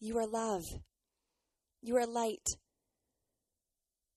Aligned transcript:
You 0.00 0.18
are 0.18 0.26
love. 0.26 0.62
You 1.82 1.96
are 1.96 2.06
light. 2.06 2.46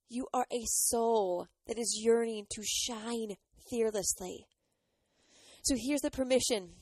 You 0.10 0.28
are 0.34 0.46
a 0.52 0.64
soul 0.66 1.48
that 1.68 1.80
is 1.80 2.00
yearning 2.04 2.46
to 2.52 2.62
shine 2.64 3.36
fearlessly. 3.70 4.46
So 5.64 5.76
here's 5.78 6.02
the 6.02 6.12
permission 6.12 6.74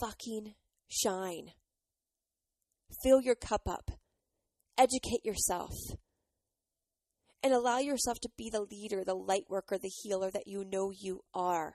fucking 0.00 0.54
shine. 0.88 1.48
Fill 3.02 3.20
your 3.20 3.34
cup 3.34 3.68
up. 3.68 3.90
Educate 4.78 5.24
yourself. 5.24 5.72
And 7.42 7.52
allow 7.52 7.78
yourself 7.78 8.18
to 8.22 8.30
be 8.38 8.48
the 8.50 8.62
leader, 8.62 9.04
the 9.04 9.14
light 9.14 9.44
worker, 9.48 9.76
the 9.76 9.90
healer 10.02 10.30
that 10.30 10.46
you 10.46 10.64
know 10.64 10.90
you 10.90 11.20
are. 11.34 11.74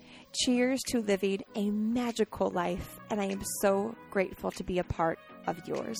Cheers 0.33 0.81
to 0.87 1.01
living 1.01 1.41
a 1.55 1.69
magical 1.71 2.49
life, 2.51 3.01
and 3.09 3.19
I 3.19 3.25
am 3.25 3.41
so 3.59 3.93
grateful 4.09 4.49
to 4.51 4.63
be 4.63 4.79
a 4.79 4.83
part 4.85 5.19
of 5.45 5.67
yours. 5.67 5.99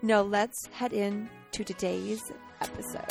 Now, 0.00 0.22
let's 0.22 0.66
head 0.72 0.94
in 0.94 1.28
to 1.52 1.64
today's 1.64 2.22
episode. 2.62 3.04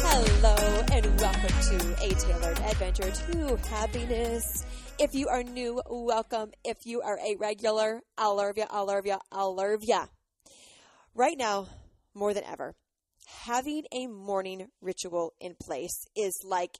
Hello, 0.00 0.84
and 0.90 1.20
welcome 1.20 1.56
to 1.68 1.96
a 2.02 2.08
tailored 2.14 2.58
adventure 2.60 3.10
to 3.10 3.56
happiness. 3.68 4.64
If 4.98 5.14
you 5.14 5.28
are 5.28 5.42
new, 5.42 5.82
welcome. 5.90 6.52
If 6.64 6.86
you 6.86 7.02
are 7.02 7.18
a 7.18 7.36
regular, 7.36 8.00
I'll 8.16 8.36
love 8.36 8.56
ya, 8.56 8.64
I'll 8.70 8.86
love 8.86 9.04
ya, 9.04 9.18
I'll 9.30 9.54
love 9.54 9.80
ya. 9.82 10.06
Right 11.16 11.38
now, 11.38 11.68
more 12.14 12.34
than 12.34 12.44
ever, 12.44 12.74
having 13.46 13.84
a 13.90 14.06
morning 14.06 14.66
ritual 14.82 15.32
in 15.40 15.54
place 15.58 16.04
is 16.14 16.38
like, 16.44 16.76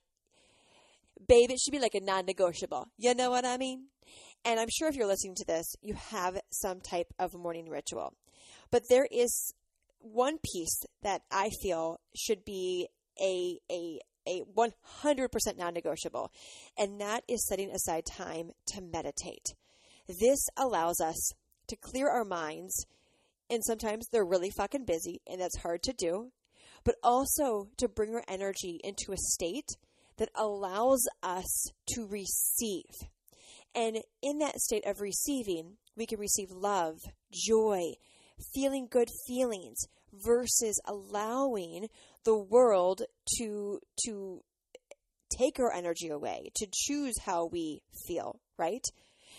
babe, 1.26 1.50
it 1.50 1.58
should 1.58 1.72
be 1.72 1.78
like 1.78 1.94
a 1.94 2.00
non 2.00 2.26
negotiable. 2.26 2.88
You 2.98 3.14
know 3.14 3.30
what 3.30 3.46
I 3.46 3.56
mean? 3.56 3.86
And 4.44 4.60
I'm 4.60 4.68
sure 4.68 4.88
if 4.88 4.94
you're 4.94 5.06
listening 5.06 5.36
to 5.36 5.46
this, 5.46 5.74
you 5.80 5.94
have 5.94 6.38
some 6.50 6.82
type 6.82 7.14
of 7.18 7.32
morning 7.32 7.70
ritual. 7.70 8.12
But 8.70 8.90
there 8.90 9.08
is 9.10 9.54
one 10.00 10.36
piece 10.52 10.82
that 11.02 11.22
I 11.30 11.48
feel 11.62 12.00
should 12.14 12.44
be 12.44 12.88
a, 13.18 13.58
a, 13.72 14.00
a 14.28 14.42
100% 14.54 15.28
non 15.56 15.72
negotiable, 15.72 16.30
and 16.76 17.00
that 17.00 17.24
is 17.26 17.48
setting 17.48 17.70
aside 17.70 18.04
time 18.04 18.50
to 18.66 18.82
meditate. 18.82 19.54
This 20.06 20.46
allows 20.58 21.00
us 21.00 21.32
to 21.68 21.76
clear 21.76 22.10
our 22.10 22.24
minds 22.26 22.84
and 23.50 23.64
sometimes 23.64 24.08
they're 24.08 24.24
really 24.24 24.50
fucking 24.50 24.84
busy 24.84 25.20
and 25.26 25.40
that's 25.40 25.58
hard 25.58 25.82
to 25.84 25.92
do, 25.92 26.32
but 26.84 26.96
also 27.02 27.68
to 27.78 27.88
bring 27.88 28.14
our 28.14 28.24
energy 28.28 28.80
into 28.82 29.12
a 29.12 29.16
state 29.16 29.76
that 30.18 30.30
allows 30.34 31.06
us 31.22 31.70
to 31.88 32.06
receive. 32.06 32.84
And 33.74 33.98
in 34.22 34.38
that 34.38 34.58
state 34.58 34.86
of 34.86 35.00
receiving, 35.00 35.76
we 35.96 36.06
can 36.06 36.18
receive 36.18 36.50
love, 36.50 36.96
joy, 37.30 37.92
feeling 38.54 38.88
good 38.90 39.10
feelings 39.26 39.86
versus 40.12 40.80
allowing 40.86 41.88
the 42.24 42.36
world 42.36 43.02
to 43.36 43.78
to 44.04 44.42
take 45.36 45.58
our 45.58 45.72
energy 45.72 46.08
away, 46.08 46.50
to 46.54 46.66
choose 46.72 47.14
how 47.24 47.46
we 47.46 47.82
feel, 48.06 48.40
right? 48.58 48.84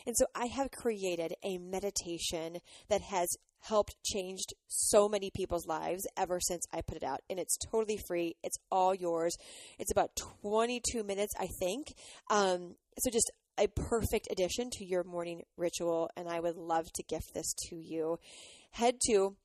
And 0.05 0.15
so 0.17 0.25
I 0.35 0.47
have 0.47 0.71
created 0.71 1.33
a 1.43 1.57
meditation 1.57 2.57
that 2.89 3.01
has 3.01 3.35
helped 3.61 3.95
changed 4.03 4.53
so 4.67 5.09
many 5.09 5.31
people's 5.33 5.65
lives 5.67 6.05
ever 6.17 6.39
since 6.39 6.65
I 6.73 6.81
put 6.81 6.97
it 6.97 7.03
out. 7.03 7.21
And 7.29 7.39
it's 7.39 7.57
totally 7.57 7.97
free. 7.97 8.35
It's 8.43 8.57
all 8.71 8.93
yours. 8.93 9.35
It's 9.79 9.91
about 9.91 10.15
22 10.41 11.03
minutes, 11.03 11.33
I 11.39 11.47
think. 11.59 11.93
Um, 12.29 12.75
so 12.99 13.09
just 13.11 13.31
a 13.59 13.67
perfect 13.67 14.27
addition 14.31 14.69
to 14.73 14.85
your 14.85 15.03
morning 15.03 15.41
ritual. 15.57 16.11
And 16.15 16.29
I 16.29 16.39
would 16.39 16.55
love 16.55 16.85
to 16.93 17.03
gift 17.03 17.33
this 17.33 17.53
to 17.69 17.75
you. 17.75 18.19
Head 18.71 18.99
to 19.07 19.35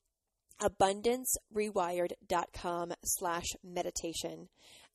abundancerewired.com 0.61 2.93
slash 3.03 3.47
meditation. 3.63 4.49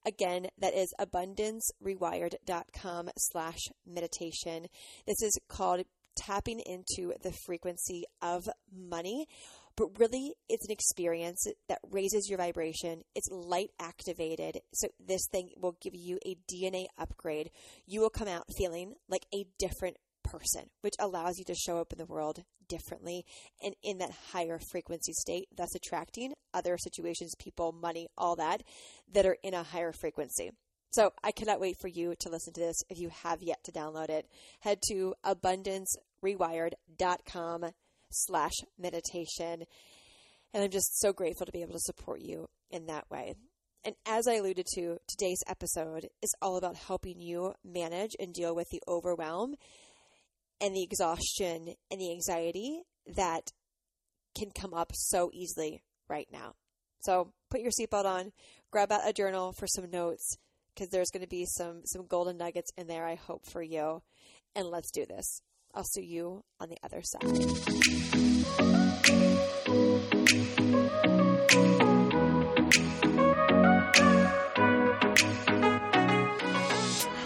Again, 0.07 0.47
that 0.59 0.75
is 0.75 0.95
abundancerewired.com 1.01 3.11
slash 3.19 3.59
meditation. 3.85 4.69
This 5.07 5.21
is 5.23 5.37
called 5.49 5.83
tapping 6.19 6.61
into 6.61 7.13
the 7.23 7.33
frequency 7.47 8.05
of 8.23 8.49
money. 8.73 9.27
But 9.77 9.99
really, 9.99 10.35
it's 10.49 10.65
an 10.67 10.73
experience 10.73 11.47
that 11.69 11.79
raises 11.89 12.29
your 12.29 12.39
vibration. 12.39 13.03
It's 13.15 13.29
light 13.31 13.71
activated. 13.79 14.59
So, 14.75 14.89
this 14.99 15.27
thing 15.31 15.51
will 15.57 15.77
give 15.81 15.95
you 15.95 16.19
a 16.27 16.37
DNA 16.53 16.87
upgrade. 16.99 17.51
You 17.87 18.01
will 18.01 18.11
come 18.11 18.27
out 18.27 18.45
feeling 18.57 18.95
like 19.09 19.27
a 19.33 19.47
different 19.59 19.97
person, 20.25 20.71
which 20.81 20.95
allows 20.99 21.39
you 21.39 21.45
to 21.45 21.55
show 21.55 21.79
up 21.79 21.93
in 21.93 21.99
the 21.99 22.07
world 22.07 22.43
differently 22.69 23.25
and 23.63 23.75
in 23.83 23.99
that 23.99 24.11
higher 24.33 24.59
frequency 24.71 25.13
state, 25.13 25.49
thus 25.57 25.75
attracting 25.75 26.35
other 26.53 26.77
situations, 26.77 27.35
people, 27.39 27.73
money, 27.73 28.09
all 28.17 28.37
that 28.37 28.63
that 29.13 29.27
are 29.27 29.37
in 29.43 29.55
a 29.55 29.63
higher 29.63 29.93
frequency. 29.93 30.51
So 30.93 31.13
I 31.23 31.33
cannot 31.33 31.61
wait 31.61 31.77
for 31.81 31.89
you 31.89 32.15
to 32.21 32.31
listen 32.31 32.53
to 32.55 32.61
this. 32.61 32.83
If 32.89 32.99
you 32.99 33.11
have 33.23 33.43
yet 33.43 33.63
to 33.65 33.73
download 33.73 34.09
it, 34.09 34.27
head 34.61 34.79
to 34.89 35.15
abundancerewired.com 36.25 37.65
slash 38.11 38.55
meditation. 38.79 39.65
And 40.55 40.65
I'm 40.65 40.71
just 40.71 40.99
so 41.01 41.13
grateful 41.13 41.47
to 41.47 41.53
be 41.53 41.63
able 41.63 41.75
to 41.75 41.81
support 41.81 42.21
you 42.21 42.49
in 42.71 42.87
that 42.87 43.11
way. 43.11 43.35
And 43.85 43.95
as 44.07 44.27
I 44.27 44.35
alluded 44.35 44.67
to, 44.75 44.99
today's 45.07 45.43
episode 45.47 46.09
is 46.23 46.35
all 46.43 46.57
about 46.57 46.77
helping 46.77 47.21
you 47.21 47.55
manage 47.65 48.13
and 48.19 48.35
deal 48.35 48.55
with 48.55 48.69
the 48.71 48.83
overwhelm 48.89 49.55
and 50.61 50.75
the 50.75 50.83
exhaustion 50.83 51.75
and 51.91 52.01
the 52.01 52.11
anxiety 52.11 52.83
that 53.15 53.53
can 54.37 54.51
come 54.51 54.75
up 54.75 54.93
so 54.95 55.31
easily 55.33 55.83
right 56.09 56.29
now. 56.33 56.55
So 57.01 57.33
put 57.51 57.61
your 57.61 57.71
seatbelt 57.71 58.05
on, 58.05 58.33
grab 58.71 58.91
out 58.91 59.09
a 59.09 59.13
journal 59.13 59.53
for 59.53 59.67
some 59.67 59.91
notes 59.91 60.37
because 60.75 60.91
there's 60.91 61.11
going 61.11 61.23
to 61.23 61.29
be 61.29 61.45
some 61.47 61.83
some 61.85 62.07
golden 62.07 62.37
nuggets 62.37 62.71
in 62.77 62.87
there 62.87 63.07
I 63.07 63.15
hope 63.15 63.47
for 63.47 63.63
you. 63.63 64.03
And 64.55 64.69
let's 64.69 64.91
do 64.91 65.07
this. 65.07 65.43
I'll 65.75 65.85
see 65.85 66.05
you 66.05 66.45
on 66.61 66.69
the 66.69 66.79
other 66.83 67.03
side. 67.03 67.23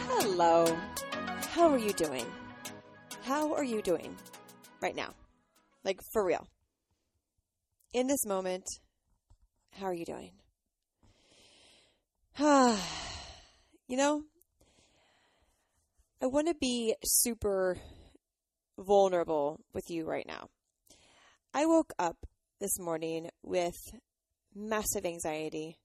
Hello. 0.09 0.77
How 1.50 1.71
are 1.71 1.79
you 1.79 1.93
doing? 1.93 2.27
How 3.23 3.55
are 3.55 3.65
you 3.65 3.81
doing 3.83 4.17
right 4.81 4.97
now? 4.97 5.15
Like 5.85 6.00
for 6.12 6.25
real. 6.25 6.47
In 7.93 8.06
this 8.06 8.27
moment, 8.27 8.65
how 9.71 9.87
are 9.87 9.94
you 9.94 10.05
doing? 10.05 10.33
you 12.39 13.97
know, 13.97 14.23
I 16.21 16.27
want 16.27 16.49
to 16.49 16.55
be 16.55 16.94
super 17.05 17.79
vulnerable 18.78 19.60
with 19.72 19.84
you 19.88 20.04
right 20.06 20.26
now. 20.26 20.48
I 21.54 21.66
woke 21.66 21.92
up 21.98 22.16
this 22.60 22.78
morning 22.78 23.28
with 23.42 23.76
massive 24.54 25.04
anxiety, 25.04 25.78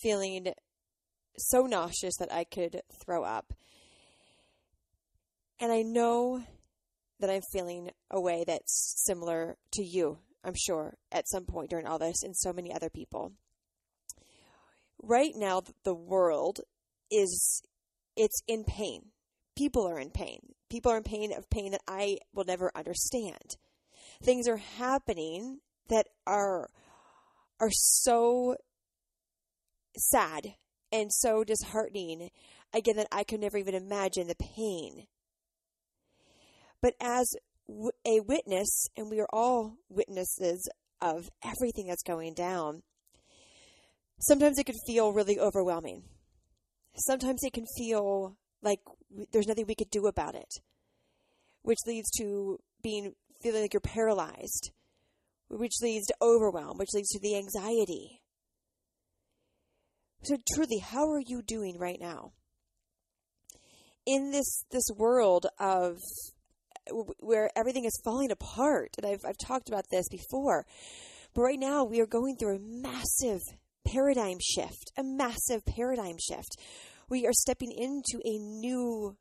feeling 0.00 0.52
so 1.36 1.62
nauseous 1.62 2.16
that 2.18 2.32
I 2.32 2.44
could 2.44 2.80
throw 3.04 3.24
up. 3.24 3.52
And 5.60 5.72
I 5.72 5.82
know 5.82 6.44
that 7.20 7.30
I'm 7.30 7.42
feeling 7.52 7.90
a 8.10 8.20
way 8.20 8.44
that's 8.46 9.02
similar 9.06 9.56
to 9.72 9.82
you, 9.82 10.18
I'm 10.44 10.54
sure, 10.54 10.94
at 11.10 11.28
some 11.28 11.44
point 11.44 11.70
during 11.70 11.86
all 11.86 11.98
this, 11.98 12.22
and 12.22 12.36
so 12.36 12.52
many 12.52 12.72
other 12.72 12.90
people. 12.90 13.32
Right 15.02 15.32
now, 15.34 15.62
the 15.84 15.94
world 15.94 16.60
is 17.10 17.62
it's 18.16 18.42
in 18.46 18.64
pain. 18.64 19.10
People 19.56 19.88
are 19.88 19.98
in 19.98 20.10
pain. 20.10 20.40
People 20.74 20.90
are 20.90 20.96
in 20.96 21.04
pain 21.04 21.32
of 21.32 21.48
pain 21.50 21.70
that 21.70 21.82
I 21.86 22.18
will 22.34 22.42
never 22.42 22.72
understand. 22.74 23.54
Things 24.24 24.48
are 24.48 24.56
happening 24.56 25.60
that 25.88 26.08
are 26.26 26.68
are 27.60 27.70
so 27.70 28.56
sad 29.96 30.54
and 30.90 31.12
so 31.12 31.44
disheartening 31.44 32.28
again 32.72 32.96
that 32.96 33.06
I 33.12 33.22
could 33.22 33.38
never 33.38 33.56
even 33.56 33.76
imagine 33.76 34.26
the 34.26 34.34
pain. 34.34 35.06
But 36.82 36.94
as 37.00 37.32
a 38.04 38.18
witness, 38.26 38.88
and 38.96 39.08
we 39.08 39.20
are 39.20 39.28
all 39.32 39.76
witnesses 39.88 40.68
of 41.00 41.30
everything 41.44 41.86
that's 41.86 42.02
going 42.02 42.34
down, 42.34 42.82
sometimes 44.18 44.58
it 44.58 44.66
can 44.66 44.74
feel 44.88 45.12
really 45.12 45.38
overwhelming. 45.38 46.02
Sometimes 46.96 47.44
it 47.44 47.52
can 47.52 47.66
feel 47.78 48.38
like 48.64 48.80
there's 49.32 49.46
nothing 49.46 49.66
we 49.68 49.74
could 49.74 49.90
do 49.90 50.06
about 50.06 50.34
it, 50.34 50.60
which 51.62 51.78
leads 51.86 52.10
to 52.18 52.58
being 52.82 53.14
feeling 53.42 53.62
like 53.62 53.74
you're 53.74 53.80
paralyzed, 53.80 54.70
which 55.48 55.74
leads 55.82 56.06
to 56.06 56.14
overwhelm, 56.22 56.78
which 56.78 56.94
leads 56.94 57.10
to 57.10 57.20
the 57.20 57.36
anxiety. 57.36 58.20
So 60.22 60.38
truly, 60.54 60.78
how 60.78 61.10
are 61.10 61.20
you 61.20 61.42
doing 61.42 61.78
right 61.78 62.00
now? 62.00 62.32
In 64.06 64.30
this 64.30 64.64
this 64.70 64.88
world 64.96 65.46
of 65.58 65.98
where 67.20 67.50
everything 67.56 67.84
is 67.84 68.00
falling 68.04 68.30
apart, 68.30 68.90
and 68.96 69.06
I've 69.06 69.24
I've 69.26 69.38
talked 69.38 69.68
about 69.68 69.84
this 69.90 70.08
before, 70.10 70.66
but 71.34 71.42
right 71.42 71.58
now 71.58 71.84
we 71.84 72.00
are 72.00 72.06
going 72.06 72.36
through 72.36 72.56
a 72.56 72.60
massive 72.60 73.40
paradigm 73.86 74.38
shift, 74.40 74.92
a 74.96 75.02
massive 75.02 75.64
paradigm 75.66 76.16
shift. 76.18 76.56
We 77.08 77.26
are 77.26 77.32
stepping 77.32 77.72
into 77.72 78.20
a 78.24 78.38
new 78.38 79.16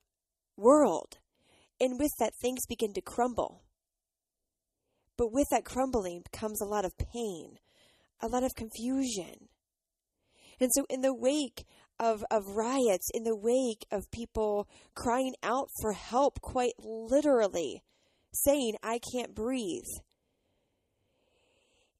world, 0.56 1.18
and 1.80 2.00
with 2.00 2.12
that, 2.20 2.34
things 2.42 2.66
begin 2.68 2.94
to 2.94 3.02
crumble. 3.02 3.64
But 5.18 5.32
with 5.32 5.48
that 5.52 5.66
crumbling 5.66 6.24
comes 6.32 6.62
a 6.62 6.66
lot 6.66 6.86
of 6.86 6.98
pain, 6.98 7.60
a 8.22 8.28
lot 8.28 8.44
of 8.44 8.56
confusion. 8.56 9.50
And 10.60 10.72
so, 10.74 10.86
in 10.90 11.02
the 11.02 11.14
wake 11.14 11.66
of, 12.00 12.24
of 12.32 12.56
riots, 12.56 13.10
in 13.14 13.24
the 13.24 13.36
wake 13.36 13.86
of 13.92 14.10
people 14.12 14.68
crying 14.96 15.36
out 15.44 15.68
for 15.82 15.94
help, 15.94 16.42
quite 16.42 16.74
literally 16.80 17.84
saying, 18.34 18.76
I 18.82 19.00
can't 19.14 19.36
breathe, 19.36 19.84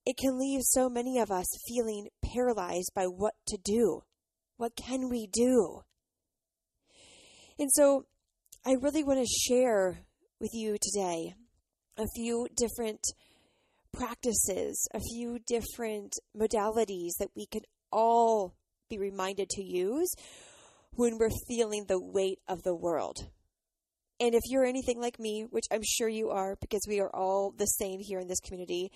it 0.06 0.18
can 0.18 0.38
leave 0.38 0.62
so 0.64 0.90
many 0.90 1.20
of 1.20 1.32
us 1.32 1.46
feeling 1.68 2.10
paralyzed 2.22 2.92
by 2.94 3.06
what 3.06 3.36
to 3.48 3.58
do. 3.58 4.02
What 4.58 4.76
can 4.76 5.10
we 5.10 5.28
do? 5.28 5.82
And 7.60 7.70
so, 7.72 8.06
I 8.66 8.74
really 8.82 9.04
want 9.04 9.20
to 9.20 9.52
share 9.52 10.00
with 10.40 10.52
you 10.54 10.78
today 10.82 11.36
a 11.98 12.06
few 12.16 12.48
different 12.56 13.02
practices, 13.92 14.88
a 14.94 15.00
few 15.00 15.40
different 15.46 16.14
modalities 16.36 17.12
that 17.20 17.30
we 17.36 17.46
can 17.46 17.62
all 17.92 18.56
be 18.90 18.98
reminded 18.98 19.50
to 19.50 19.64
use 19.64 20.12
when 20.92 21.18
we're 21.18 21.30
feeling 21.48 21.86
the 21.88 22.02
weight 22.02 22.40
of 22.48 22.64
the 22.64 22.76
world. 22.76 23.18
And 24.20 24.36
if 24.36 24.42
you're 24.46 24.66
anything 24.66 25.02
like 25.02 25.20
me, 25.20 25.46
which 25.50 25.66
I'm 25.72 25.84
sure 25.84 26.08
you 26.08 26.30
are 26.30 26.56
because 26.62 26.86
we 26.88 27.00
are 27.00 27.14
all 27.14 27.54
the 27.58 27.66
same 27.66 28.00
here 28.00 28.20
in 28.20 28.28
this 28.28 28.40
community, 28.40 28.92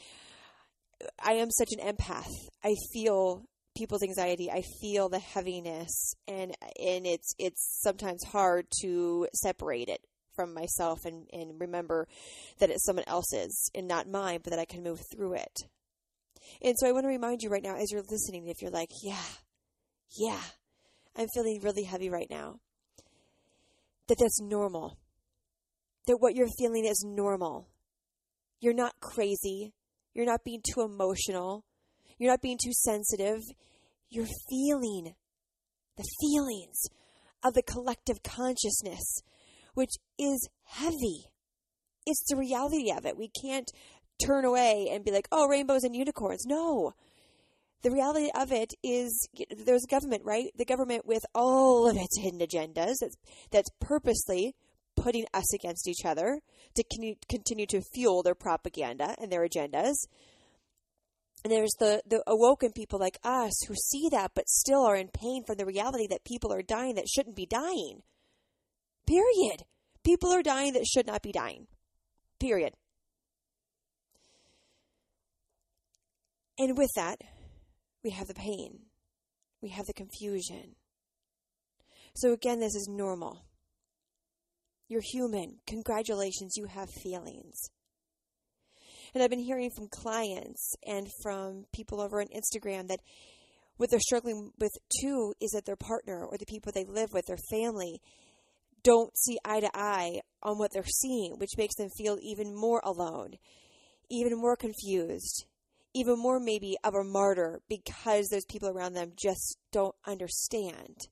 I 1.21 1.33
am 1.33 1.49
such 1.51 1.69
an 1.77 1.85
empath. 1.85 2.31
I 2.63 2.75
feel 2.93 3.43
people's 3.77 4.03
anxiety. 4.03 4.49
I 4.51 4.63
feel 4.81 5.09
the 5.09 5.19
heaviness 5.19 6.15
and 6.27 6.55
and 6.79 7.05
it's 7.05 7.33
it's 7.37 7.79
sometimes 7.81 8.23
hard 8.23 8.65
to 8.81 9.27
separate 9.33 9.87
it 9.87 10.01
from 10.37 10.53
myself 10.53 11.05
and, 11.05 11.27
and 11.33 11.59
remember 11.59 12.07
that 12.59 12.69
it's 12.69 12.85
someone 12.85 13.05
else's 13.07 13.69
and 13.75 13.87
not 13.87 14.07
mine, 14.07 14.39
but 14.43 14.51
that 14.51 14.59
I 14.59 14.65
can 14.65 14.83
move 14.83 15.01
through 15.11 15.33
it. 15.33 15.63
And 16.61 16.75
so 16.77 16.87
I 16.87 16.91
want 16.91 17.03
to 17.03 17.09
remind 17.09 17.41
you 17.41 17.49
right 17.49 17.63
now, 17.63 17.75
as 17.75 17.91
you're 17.91 18.03
listening, 18.09 18.47
if 18.47 18.61
you're 18.61 18.71
like, 18.71 18.91
yeah, 19.03 19.23
yeah, 20.17 20.41
I'm 21.15 21.27
feeling 21.33 21.59
really 21.61 21.83
heavy 21.83 22.09
right 22.09 22.29
now, 22.29 22.59
that 24.07 24.17
that's 24.19 24.39
normal. 24.39 24.97
That 26.05 26.17
what 26.19 26.35
you're 26.35 26.47
feeling 26.57 26.85
is 26.85 27.03
normal. 27.05 27.67
You're 28.61 28.73
not 28.73 28.93
crazy. 29.01 29.73
You're 30.13 30.25
not 30.25 30.45
being 30.45 30.61
too 30.63 30.81
emotional. 30.81 31.65
You're 32.17 32.31
not 32.31 32.41
being 32.41 32.59
too 32.61 32.73
sensitive. 32.73 33.41
You're 34.09 34.27
feeling 34.49 35.15
the 35.97 36.05
feelings 36.21 36.81
of 37.43 37.53
the 37.53 37.63
collective 37.63 38.23
consciousness 38.23 39.21
which 39.77 39.93
is 40.17 40.49
heavy. 40.63 41.25
It's 42.07 42.25
the 42.27 42.35
reality 42.35 42.91
of 42.91 43.05
it. 43.05 43.15
We 43.15 43.29
can't 43.43 43.69
turn 44.25 44.43
away 44.43 44.89
and 44.91 45.05
be 45.05 45.11
like, 45.11 45.27
oh, 45.31 45.47
rainbows 45.47 45.83
and 45.83 45.95
unicorns. 45.95 46.47
No. 46.47 46.93
The 47.83 47.91
reality 47.91 48.31
of 48.35 48.51
it 48.51 48.73
is 48.81 49.29
there's 49.55 49.85
government, 49.85 50.23
right? 50.25 50.49
The 50.57 50.65
government 50.65 51.05
with 51.05 51.23
all 51.35 51.87
of 51.87 51.95
its 51.95 52.17
hidden 52.19 52.39
agendas 52.39 52.95
that's, 53.01 53.17
that's 53.51 53.69
purposely 53.79 54.55
putting 54.95 55.25
us 55.31 55.53
against 55.53 55.87
each 55.87 56.03
other 56.03 56.39
to 56.75 56.83
continue 57.29 57.67
to 57.67 57.81
fuel 57.93 58.23
their 58.23 58.33
propaganda 58.33 59.15
and 59.21 59.31
their 59.31 59.47
agendas. 59.47 59.93
And 61.43 61.53
there's 61.53 61.75
the, 61.79 62.01
the 62.05 62.23
awoken 62.27 62.71
people 62.73 62.99
like 62.99 63.19
us 63.23 63.53
who 63.67 63.75
see 63.75 64.09
that 64.11 64.31
but 64.33 64.49
still 64.49 64.85
are 64.85 64.95
in 64.95 65.09
pain 65.09 65.43
from 65.45 65.57
the 65.57 65.65
reality 65.65 66.07
that 66.09 66.25
people 66.25 66.51
are 66.51 66.61
dying 66.61 66.95
that 66.95 67.07
shouldn't 67.07 67.35
be 67.35 67.45
dying. 67.45 68.01
Period. 69.05 69.63
People 70.03 70.31
are 70.33 70.43
dying 70.43 70.73
that 70.73 70.85
should 70.85 71.07
not 71.07 71.21
be 71.21 71.31
dying. 71.31 71.67
Period. 72.39 72.73
And 76.59 76.77
with 76.77 76.89
that, 76.95 77.21
we 78.03 78.09
have 78.11 78.27
the 78.27 78.33
pain. 78.33 78.79
We 79.61 79.69
have 79.69 79.85
the 79.85 79.93
confusion. 79.93 80.75
So 82.15 82.33
again, 82.33 82.59
this 82.59 82.75
is 82.75 82.87
normal. 82.89 83.45
You're 84.87 85.01
human. 85.03 85.57
Congratulations, 85.67 86.53
you 86.55 86.65
have 86.65 86.89
feelings. 86.89 87.69
And 89.13 89.23
I've 89.23 89.29
been 89.29 89.39
hearing 89.39 89.71
from 89.75 89.87
clients 89.89 90.75
and 90.85 91.07
from 91.21 91.65
people 91.73 92.01
over 92.01 92.21
on 92.21 92.27
Instagram 92.27 92.87
that 92.87 92.99
what 93.77 93.89
they're 93.89 93.99
struggling 93.99 94.51
with 94.59 94.71
too 95.01 95.33
is 95.39 95.51
that 95.51 95.65
their 95.65 95.75
partner 95.75 96.25
or 96.25 96.37
the 96.37 96.45
people 96.45 96.71
they 96.71 96.85
live 96.85 97.13
with, 97.13 97.25
their 97.27 97.37
family, 97.51 98.01
don't 98.83 99.15
see 99.17 99.37
eye 99.45 99.59
to 99.59 99.69
eye 99.73 100.21
on 100.41 100.57
what 100.57 100.71
they're 100.73 100.83
seeing, 100.83 101.37
which 101.37 101.57
makes 101.57 101.75
them 101.75 101.89
feel 101.97 102.17
even 102.21 102.55
more 102.55 102.81
alone, 102.83 103.33
even 104.09 104.37
more 104.37 104.55
confused, 104.55 105.45
even 105.93 106.17
more 106.17 106.39
maybe 106.39 106.77
of 106.83 106.93
a 106.93 107.03
martyr 107.03 107.61
because 107.69 108.27
those 108.29 108.45
people 108.45 108.69
around 108.69 108.93
them 108.93 109.11
just 109.15 109.57
don't 109.71 109.95
understand. 110.05 111.07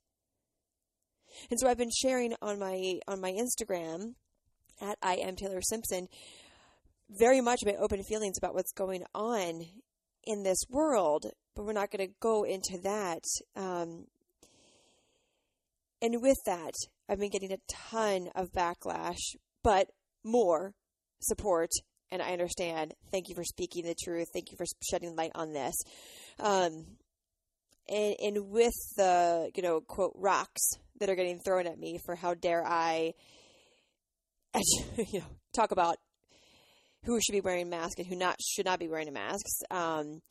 And 1.50 1.60
so 1.60 1.68
I've 1.68 1.78
been 1.78 1.92
sharing 1.92 2.34
on 2.42 2.60
my 2.60 3.00
on 3.08 3.20
my 3.20 3.32
Instagram 3.32 4.14
at 4.82 4.98
I 5.02 5.16
am 5.16 5.36
Taylor 5.36 5.62
Simpson 5.62 6.08
very 7.10 7.42
much 7.42 7.60
my 7.66 7.76
open 7.76 8.04
feelings 8.04 8.38
about 8.38 8.54
what's 8.54 8.72
going 8.72 9.04
on 9.14 9.66
in 10.26 10.44
this 10.44 10.64
world, 10.70 11.26
but 11.56 11.66
we're 11.66 11.74
not 11.74 11.92
going 11.92 12.08
to 12.08 12.14
go 12.20 12.44
into 12.44 12.80
that. 12.84 13.24
Um, 13.56 14.08
and 16.02 16.22
with 16.22 16.38
that, 16.46 16.74
I've 17.08 17.20
been 17.20 17.30
getting 17.30 17.52
a 17.52 17.58
ton 17.68 18.30
of 18.36 18.52
backlash, 18.52 19.36
but 19.64 19.88
more 20.24 20.74
support. 21.22 21.70
And 22.12 22.22
I 22.22 22.34
understand. 22.34 22.94
Thank 23.12 23.30
you 23.30 23.36
for 23.36 23.44
speaking 23.44 23.86
the 23.86 23.96
truth. 23.96 24.28
Thank 24.32 24.52
you 24.52 24.58
for 24.58 24.66
shedding 24.90 25.16
light 25.16 25.32
on 25.36 25.54
this. 25.54 25.76
Um, 26.40 26.86
and, 27.88 28.16
and 28.22 28.50
with 28.50 28.76
the, 28.96 29.50
you 29.56 29.64
know, 29.64 29.82
quote, 29.82 30.14
rocks 30.16 30.70
that 31.00 31.10
are 31.10 31.16
getting 31.16 31.40
thrown 31.40 31.68
at 31.68 31.80
me 31.80 32.00
for 32.06 32.16
how 32.16 32.34
dare 32.34 32.66
I, 32.66 33.14
you 34.98 35.20
know, 35.20 35.26
talk 35.54 35.72
about 35.72 35.98
who 37.06 37.20
should 37.22 37.34
be 37.34 37.42
wearing 37.42 37.70
masks 37.70 37.96
and 37.98 38.08
who 38.08 38.16
not 38.16 38.38
should 38.42 38.66
not 38.66 38.80
be 38.80 38.88
wearing 38.88 39.12
masks. 39.14 39.62
Um, 39.72 40.22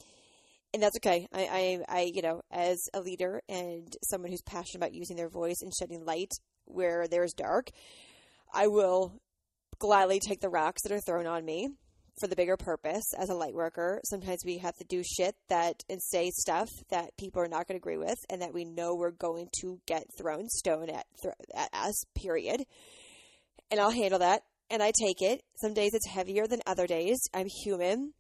and 0.73 0.83
that's 0.83 0.97
okay. 0.97 1.29
I, 1.33 1.43
I, 1.89 1.99
I, 1.99 2.11
you 2.13 2.21
know, 2.21 2.43
as 2.51 2.79
a 2.93 3.01
leader 3.01 3.41
and 3.49 3.87
someone 4.11 4.31
who's 4.31 4.43
passionate 4.43 4.77
about 4.77 4.93
using 4.93 5.17
their 5.17 5.29
voice 5.29 5.63
and 5.63 5.73
shedding 5.73 6.05
light 6.05 6.33
where 6.65 7.07
there's 7.07 7.33
dark, 7.33 7.69
I 8.53 8.67
will 8.67 9.21
gladly 9.79 10.19
take 10.19 10.41
the 10.41 10.49
rocks 10.49 10.83
that 10.83 10.93
are 10.93 11.01
thrown 11.01 11.27
on 11.27 11.45
me. 11.45 11.69
for 12.21 12.29
the 12.29 12.37
bigger 12.37 12.57
purpose 12.57 13.05
as 13.19 13.29
a 13.29 13.35
light 13.35 13.55
worker. 13.55 14.01
Sometimes 14.05 14.43
we 14.45 14.59
have 14.59 14.77
to 14.77 14.85
do 14.85 15.03
shit 15.03 15.35
that 15.49 15.83
and 15.89 16.01
say 16.01 16.31
stuff 16.31 16.69
that 16.91 17.17
people 17.19 17.43
are 17.43 17.49
not 17.49 17.67
going 17.67 17.79
to 17.79 17.83
agree 17.83 17.97
with 17.97 18.19
and 18.31 18.41
that 18.43 18.55
we 18.55 18.65
know 18.65 18.95
we're 18.95 19.11
going 19.11 19.49
to 19.61 19.81
get 19.87 20.05
thrown 20.17 20.49
stone 20.49 20.91
at, 20.91 21.07
at 21.55 21.69
us, 21.73 22.05
period. 22.15 22.63
And 23.71 23.81
I'll 23.81 23.91
handle 23.91 24.21
that 24.21 24.43
and 24.75 24.83
I 24.83 24.91
take 24.91 25.23
it. 25.23 25.41
Some 25.55 25.73
days 25.73 25.93
it's 25.95 26.09
heavier 26.09 26.49
than 26.49 26.61
other 26.67 26.89
days. 26.89 27.21
I'm 27.33 27.47
human. 27.47 28.13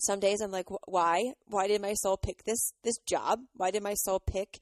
Some 0.00 0.20
days 0.20 0.40
I'm 0.40 0.50
like, 0.50 0.68
why? 0.86 1.34
Why 1.44 1.68
did 1.68 1.82
my 1.82 1.92
soul 1.92 2.16
pick 2.16 2.44
this 2.44 2.72
this 2.82 2.96
job? 3.06 3.40
Why 3.54 3.70
did 3.70 3.82
my 3.82 3.92
soul 3.92 4.18
pick 4.18 4.58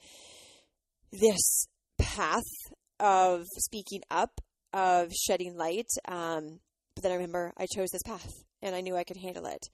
this 1.13 1.69
path 1.99 2.51
of 2.99 3.45
speaking 3.59 4.03
up, 4.11 4.41
of 4.73 5.13
shedding 5.13 5.57
light? 5.57 5.87
Um, 6.09 6.59
but 6.97 7.05
then 7.05 7.13
I 7.13 7.15
remember 7.15 7.53
I 7.57 7.67
chose 7.73 7.91
this 7.93 8.03
path 8.03 8.33
and 8.61 8.75
I 8.75 8.81
knew 8.81 8.97
I 8.97 9.05
could 9.05 9.19
handle 9.19 9.47
it. 9.47 9.69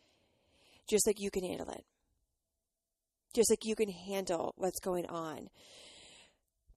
Just 0.87 1.07
like 1.07 1.17
you 1.19 1.31
can 1.31 1.43
handle 1.43 1.71
it. 1.71 1.85
Just 3.35 3.51
like 3.51 3.65
you 3.65 3.75
can 3.75 3.89
handle 3.89 4.53
what's 4.59 4.81
going 4.81 5.07
on. 5.07 5.49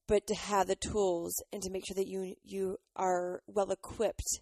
But 0.08 0.26
to 0.28 0.36
have 0.36 0.68
the 0.68 0.78
tools 0.78 1.36
and 1.52 1.62
to 1.64 1.70
make 1.70 1.86
sure 1.86 1.96
that 1.96 2.08
you 2.08 2.36
you 2.46 2.78
are 2.96 3.42
well 3.46 3.72
equipped 3.72 4.40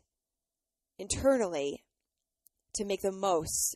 internally 0.99 1.83
to 2.73 2.85
make 2.85 3.01
the 3.01 3.11
most 3.11 3.75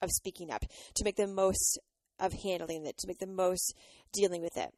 of 0.00 0.10
speaking 0.10 0.50
up, 0.50 0.64
to 0.94 1.04
make 1.04 1.16
the 1.16 1.26
most 1.26 1.78
of 2.18 2.32
handling 2.44 2.86
it, 2.86 2.98
to 2.98 3.06
make 3.06 3.18
the 3.18 3.26
most 3.26 3.74
dealing 4.12 4.42
with 4.42 4.56
it. 4.56 4.70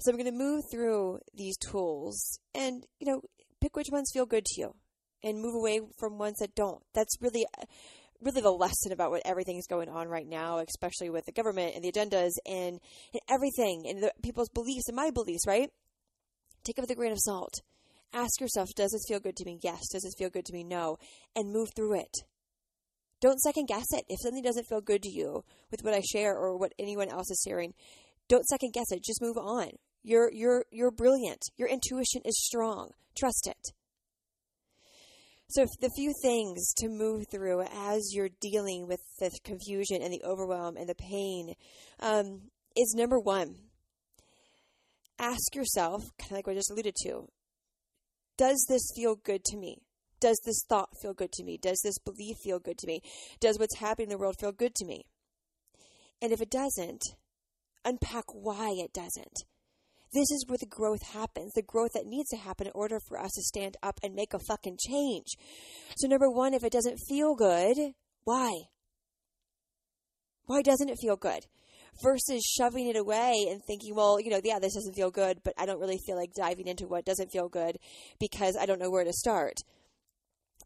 So 0.00 0.10
I'm 0.10 0.16
going 0.16 0.30
to 0.30 0.36
move 0.36 0.64
through 0.70 1.20
these 1.34 1.58
tools 1.58 2.38
and, 2.54 2.84
you 2.98 3.06
know, 3.06 3.20
pick 3.60 3.76
which 3.76 3.90
ones 3.90 4.10
feel 4.12 4.24
good 4.24 4.46
to 4.46 4.60
you 4.60 4.74
and 5.22 5.42
move 5.42 5.54
away 5.54 5.80
from 5.98 6.18
ones 6.18 6.38
that 6.38 6.54
don't. 6.54 6.82
That's 6.94 7.20
really 7.20 7.44
really 8.22 8.40
the 8.42 8.50
lesson 8.50 8.92
about 8.92 9.10
what 9.10 9.22
everything's 9.24 9.66
going 9.66 9.88
on 9.88 10.08
right 10.08 10.26
now, 10.26 10.58
especially 10.58 11.10
with 11.10 11.24
the 11.24 11.32
government 11.32 11.74
and 11.74 11.82
the 11.82 11.90
agendas 11.90 12.32
and, 12.46 12.78
and 13.12 13.22
everything 13.30 13.86
and 13.88 14.02
the, 14.02 14.12
people's 14.22 14.50
beliefs 14.50 14.88
and 14.88 14.96
my 14.96 15.10
beliefs, 15.10 15.46
right? 15.46 15.70
Take 16.64 16.78
it 16.78 16.82
with 16.82 16.90
a 16.90 16.94
grain 16.94 17.12
of 17.12 17.18
salt. 17.18 17.62
Ask 18.12 18.40
yourself, 18.40 18.68
does 18.74 18.90
this 18.90 19.04
feel 19.06 19.20
good 19.20 19.36
to 19.36 19.44
me? 19.44 19.58
Yes. 19.62 19.88
Does 19.92 20.02
this 20.02 20.14
feel 20.18 20.30
good 20.30 20.44
to 20.46 20.52
me? 20.52 20.64
No. 20.64 20.98
And 21.36 21.52
move 21.52 21.68
through 21.76 22.00
it. 22.00 22.14
Don't 23.20 23.40
second 23.40 23.68
guess 23.68 23.86
it. 23.92 24.04
If 24.08 24.20
something 24.22 24.42
doesn't 24.42 24.66
feel 24.68 24.80
good 24.80 25.02
to 25.02 25.10
you 25.10 25.44
with 25.70 25.80
what 25.82 25.94
I 25.94 26.00
share 26.00 26.34
or 26.34 26.56
what 26.56 26.72
anyone 26.78 27.08
else 27.08 27.30
is 27.30 27.44
sharing, 27.46 27.74
don't 28.28 28.46
second 28.46 28.72
guess 28.72 28.90
it. 28.90 29.04
Just 29.04 29.22
move 29.22 29.36
on. 29.36 29.70
You're 30.02 30.30
you're 30.32 30.64
you're 30.70 30.90
brilliant. 30.90 31.42
Your 31.56 31.68
intuition 31.68 32.22
is 32.24 32.42
strong. 32.42 32.90
Trust 33.18 33.46
it. 33.46 33.74
So, 35.48 35.66
the 35.80 35.90
few 35.96 36.14
things 36.22 36.72
to 36.76 36.88
move 36.88 37.24
through 37.28 37.62
as 37.62 38.14
you're 38.14 38.28
dealing 38.40 38.86
with 38.86 39.00
the 39.18 39.36
confusion 39.42 40.00
and 40.00 40.12
the 40.12 40.22
overwhelm 40.24 40.76
and 40.76 40.88
the 40.88 40.94
pain 40.94 41.54
um, 41.98 42.42
is 42.76 42.94
number 42.96 43.18
one, 43.18 43.56
ask 45.18 45.56
yourself, 45.56 46.02
kind 46.20 46.30
of 46.30 46.36
like 46.36 46.46
what 46.46 46.52
I 46.52 46.60
just 46.60 46.70
alluded 46.70 46.94
to, 47.02 47.26
does 48.40 48.64
this 48.70 48.90
feel 48.96 49.16
good 49.16 49.44
to 49.44 49.58
me? 49.58 49.82
Does 50.18 50.40
this 50.46 50.64
thought 50.66 50.88
feel 51.02 51.12
good 51.12 51.30
to 51.32 51.44
me? 51.44 51.58
Does 51.60 51.78
this 51.84 51.98
belief 51.98 52.38
feel 52.42 52.58
good 52.58 52.78
to 52.78 52.86
me? 52.86 53.02
Does 53.38 53.58
what's 53.58 53.78
happening 53.78 54.06
in 54.06 54.08
the 54.08 54.18
world 54.18 54.36
feel 54.40 54.50
good 54.50 54.74
to 54.76 54.86
me? 54.86 55.04
And 56.22 56.32
if 56.32 56.40
it 56.40 56.50
doesn't, 56.50 57.02
unpack 57.84 58.24
why 58.32 58.70
it 58.78 58.94
doesn't. 58.94 59.44
This 60.14 60.30
is 60.30 60.46
where 60.48 60.56
the 60.58 60.64
growth 60.64 61.02
happens, 61.12 61.52
the 61.52 61.62
growth 61.62 61.92
that 61.92 62.06
needs 62.06 62.30
to 62.30 62.38
happen 62.38 62.66
in 62.66 62.72
order 62.74 62.98
for 62.98 63.20
us 63.20 63.30
to 63.32 63.42
stand 63.42 63.76
up 63.82 64.00
and 64.02 64.14
make 64.14 64.32
a 64.32 64.38
fucking 64.38 64.78
change. 64.88 65.36
So, 65.98 66.08
number 66.08 66.30
one, 66.30 66.54
if 66.54 66.64
it 66.64 66.72
doesn't 66.72 66.98
feel 67.08 67.34
good, 67.36 67.76
why? 68.24 68.52
Why 70.46 70.62
doesn't 70.62 70.88
it 70.88 70.98
feel 70.98 71.16
good? 71.16 71.44
Versus 72.02 72.42
shoving 72.44 72.88
it 72.88 72.96
away 72.96 73.46
and 73.50 73.60
thinking, 73.66 73.94
well, 73.94 74.18
you 74.20 74.30
know, 74.30 74.40
yeah, 74.42 74.58
this 74.58 74.74
doesn't 74.74 74.94
feel 74.94 75.10
good, 75.10 75.38
but 75.44 75.54
I 75.58 75.66
don't 75.66 75.80
really 75.80 75.98
feel 76.06 76.16
like 76.16 76.32
diving 76.34 76.66
into 76.66 76.86
what 76.86 77.04
doesn't 77.04 77.30
feel 77.30 77.48
good 77.48 77.76
because 78.18 78.56
I 78.56 78.66
don't 78.66 78.80
know 78.80 78.90
where 78.90 79.04
to 79.04 79.12
start. 79.12 79.54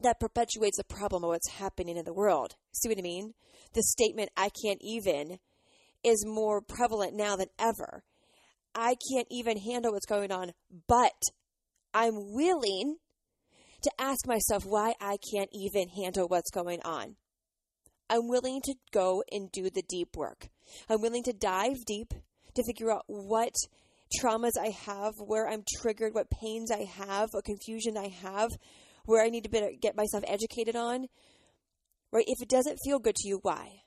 That 0.01 0.21
perpetuates 0.21 0.77
the 0.77 0.85
problem 0.85 1.25
of 1.25 1.29
what's 1.29 1.51
happening 1.51 1.97
in 1.97 2.05
the 2.05 2.15
world. 2.15 2.55
See 2.73 2.89
what 2.89 2.99
I 2.99 3.03
mean? 3.03 3.35
The 3.75 3.83
statement, 3.83 4.31
I 4.37 4.51
can't 4.65 4.81
even, 4.83 5.39
is 6.05 6.25
more 6.27 6.61
prevalent 6.61 7.15
now 7.15 7.37
than 7.37 7.49
ever 7.59 8.05
I 8.75 8.97
can't 9.13 9.29
even 9.31 9.59
handle 9.59 9.93
what's 9.93 10.07
going 10.07 10.33
on, 10.33 10.53
but 10.89 11.13
I'm 11.93 12.35
willing 12.35 12.97
to 13.83 13.91
ask 14.01 14.27
myself 14.27 14.65
why 14.65 14.95
I 15.01 15.17
can't 15.33 15.51
even 15.53 15.89
handle 15.89 16.27
what's 16.27 16.51
going 16.51 16.81
on. 16.85 17.17
I'm 18.15 18.29
willing 18.29 18.61
to 18.63 18.75
go 18.93 19.25
and 19.33 19.51
do 19.51 19.71
the 19.71 19.83
deep 19.89 20.17
work. 20.17 20.49
I'm 20.89 21.01
willing 21.01 21.25
to 21.25 21.33
dive 21.33 21.85
deep 21.85 22.15
to 22.55 22.63
figure 22.65 22.93
out 22.93 23.03
what 23.09 23.53
traumas 24.23 24.53
I 24.61 24.69
have, 24.69 25.15
where 25.19 25.49
I'm 25.49 25.65
triggered, 25.81 26.15
what 26.15 26.31
pains 26.31 26.71
I 26.71 26.85
have, 26.85 27.31
what 27.33 27.45
confusion 27.45 27.97
I 27.97 28.09
have, 28.23 28.51
where 29.05 29.25
I 29.25 29.31
need 29.31 29.45
to 29.45 29.73
get 29.81 29.97
myself 29.97 30.23
educated 30.29 30.77
on. 30.77 31.07
Right? 32.13 32.25
If 32.29 32.41
it 32.41 32.49
doesn't 32.49 32.79
feel 32.85 33.01
good 33.01 33.17
to 33.17 33.29
you, 33.29 33.41
why? 33.43 33.81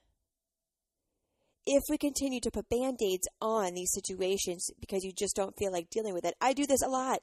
if 1.69 1.84
we 1.89 1.98
continue 1.98 2.39
to 2.39 2.50
put 2.50 2.69
band 2.69 2.98
aids 3.03 3.27
on 3.41 3.74
these 3.74 3.91
situations 3.93 4.69
because 4.79 5.03
you 5.03 5.12
just 5.12 5.36
don't 5.36 5.57
feel 5.57 5.69
like 5.69 5.89
dealing 5.89 6.13
with 6.13 6.24
it, 6.24 6.34
I 6.39 6.53
do 6.53 6.65
this 6.65 6.81
a 6.81 6.88
lot. 6.88 7.19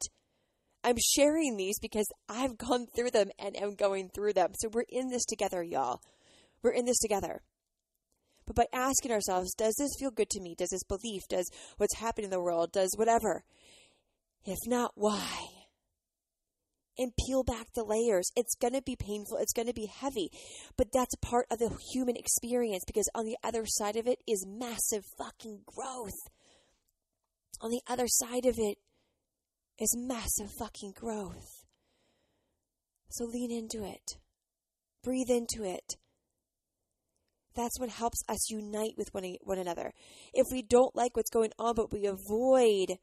I'm 0.84 0.98
sharing 0.98 1.56
these 1.56 1.78
because 1.80 2.06
I've 2.28 2.58
gone 2.58 2.86
through 2.94 3.12
them 3.12 3.30
and 3.38 3.56
am 3.56 3.74
going 3.74 4.10
through 4.14 4.34
them. 4.34 4.50
So 4.60 4.68
we're 4.68 4.84
in 4.90 5.08
this 5.08 5.24
together, 5.24 5.62
y'all. 5.62 6.02
We're 6.64 6.72
in 6.72 6.86
this 6.86 6.98
together. 6.98 7.42
But 8.46 8.56
by 8.56 8.66
asking 8.72 9.12
ourselves, 9.12 9.54
does 9.54 9.74
this 9.78 9.94
feel 10.00 10.10
good 10.10 10.30
to 10.30 10.40
me? 10.40 10.56
Does 10.56 10.70
this 10.70 10.82
belief, 10.82 11.22
does 11.28 11.48
what's 11.76 11.98
happening 11.98 12.24
in 12.24 12.30
the 12.30 12.42
world, 12.42 12.72
does 12.72 12.94
whatever? 12.96 13.44
If 14.44 14.58
not, 14.66 14.92
why? 14.96 15.38
and 16.98 17.12
peel 17.26 17.42
back 17.42 17.66
the 17.74 17.84
layers. 17.84 18.30
It's 18.36 18.54
going 18.54 18.74
to 18.74 18.82
be 18.82 18.96
painful. 18.96 19.38
It's 19.38 19.52
going 19.52 19.66
to 19.66 19.74
be 19.74 19.86
heavy. 19.86 20.30
But 20.76 20.92
that's 20.92 21.14
part 21.16 21.46
of 21.50 21.58
the 21.58 21.76
human 21.92 22.16
experience 22.16 22.84
because 22.86 23.08
on 23.14 23.24
the 23.24 23.36
other 23.42 23.64
side 23.66 23.96
of 23.96 24.06
it 24.06 24.20
is 24.26 24.46
massive 24.46 25.04
fucking 25.18 25.62
growth. 25.66 26.28
On 27.60 27.70
the 27.70 27.82
other 27.88 28.06
side 28.06 28.46
of 28.46 28.54
it 28.58 28.78
is 29.78 29.96
massive 29.96 30.50
fucking 30.58 30.92
growth. 30.94 31.64
So 33.08 33.24
lean 33.24 33.50
into 33.50 33.84
it. 33.84 34.18
Breathe 35.02 35.30
into 35.30 35.64
it. 35.64 35.96
That's 37.54 37.78
what 37.78 37.90
helps 37.90 38.22
us 38.28 38.50
unite 38.50 38.94
with 38.96 39.12
one, 39.12 39.36
one 39.42 39.58
another. 39.58 39.92
If 40.32 40.46
we 40.50 40.62
don't 40.62 40.94
like 40.96 41.16
what's 41.16 41.30
going 41.30 41.52
on, 41.58 41.74
but 41.74 41.92
we 41.92 42.06
avoid 42.06 42.98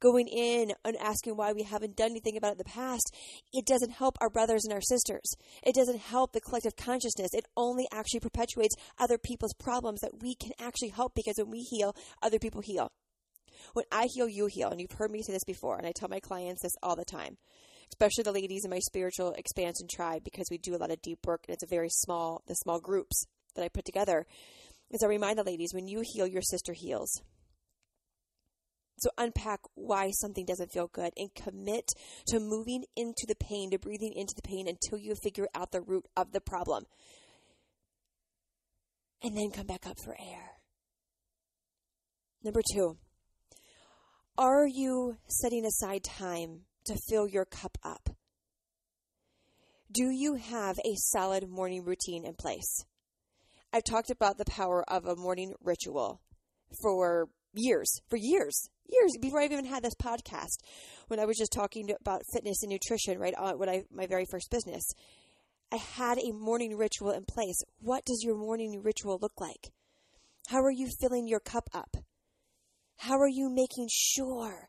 going 0.00 0.28
in 0.28 0.72
and 0.84 0.96
asking 0.96 1.36
why 1.36 1.52
we 1.52 1.62
haven't 1.62 1.96
done 1.96 2.10
anything 2.10 2.36
about 2.36 2.48
it 2.48 2.52
in 2.52 2.58
the 2.58 2.64
past, 2.64 3.14
it 3.52 3.64
doesn't 3.64 3.92
help 3.92 4.16
our 4.20 4.30
brothers 4.30 4.64
and 4.64 4.72
our 4.72 4.80
sisters. 4.80 5.34
It 5.62 5.74
doesn't 5.74 5.98
help 5.98 6.32
the 6.32 6.40
collective 6.40 6.76
consciousness. 6.76 7.32
It 7.32 7.46
only 7.56 7.86
actually 7.92 8.20
perpetuates 8.20 8.76
other 8.98 9.18
people's 9.18 9.54
problems 9.54 10.00
that 10.00 10.20
we 10.20 10.34
can 10.34 10.52
actually 10.58 10.90
help 10.90 11.14
because 11.14 11.36
when 11.38 11.50
we 11.50 11.60
heal, 11.62 11.94
other 12.22 12.38
people 12.38 12.60
heal. 12.60 12.92
When 13.72 13.86
I 13.90 14.08
heal, 14.12 14.28
you 14.28 14.46
heal. 14.46 14.68
And 14.68 14.80
you've 14.80 14.92
heard 14.92 15.10
me 15.10 15.22
say 15.22 15.32
this 15.32 15.44
before, 15.44 15.78
and 15.78 15.86
I 15.86 15.92
tell 15.92 16.08
my 16.08 16.20
clients 16.20 16.62
this 16.62 16.74
all 16.82 16.96
the 16.96 17.04
time, 17.04 17.38
especially 17.90 18.24
the 18.24 18.32
ladies 18.32 18.64
in 18.64 18.70
my 18.70 18.80
spiritual 18.80 19.32
expansion 19.32 19.86
tribe, 19.90 20.22
because 20.24 20.48
we 20.50 20.58
do 20.58 20.74
a 20.74 20.78
lot 20.78 20.90
of 20.90 21.00
deep 21.02 21.20
work 21.26 21.44
and 21.46 21.54
it's 21.54 21.64
a 21.64 21.68
very 21.68 21.88
small, 21.90 22.42
the 22.46 22.54
small 22.54 22.80
groups 22.80 23.26
that 23.54 23.64
I 23.64 23.68
put 23.68 23.84
together. 23.84 24.26
Is 24.90 25.02
I 25.02 25.06
remind 25.06 25.38
the 25.38 25.44
ladies, 25.44 25.72
when 25.74 25.88
you 25.88 26.02
heal, 26.04 26.26
your 26.26 26.42
sister 26.42 26.72
heals. 26.72 27.22
So 28.98 29.10
unpack 29.18 29.60
why 29.74 30.10
something 30.12 30.46
doesn't 30.46 30.72
feel 30.72 30.86
good 30.86 31.12
and 31.16 31.34
commit 31.34 31.88
to 32.28 32.38
moving 32.38 32.84
into 32.96 33.26
the 33.26 33.34
pain, 33.34 33.70
to 33.70 33.78
breathing 33.78 34.12
into 34.14 34.34
the 34.34 34.42
pain 34.42 34.68
until 34.68 34.98
you 34.98 35.14
figure 35.16 35.48
out 35.54 35.72
the 35.72 35.80
root 35.80 36.06
of 36.16 36.32
the 36.32 36.40
problem. 36.40 36.84
And 39.22 39.36
then 39.36 39.50
come 39.50 39.66
back 39.66 39.86
up 39.86 39.98
for 40.04 40.12
air. 40.12 40.52
Number 42.42 42.60
two, 42.72 42.98
are 44.36 44.66
you 44.66 45.16
setting 45.28 45.64
aside 45.64 46.04
time 46.04 46.66
to 46.84 46.96
fill 47.08 47.26
your 47.26 47.46
cup 47.46 47.78
up? 47.82 48.10
Do 49.90 50.10
you 50.10 50.34
have 50.34 50.78
a 50.78 50.94
solid 50.96 51.48
morning 51.48 51.84
routine 51.84 52.24
in 52.24 52.34
place? 52.34 52.84
I've 53.74 53.82
talked 53.82 54.10
about 54.10 54.38
the 54.38 54.44
power 54.44 54.88
of 54.88 55.04
a 55.04 55.16
morning 55.16 55.52
ritual 55.60 56.20
for 56.80 57.26
years, 57.54 57.92
for 58.08 58.16
years, 58.16 58.68
years 58.88 59.10
before 59.20 59.40
I've 59.40 59.50
even 59.50 59.64
had 59.64 59.82
this 59.82 59.96
podcast. 60.00 60.58
When 61.08 61.18
I 61.18 61.24
was 61.24 61.36
just 61.36 61.52
talking 61.52 61.90
about 62.00 62.22
fitness 62.32 62.62
and 62.62 62.70
nutrition, 62.70 63.18
right? 63.18 63.34
Uh, 63.36 63.54
when 63.54 63.68
I 63.68 63.82
my 63.90 64.06
very 64.06 64.26
first 64.30 64.48
business, 64.48 64.84
I 65.72 65.78
had 65.78 66.18
a 66.18 66.30
morning 66.30 66.76
ritual 66.76 67.10
in 67.10 67.24
place. 67.24 67.60
What 67.80 68.04
does 68.04 68.22
your 68.22 68.36
morning 68.36 68.80
ritual 68.80 69.18
look 69.20 69.40
like? 69.40 69.72
How 70.46 70.62
are 70.62 70.70
you 70.70 70.88
filling 71.00 71.26
your 71.26 71.40
cup 71.40 71.68
up? 71.74 71.96
How 72.98 73.18
are 73.18 73.28
you 73.28 73.50
making 73.50 73.88
sure 73.90 74.68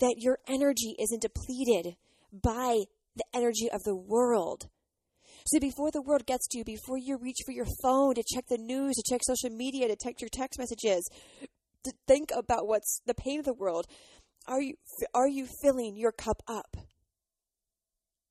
that 0.00 0.14
your 0.16 0.38
energy 0.48 0.96
isn't 0.98 1.20
depleted 1.20 1.96
by 2.32 2.84
the 3.14 3.24
energy 3.34 3.70
of 3.70 3.82
the 3.82 3.94
world? 3.94 4.70
So 5.50 5.58
before 5.58 5.90
the 5.90 6.02
world 6.02 6.26
gets 6.26 6.46
to 6.48 6.58
you, 6.58 6.64
before 6.64 6.98
you 6.98 7.16
reach 7.16 7.38
for 7.46 7.52
your 7.52 7.66
phone 7.82 8.14
to 8.16 8.22
check 8.34 8.48
the 8.48 8.58
news, 8.58 8.96
to 8.96 9.02
check 9.08 9.22
social 9.24 9.48
media, 9.48 9.88
to 9.88 9.96
check 9.96 10.20
your 10.20 10.28
text 10.30 10.58
messages, 10.58 11.08
to 11.84 11.92
think 12.06 12.28
about 12.36 12.66
what's 12.66 13.00
the 13.06 13.14
pain 13.14 13.38
of 13.38 13.46
the 13.46 13.54
world, 13.54 13.86
are 14.46 14.60
you 14.60 14.74
are 15.14 15.28
you 15.28 15.46
filling 15.62 15.96
your 15.96 16.12
cup 16.12 16.42
up? 16.46 16.76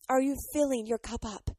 Are 0.08 0.22
you 0.22 0.36
filling 0.54 0.86
your 0.86 1.00
cup 1.00 1.26
up? 1.26 1.50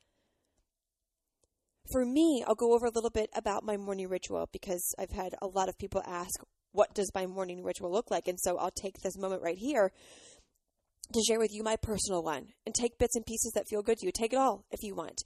For 1.91 2.05
me, 2.05 2.45
I'll 2.47 2.55
go 2.55 2.75
over 2.75 2.87
a 2.87 2.93
little 2.95 3.11
bit 3.11 3.29
about 3.35 3.65
my 3.65 3.77
morning 3.77 4.09
ritual 4.09 4.49
because 4.53 4.95
I've 4.97 5.11
had 5.11 5.35
a 5.43 5.49
lot 5.49 5.69
of 5.69 5.77
people 5.77 6.03
ask, 6.07 6.39
what 6.71 6.95
does 6.95 7.11
my 7.17 7.27
morning 7.27 7.65
ritual 7.65 7.91
look 7.91 8.13
like? 8.13 8.29
And 8.29 8.39
so 8.39 8.59
I'll 8.59 8.71
take 8.71 9.01
this 9.01 9.19
moment 9.19 9.43
right 9.43 9.59
here 9.59 9.91
to 11.13 11.23
share 11.27 11.39
with 11.39 11.53
you 11.53 11.63
my 11.63 11.77
personal 11.77 12.23
one 12.23 12.49
and 12.67 12.75
take 12.75 12.99
bits 12.99 13.17
and 13.17 13.27
pieces 13.27 13.53
that 13.55 13.69
feel 13.69 13.83
good 13.83 13.99
to 13.99 14.07
you. 14.07 14.13
Take 14.13 14.33
it 14.33 14.39
all 14.39 14.65
if 14.71 14.83
you 14.83 14.95
want. 14.95 15.23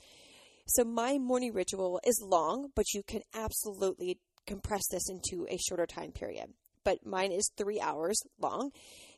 So, 0.66 0.84
my 0.84 1.18
morning 1.18 1.52
ritual 1.52 2.00
is 2.04 2.22
long, 2.24 2.68
but 2.74 2.94
you 2.94 3.02
can 3.02 3.22
absolutely 3.34 4.20
compress 4.46 4.82
this 4.90 5.08
into 5.08 5.46
a 5.50 5.58
shorter 5.58 5.86
time 5.86 6.12
period. 6.12 6.54
But 6.84 7.06
mine 7.06 7.32
is 7.32 7.50
three 7.56 7.80
hours 7.80 8.20
long 8.40 8.70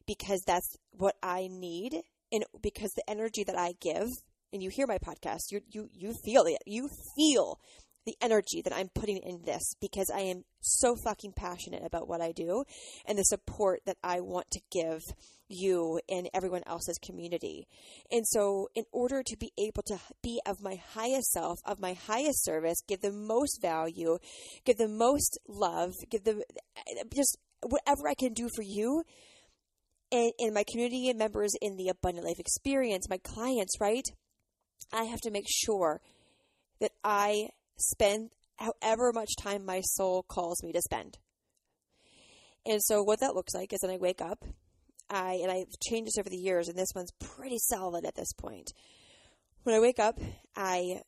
because 0.07 0.43
that's 0.47 0.77
what 0.91 1.17
I 1.23 1.49
need 1.51 2.03
and 2.33 2.45
because 2.63 2.91
the 2.93 3.09
energy 3.09 3.45
that 3.45 3.57
I 3.57 3.75
give 3.81 4.09
and 4.53 4.63
you 4.63 4.71
hear 4.71 4.87
my 4.87 4.99
podcast, 4.99 5.51
you 5.51 5.61
you 5.71 5.89
you 5.93 6.15
feel 6.25 6.45
it. 6.45 6.59
You 6.67 6.89
feel 7.17 7.59
the 8.07 8.17
energy 8.21 8.61
that 8.63 8.75
I'm 8.75 8.91
putting 8.95 9.19
in 9.19 9.43
this 9.45 9.75
because 9.81 10.11
I 10.15 10.21
am 10.21 10.45
so 10.61 10.95
fucking 11.05 11.33
passionate 11.33 11.83
about 11.85 12.09
what 12.09 12.21
I 12.21 12.33
do 12.33 12.65
and 13.07 13.19
the 13.19 13.25
support 13.25 13.81
that 13.87 13.97
I 14.03 14.21
want 14.21 14.47
to 14.53 14.61
give 14.71 15.01
you 15.49 16.01
and 16.09 16.29
everyone 16.35 16.63
else's 16.67 16.99
community. 16.99 17.67
And 18.11 18.27
so, 18.27 18.69
in 18.75 18.85
order 18.93 19.23
to 19.23 19.37
be 19.37 19.53
able 19.59 19.83
to 19.87 19.99
be 20.23 20.41
of 20.47 20.63
my 20.63 20.77
highest 20.95 21.33
self, 21.33 21.59
of 21.65 21.81
my 21.81 21.95
highest 21.95 22.45
service, 22.45 22.79
give 22.87 23.01
the 23.01 23.13
most 23.13 23.61
value, 23.61 24.19
give 24.65 24.77
the 24.77 24.89
most 24.89 25.39
love, 25.49 25.93
give 26.11 26.25
the 26.25 26.43
just 27.15 27.39
whatever 27.63 28.09
I 28.09 28.15
can 28.15 28.33
do 28.33 28.49
for 28.55 28.63
you 28.63 29.05
and, 30.13 30.33
and 30.39 30.55
my 30.55 30.65
community 30.71 31.09
and 31.09 31.19
members 31.19 31.53
in 31.61 31.77
the 31.77 31.89
abundant 31.89 32.27
life 32.27 32.39
experience, 32.39 33.09
my 33.09 33.19
clients, 33.19 33.81
right? 33.81 34.05
I 34.93 35.05
have 35.05 35.21
to 35.23 35.31
make 35.31 35.47
sure 35.49 36.01
that 36.81 36.93
I 37.03 37.49
spend 37.77 38.31
however 38.57 39.13
much 39.13 39.31
time 39.41 39.65
my 39.65 39.81
soul 39.81 40.23
calls 40.23 40.63
me 40.63 40.73
to 40.73 40.81
spend. 40.81 41.19
And 42.67 42.83
so 42.83 43.03
what 43.03 43.21
that 43.21 43.35
looks 43.35 43.55
like 43.55 43.73
is 43.73 43.81
when 43.83 43.93
I 43.93 43.99
wake 43.99 44.21
up, 44.23 44.45
I 45.11 45.41
and 45.43 45.51
I've 45.51 45.79
changed 45.87 46.09
this 46.09 46.19
over 46.19 46.31
the 46.31 46.37
years, 46.37 46.69
and 46.69 46.79
this 46.79 46.93
one's 46.95 47.13
pretty 47.21 47.59
solid 47.59 48.05
at 48.07 48.15
this 48.15 48.33
point. 48.33 48.73
When 49.65 49.75
I 49.75 49.81
wake 49.81 49.99
up, 49.99 50.19
I 50.57 51.01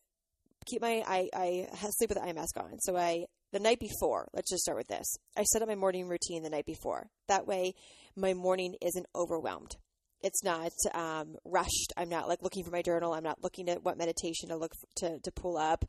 keep 0.67 0.83
my 0.83 1.03
I, 1.07 1.29
I 1.33 1.67
sleep 1.91 2.11
with 2.11 2.19
the 2.19 2.25
eye 2.25 2.33
mask 2.33 2.57
on. 2.59 2.79
So 2.81 2.97
I 2.97 3.25
the 3.53 3.61
night 3.61 3.81
before, 3.81 4.29
let's 4.35 4.51
just 4.51 4.65
start 4.65 4.77
with 4.77 4.89
this. 4.89 5.17
I 5.37 5.45
set 5.45 5.63
up 5.63 5.69
my 5.69 5.77
morning 5.77 6.09
routine 6.09 6.43
the 6.43 6.51
night 6.51 6.67
before. 6.67 7.09
That 7.29 7.47
way 7.47 7.75
my 8.17 8.35
morning 8.35 8.75
isn't 8.83 9.07
overwhelmed 9.15 9.77
it's 10.23 10.43
not 10.43 10.73
um, 10.95 11.37
rushed. 11.45 11.93
I'm 11.97 12.09
not 12.09 12.29
like 12.29 12.43
looking 12.43 12.65
for 12.65 12.71
my 12.71 12.83
journal. 12.83 13.13
I'm 13.13 13.23
not 13.23 13.43
looking 13.43 13.69
at 13.69 13.83
what 13.83 13.99
meditation 13.99 14.49
to 14.49 14.57
look 14.57 14.73
to, 14.97 15.19
to 15.21 15.31
pull 15.31 15.57
up, 15.57 15.85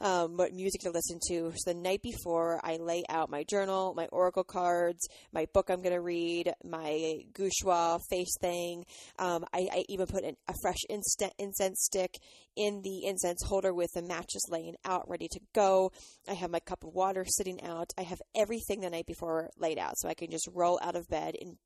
um, 0.00 0.36
what 0.36 0.52
music 0.52 0.82
to 0.82 0.90
listen 0.90 1.18
to. 1.28 1.52
So 1.56 1.72
the 1.72 1.78
night 1.78 2.02
before, 2.02 2.60
I 2.62 2.76
lay 2.76 3.04
out 3.08 3.30
my 3.30 3.44
journal, 3.44 3.94
my 3.96 4.06
oracle 4.12 4.44
cards, 4.44 5.08
my 5.32 5.46
book 5.52 5.70
I'm 5.70 5.82
going 5.82 5.94
to 5.94 6.00
read, 6.00 6.52
my 6.64 7.18
gua 7.34 7.48
sha 7.50 7.98
face 8.10 8.36
thing. 8.40 8.84
Um, 9.18 9.44
I, 9.52 9.68
I, 9.72 9.84
even 9.88 10.06
put 10.06 10.24
an, 10.24 10.36
a 10.48 10.54
fresh 10.62 10.78
incense 10.88 11.82
stick 11.82 12.14
in 12.56 12.82
the 12.82 13.06
incense 13.06 13.42
holder 13.44 13.72
with 13.72 13.90
the 13.94 14.02
matches 14.02 14.46
laying 14.50 14.74
out, 14.84 15.08
ready 15.08 15.28
to 15.28 15.40
go. 15.54 15.90
I 16.28 16.34
have 16.34 16.50
my 16.50 16.60
cup 16.60 16.84
of 16.84 16.94
water 16.94 17.24
sitting 17.26 17.62
out. 17.62 17.92
I 17.96 18.02
have 18.02 18.20
everything 18.36 18.80
the 18.80 18.90
night 18.90 19.06
before 19.06 19.50
laid 19.58 19.78
out, 19.78 19.98
so 19.98 20.08
I 20.08 20.14
can 20.14 20.30
just 20.30 20.48
roll 20.52 20.78
out 20.82 20.96
of 20.96 21.08
bed 21.08 21.34
and 21.40 21.56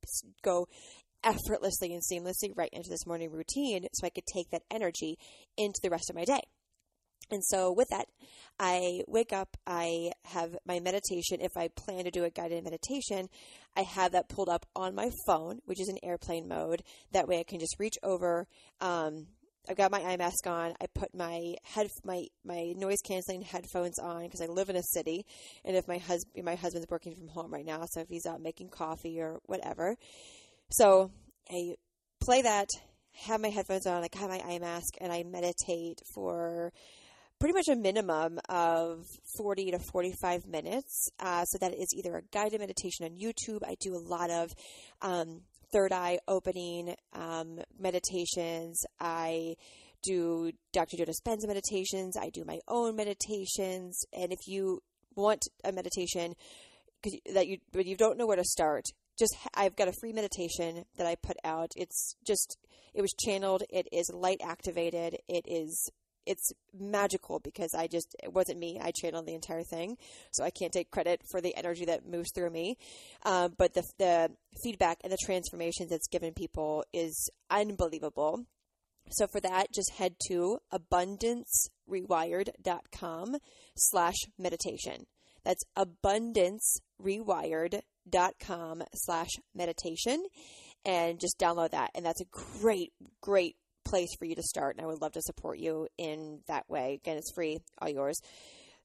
go 0.42 0.66
effortlessly 1.24 1.92
and 1.92 2.02
seamlessly 2.02 2.56
right 2.56 2.70
into 2.72 2.90
this 2.90 3.06
morning 3.06 3.30
routine 3.30 3.86
so 3.92 4.06
I 4.06 4.10
could 4.10 4.26
take 4.26 4.50
that 4.50 4.62
energy 4.70 5.16
into 5.56 5.80
the 5.82 5.90
rest 5.90 6.10
of 6.10 6.16
my 6.16 6.24
day. 6.24 6.42
And 7.30 7.42
so, 7.42 7.72
with 7.72 7.88
that, 7.88 8.06
I 8.58 9.00
wake 9.08 9.32
up, 9.32 9.56
I 9.66 10.10
have 10.26 10.56
my 10.66 10.78
meditation. 10.78 11.40
If 11.40 11.56
I 11.56 11.68
plan 11.68 12.04
to 12.04 12.10
do 12.10 12.24
a 12.24 12.30
guided 12.30 12.62
meditation, 12.62 13.28
I 13.74 13.82
have 13.82 14.12
that 14.12 14.28
pulled 14.28 14.50
up 14.50 14.66
on 14.76 14.94
my 14.94 15.10
phone, 15.26 15.60
which 15.64 15.80
is 15.80 15.88
in 15.88 15.98
airplane 16.02 16.46
mode. 16.46 16.82
That 17.12 17.26
way, 17.26 17.40
I 17.40 17.44
can 17.44 17.60
just 17.60 17.76
reach 17.78 17.94
over. 18.02 18.46
Um, 18.80 19.26
I've 19.68 19.76
got 19.76 19.90
my 19.90 20.02
eye 20.02 20.18
mask 20.18 20.46
on. 20.46 20.74
I 20.80 20.86
put 20.94 21.14
my 21.14 21.54
head 21.62 21.88
my 22.04 22.24
my 22.44 22.74
noise 22.76 23.00
canceling 23.06 23.40
headphones 23.40 23.98
on 23.98 24.24
because 24.24 24.42
I 24.42 24.46
live 24.46 24.68
in 24.68 24.76
a 24.76 24.82
city, 24.82 25.24
and 25.64 25.74
if 25.74 25.88
my 25.88 25.96
husband 25.96 26.44
my 26.44 26.56
husband's 26.56 26.88
working 26.90 27.14
from 27.14 27.28
home 27.28 27.52
right 27.52 27.64
now, 27.64 27.84
so 27.90 28.00
if 28.00 28.08
he's 28.08 28.26
out 28.26 28.42
making 28.42 28.68
coffee 28.68 29.18
or 29.20 29.38
whatever, 29.46 29.96
so 30.70 31.10
I 31.50 31.76
play 32.20 32.42
that, 32.42 32.68
have 33.26 33.40
my 33.40 33.50
headphones 33.50 33.86
on, 33.86 34.02
I 34.02 34.08
have 34.18 34.30
my 34.30 34.40
eye 34.40 34.58
mask, 34.58 34.94
and 35.00 35.12
I 35.12 35.22
meditate 35.22 36.00
for 36.14 36.72
pretty 37.38 37.54
much 37.54 37.68
a 37.68 37.76
minimum 37.76 38.38
of 38.48 39.06
40 39.36 39.72
to 39.72 39.78
45 39.78 40.46
minutes. 40.46 41.10
Uh, 41.20 41.44
so 41.44 41.58
that 41.58 41.74
is 41.74 41.88
either 41.94 42.16
a 42.16 42.22
guided 42.32 42.60
meditation 42.60 43.04
on 43.04 43.18
YouTube. 43.18 43.60
I 43.66 43.76
do 43.80 43.94
a 43.94 43.98
lot 43.98 44.30
of 44.30 44.50
um, 45.02 45.42
third 45.72 45.92
eye 45.92 46.18
opening 46.26 46.94
um, 47.12 47.60
meditations. 47.78 48.84
I 49.00 49.56
do 50.02 50.52
Dr. 50.72 50.96
Joe 50.96 51.04
Dispenza 51.04 51.46
meditations. 51.46 52.16
I 52.16 52.30
do 52.30 52.44
my 52.44 52.60
own 52.68 52.96
meditations. 52.96 54.04
And 54.12 54.32
if 54.32 54.46
you 54.46 54.80
want 55.16 55.42
a 55.64 55.72
meditation 55.72 56.34
that 57.34 57.46
you 57.46 57.58
but 57.72 57.84
you 57.84 57.96
don't 57.96 58.16
know 58.16 58.26
where 58.26 58.36
to 58.36 58.44
start, 58.44 58.84
just 59.18 59.34
I've 59.54 59.76
got 59.76 59.88
a 59.88 59.94
free 60.00 60.12
meditation 60.12 60.84
that 60.96 61.06
I 61.06 61.16
put 61.16 61.36
out. 61.44 61.72
It's 61.76 62.16
just 62.26 62.56
it 62.94 63.00
was 63.00 63.14
channeled. 63.24 63.62
It 63.70 63.88
is 63.92 64.10
light 64.12 64.40
activated. 64.42 65.18
It 65.28 65.44
is 65.46 65.90
it's 66.26 66.52
magical 66.72 67.38
because 67.38 67.74
I 67.74 67.86
just 67.86 68.16
it 68.22 68.32
wasn't 68.32 68.58
me. 68.58 68.80
I 68.80 68.92
channeled 68.92 69.26
the 69.26 69.34
entire 69.34 69.62
thing, 69.62 69.98
so 70.32 70.42
I 70.44 70.48
can't 70.50 70.72
take 70.72 70.90
credit 70.90 71.22
for 71.30 71.40
the 71.40 71.56
energy 71.56 71.86
that 71.86 72.06
moves 72.06 72.30
through 72.34 72.50
me. 72.50 72.76
Um, 73.24 73.54
but 73.58 73.74
the 73.74 73.84
the 73.98 74.30
feedback 74.62 74.98
and 75.04 75.12
the 75.12 75.18
transformations 75.24 75.92
it's 75.92 76.08
given 76.08 76.32
people 76.32 76.84
is 76.92 77.30
unbelievable. 77.50 78.46
So 79.10 79.26
for 79.26 79.40
that, 79.40 79.72
just 79.72 79.92
head 79.98 80.14
to 80.28 80.60
abundancerewired.com 80.72 83.36
slash 83.76 84.16
meditation. 84.38 85.04
That's 85.44 85.62
abundancerewired.com 85.76 87.82
dot 88.08 88.34
com 88.38 88.82
slash 88.94 89.30
meditation 89.54 90.24
and 90.84 91.18
just 91.18 91.38
download 91.38 91.70
that. 91.70 91.90
And 91.94 92.04
that's 92.04 92.20
a 92.20 92.58
great, 92.60 92.92
great 93.20 93.56
place 93.84 94.14
for 94.18 94.24
you 94.24 94.34
to 94.34 94.42
start. 94.42 94.76
And 94.76 94.84
I 94.84 94.88
would 94.88 95.00
love 95.00 95.12
to 95.12 95.22
support 95.22 95.58
you 95.58 95.88
in 95.98 96.40
that 96.48 96.68
way. 96.68 97.00
Again, 97.02 97.16
it's 97.16 97.32
free, 97.34 97.58
all 97.80 97.88
yours. 97.88 98.18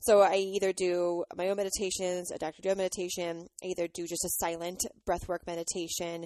So 0.02 0.22
I 0.22 0.36
either 0.36 0.72
do 0.72 1.26
my 1.36 1.50
own 1.50 1.58
meditations, 1.58 2.32
a 2.32 2.38
Dr. 2.38 2.62
Joe 2.62 2.76
meditation, 2.76 3.48
I 3.62 3.68
either 3.68 3.90
do 3.94 4.08
just 4.08 4.24
a 4.24 4.30
silent 4.30 4.86
breathwork 5.06 5.46
meditation, 5.46 6.26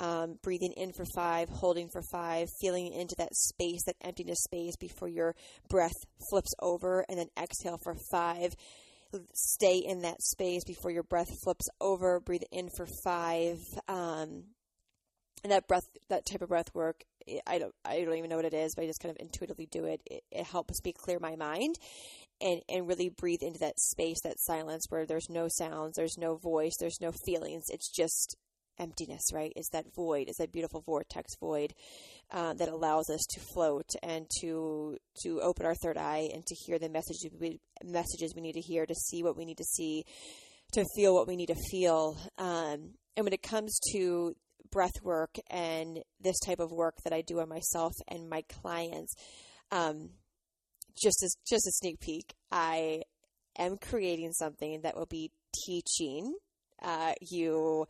um, 0.00 0.40
breathing 0.42 0.72
in 0.76 0.92
for 0.92 1.04
five, 1.14 1.48
holding 1.48 1.88
for 1.88 2.02
five, 2.10 2.48
feeling 2.60 2.92
into 2.92 3.14
that 3.18 3.32
space, 3.32 3.84
that 3.86 3.94
emptiness 4.02 4.42
space 4.42 4.74
before 4.76 5.06
your 5.06 5.36
breath 5.68 5.94
flips 6.30 6.52
over, 6.58 7.04
and 7.08 7.16
then 7.16 7.28
exhale 7.40 7.78
for 7.84 7.94
five 8.10 8.54
stay 9.34 9.78
in 9.78 10.02
that 10.02 10.22
space 10.22 10.64
before 10.64 10.90
your 10.90 11.02
breath 11.02 11.30
flips 11.42 11.68
over. 11.80 12.20
Breathe 12.20 12.42
in 12.50 12.68
for 12.68 12.86
five. 13.04 13.58
Um, 13.88 14.44
and 15.42 15.50
that 15.50 15.66
breath, 15.66 15.86
that 16.08 16.26
type 16.26 16.42
of 16.42 16.48
breath 16.48 16.74
work, 16.74 17.02
I 17.46 17.58
don't, 17.58 17.74
I 17.84 18.00
don't 18.00 18.16
even 18.16 18.30
know 18.30 18.36
what 18.36 18.44
it 18.44 18.54
is, 18.54 18.74
but 18.74 18.84
I 18.84 18.86
just 18.86 19.00
kind 19.00 19.14
of 19.14 19.20
intuitively 19.20 19.66
do 19.66 19.84
it. 19.84 20.00
It, 20.06 20.22
it 20.30 20.46
helps 20.46 20.82
me 20.84 20.92
clear 20.92 21.18
my 21.20 21.36
mind 21.36 21.76
and, 22.40 22.60
and 22.68 22.88
really 22.88 23.08
breathe 23.08 23.42
into 23.42 23.60
that 23.60 23.78
space, 23.78 24.20
that 24.22 24.40
silence 24.40 24.86
where 24.88 25.06
there's 25.06 25.28
no 25.30 25.48
sounds, 25.48 25.96
there's 25.96 26.18
no 26.18 26.36
voice, 26.36 26.76
there's 26.78 27.00
no 27.00 27.12
feelings. 27.12 27.64
It's 27.68 27.90
just 27.90 28.36
emptiness, 28.78 29.22
right? 29.32 29.52
Is 29.56 29.68
that 29.72 29.86
void, 29.94 30.28
is 30.28 30.36
that 30.36 30.52
beautiful 30.52 30.82
vortex 30.82 31.32
void 31.40 31.72
uh, 32.30 32.54
that 32.54 32.68
allows 32.68 33.10
us 33.10 33.24
to 33.30 33.40
float 33.54 33.88
and 34.02 34.26
to 34.40 34.96
to 35.22 35.40
open 35.40 35.66
our 35.66 35.74
third 35.74 35.98
eye 35.98 36.30
and 36.32 36.44
to 36.46 36.54
hear 36.66 36.78
the 36.78 36.88
messages 36.88 37.30
we, 37.40 37.60
messages 37.84 38.32
we 38.34 38.42
need 38.42 38.54
to 38.54 38.60
hear, 38.60 38.86
to 38.86 38.94
see 38.94 39.22
what 39.22 39.36
we 39.36 39.44
need 39.44 39.58
to 39.58 39.64
see, 39.64 40.04
to 40.72 40.84
feel 40.96 41.14
what 41.14 41.28
we 41.28 41.36
need 41.36 41.48
to 41.48 41.60
feel. 41.70 42.16
Um, 42.38 42.94
and 43.16 43.24
when 43.24 43.32
it 43.32 43.42
comes 43.42 43.78
to 43.92 44.34
breath 44.70 45.02
work 45.02 45.36
and 45.50 45.98
this 46.20 46.38
type 46.40 46.60
of 46.60 46.72
work 46.72 46.94
that 47.04 47.12
I 47.12 47.20
do 47.20 47.40
on 47.40 47.48
myself 47.48 47.92
and 48.08 48.28
my 48.28 48.42
clients, 48.62 49.14
um, 49.70 50.10
just 51.00 51.22
as 51.22 51.36
just 51.48 51.66
a 51.66 51.72
sneak 51.72 52.00
peek, 52.00 52.34
I 52.50 53.02
am 53.58 53.76
creating 53.76 54.32
something 54.32 54.80
that 54.82 54.96
will 54.96 55.06
be 55.06 55.30
teaching 55.66 56.34
uh, 56.82 57.12
you 57.20 57.86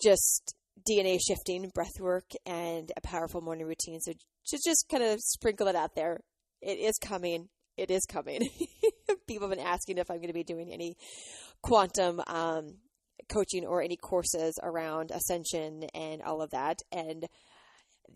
just 0.00 0.54
DNA 0.88 1.18
shifting, 1.20 1.70
breath 1.74 2.00
work, 2.00 2.30
and 2.46 2.92
a 2.96 3.00
powerful 3.00 3.40
morning 3.40 3.66
routine. 3.66 4.00
So 4.00 4.12
just, 4.48 4.64
just 4.64 4.86
kind 4.90 5.02
of 5.02 5.20
sprinkle 5.20 5.68
it 5.68 5.76
out 5.76 5.94
there. 5.94 6.20
it 6.60 6.78
is 6.78 6.98
coming. 6.98 7.48
It 7.76 7.90
is 7.90 8.04
coming. 8.06 8.48
People 9.28 9.48
have 9.48 9.56
been 9.56 9.64
asking 9.64 9.98
if 9.98 10.10
I'm 10.10 10.16
going 10.16 10.28
to 10.28 10.34
be 10.34 10.44
doing 10.44 10.72
any 10.72 10.96
quantum 11.62 12.20
um, 12.26 12.78
coaching 13.28 13.64
or 13.66 13.82
any 13.82 13.96
courses 13.96 14.58
around 14.62 15.10
ascension 15.10 15.84
and 15.94 16.22
all 16.22 16.42
of 16.42 16.50
that. 16.50 16.80
And 16.90 17.26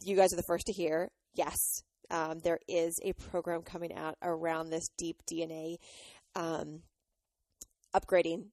you 0.00 0.16
guys 0.16 0.32
are 0.32 0.36
the 0.36 0.44
first 0.46 0.66
to 0.66 0.72
hear. 0.72 1.10
Yes, 1.34 1.82
um, 2.10 2.40
there 2.42 2.58
is 2.68 2.98
a 3.04 3.12
program 3.12 3.62
coming 3.62 3.94
out 3.94 4.16
around 4.22 4.70
this 4.70 4.88
deep 4.98 5.16
DNA 5.30 5.76
um, 6.34 6.82
upgrading. 7.94 8.46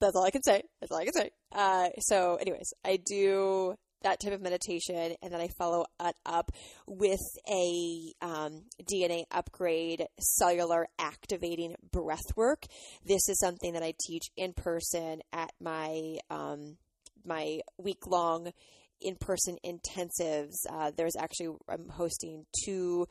That's 0.00 0.16
all 0.16 0.24
I 0.24 0.30
can 0.30 0.42
say. 0.42 0.62
That's 0.80 0.92
all 0.92 0.98
I 0.98 1.04
can 1.04 1.14
say. 1.14 1.30
Uh, 1.52 1.88
so, 2.00 2.36
anyways, 2.36 2.72
I 2.84 2.98
do 3.04 3.74
that 4.02 4.20
type 4.20 4.32
of 4.32 4.42
meditation, 4.42 5.14
and 5.22 5.32
then 5.32 5.40
I 5.40 5.48
follow 5.58 5.86
it 6.00 6.14
up 6.24 6.52
with 6.86 7.22
a 7.50 8.12
um, 8.20 8.64
DNA 8.92 9.24
upgrade, 9.30 10.06
cellular 10.20 10.86
activating 10.98 11.74
breath 11.90 12.36
work. 12.36 12.66
This 13.04 13.28
is 13.28 13.38
something 13.40 13.72
that 13.72 13.82
I 13.82 13.94
teach 14.06 14.24
in 14.36 14.52
person 14.52 15.20
at 15.32 15.52
my 15.60 16.18
um, 16.30 16.76
my 17.24 17.60
week 17.78 18.06
long 18.06 18.52
in 19.00 19.16
person 19.16 19.56
intensives. 19.64 20.54
Uh, 20.70 20.92
there's 20.96 21.16
actually 21.16 21.56
I'm 21.68 21.88
hosting 21.88 22.44
two 22.64 23.06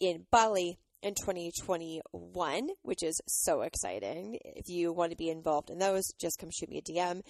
in 0.00 0.26
Bali 0.30 0.78
in 1.02 1.14
2021, 1.14 2.68
which 2.82 3.02
is 3.02 3.20
so 3.26 3.62
exciting. 3.62 4.38
If 4.44 4.68
you 4.68 4.92
want 4.92 5.10
to 5.10 5.16
be 5.16 5.28
involved 5.28 5.70
in 5.70 5.78
those, 5.78 6.04
just 6.20 6.38
come 6.38 6.50
shoot 6.52 6.68
me 6.68 6.78
a 6.78 6.82
DM. 6.82 7.22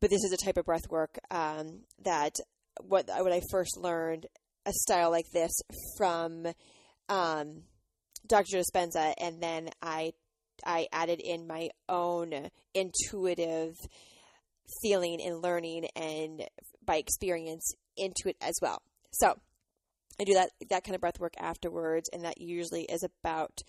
But 0.00 0.10
this 0.10 0.24
is 0.24 0.32
a 0.32 0.44
type 0.44 0.56
of 0.56 0.64
breath 0.64 0.88
work 0.88 1.18
um, 1.30 1.82
that 2.04 2.34
what 2.80 3.08
when 3.22 3.32
I 3.32 3.40
first 3.50 3.76
learned 3.76 4.26
a 4.66 4.72
style 4.72 5.10
like 5.10 5.26
this 5.32 5.52
from 5.96 6.46
um, 7.08 7.62
Dr. 8.26 8.58
Dispenza, 8.58 9.14
and 9.18 9.42
then 9.42 9.70
I 9.82 10.12
I 10.64 10.86
added 10.92 11.20
in 11.20 11.46
my 11.46 11.70
own 11.88 12.50
intuitive 12.74 13.74
feeling 14.82 15.20
and 15.24 15.42
learning 15.42 15.86
and 15.96 16.42
by 16.84 16.96
experience 16.96 17.74
into 17.96 18.28
it 18.28 18.36
as 18.40 18.54
well. 18.62 18.82
So 19.12 19.38
I 20.20 20.24
do 20.24 20.34
that 20.34 20.50
that 20.68 20.84
kind 20.84 20.94
of 20.94 21.00
breath 21.00 21.18
work 21.18 21.34
afterwards, 21.38 22.10
and 22.12 22.24
that 22.24 22.40
usually 22.40 22.82
is 22.82 23.02
about 23.02 23.62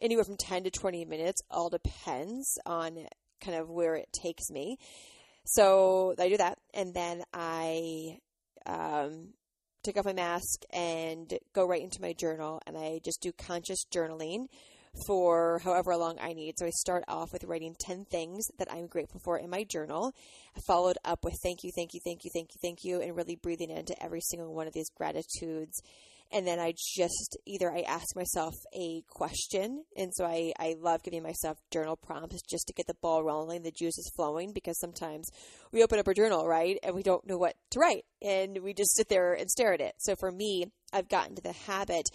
anywhere 0.00 0.24
from 0.24 0.38
ten 0.38 0.64
to 0.64 0.70
twenty 0.70 1.04
minutes. 1.04 1.42
All 1.50 1.68
depends 1.68 2.58
on 2.64 3.06
kind 3.44 3.58
of 3.58 3.68
where 3.68 3.96
it 3.96 4.08
takes 4.12 4.50
me. 4.50 4.78
So 5.44 6.14
I 6.18 6.28
do 6.28 6.38
that, 6.38 6.58
and 6.72 6.94
then 6.94 7.22
I 7.34 8.18
um, 8.66 9.34
take 9.82 9.98
off 9.98 10.06
my 10.06 10.12
mask 10.12 10.62
and 10.70 11.38
go 11.54 11.66
right 11.66 11.82
into 11.82 12.00
my 12.00 12.14
journal, 12.14 12.60
and 12.66 12.78
I 12.78 13.00
just 13.04 13.20
do 13.20 13.32
conscious 13.32 13.84
journaling 13.84 14.46
for 15.06 15.60
however 15.64 15.96
long 15.96 16.18
I 16.20 16.32
need. 16.32 16.58
So 16.58 16.66
I 16.66 16.70
start 16.70 17.04
off 17.08 17.32
with 17.32 17.44
writing 17.44 17.74
10 17.78 18.04
things 18.04 18.50
that 18.58 18.72
I'm 18.72 18.86
grateful 18.86 19.20
for 19.20 19.38
in 19.38 19.50
my 19.50 19.64
journal, 19.64 20.12
followed 20.66 20.98
up 21.04 21.24
with 21.24 21.38
thank 21.42 21.64
you, 21.64 21.70
thank 21.74 21.94
you, 21.94 22.00
thank 22.04 22.24
you, 22.24 22.30
thank 22.32 22.50
you, 22.54 22.58
thank 22.60 22.84
you, 22.84 23.00
and 23.00 23.16
really 23.16 23.36
breathing 23.36 23.70
into 23.70 24.00
every 24.02 24.20
single 24.20 24.54
one 24.54 24.66
of 24.66 24.72
these 24.72 24.90
gratitudes 24.90 25.82
and 26.32 26.46
then 26.46 26.60
I 26.60 26.74
just 26.96 27.36
either 27.46 27.70
I 27.70 27.80
ask 27.80 28.14
myself 28.14 28.54
a 28.74 29.02
question, 29.08 29.84
and 29.96 30.14
so 30.14 30.24
I, 30.24 30.52
I 30.58 30.76
love 30.78 31.02
giving 31.02 31.22
myself 31.22 31.58
journal 31.70 31.96
prompts 31.96 32.42
just 32.48 32.66
to 32.68 32.72
get 32.72 32.86
the 32.86 32.94
ball 33.02 33.24
rolling, 33.24 33.62
the 33.62 33.72
juices 33.72 34.10
flowing, 34.14 34.52
because 34.52 34.78
sometimes 34.78 35.28
we 35.72 35.82
open 35.82 35.98
up 35.98 36.06
our 36.06 36.14
journal, 36.14 36.46
right, 36.46 36.78
and 36.82 36.94
we 36.94 37.02
don't 37.02 37.26
know 37.26 37.38
what 37.38 37.56
to 37.70 37.80
write, 37.80 38.04
and 38.22 38.58
we 38.62 38.72
just 38.72 38.94
sit 38.96 39.08
there 39.08 39.34
and 39.34 39.50
stare 39.50 39.72
at 39.72 39.80
it. 39.80 39.94
So 39.98 40.14
for 40.14 40.30
me, 40.30 40.66
I've 40.92 41.08
gotten 41.08 41.34
to 41.36 41.42
the 41.42 41.52
habit 41.52 42.08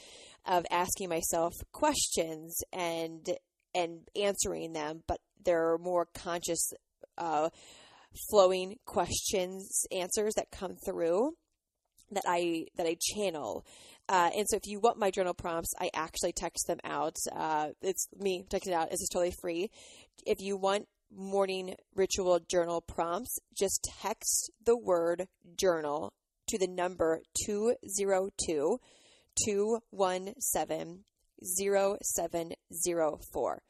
of 0.45 0.65
asking 0.71 1.09
myself 1.09 1.53
questions 1.71 2.61
and 2.71 3.27
and 3.73 4.07
answering 4.15 4.71
them, 4.71 5.03
but 5.05 5.19
they're 5.43 5.77
more 5.77 6.07
conscious, 6.13 6.71
uh, 7.17 7.49
flowing 8.29 8.77
questions, 8.85 9.83
answers 9.91 10.33
that 10.35 10.49
come 10.49 10.77
through 10.85 11.33
that 12.11 12.23
I 12.27 12.65
that 12.77 12.87
I 12.87 12.97
channel 12.99 13.65
uh, 14.07 14.29
and 14.35 14.47
so 14.47 14.55
if 14.55 14.67
you 14.67 14.79
want 14.79 14.99
my 14.99 15.09
journal 15.09 15.33
prompts, 15.33 15.73
I 15.79 15.89
actually 15.93 16.33
text 16.33 16.67
them 16.67 16.79
out. 16.83 17.15
Uh, 17.35 17.69
it's 17.81 18.07
me 18.15 18.45
texting 18.49 18.73
out. 18.73 18.91
This 18.91 19.01
is 19.01 19.09
totally 19.11 19.33
free. 19.41 19.71
If 20.25 20.41
you 20.41 20.57
want 20.57 20.87
morning 21.11 21.75
ritual 21.95 22.39
journal 22.49 22.81
prompts, 22.81 23.39
just 23.57 23.87
text 24.01 24.51
the 24.63 24.77
word 24.77 25.27
journal 25.57 26.13
to 26.47 26.59
the 26.59 26.67
number 26.67 27.21
202 27.45 28.79
217 29.45 31.03
0704. 31.43 33.61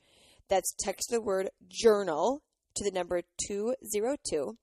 That's 0.50 0.76
text 0.80 1.10
the 1.10 1.22
word 1.22 1.50
journal 1.68 2.42
to 2.76 2.84
the 2.84 2.92
number 2.92 3.22
202 3.48 4.58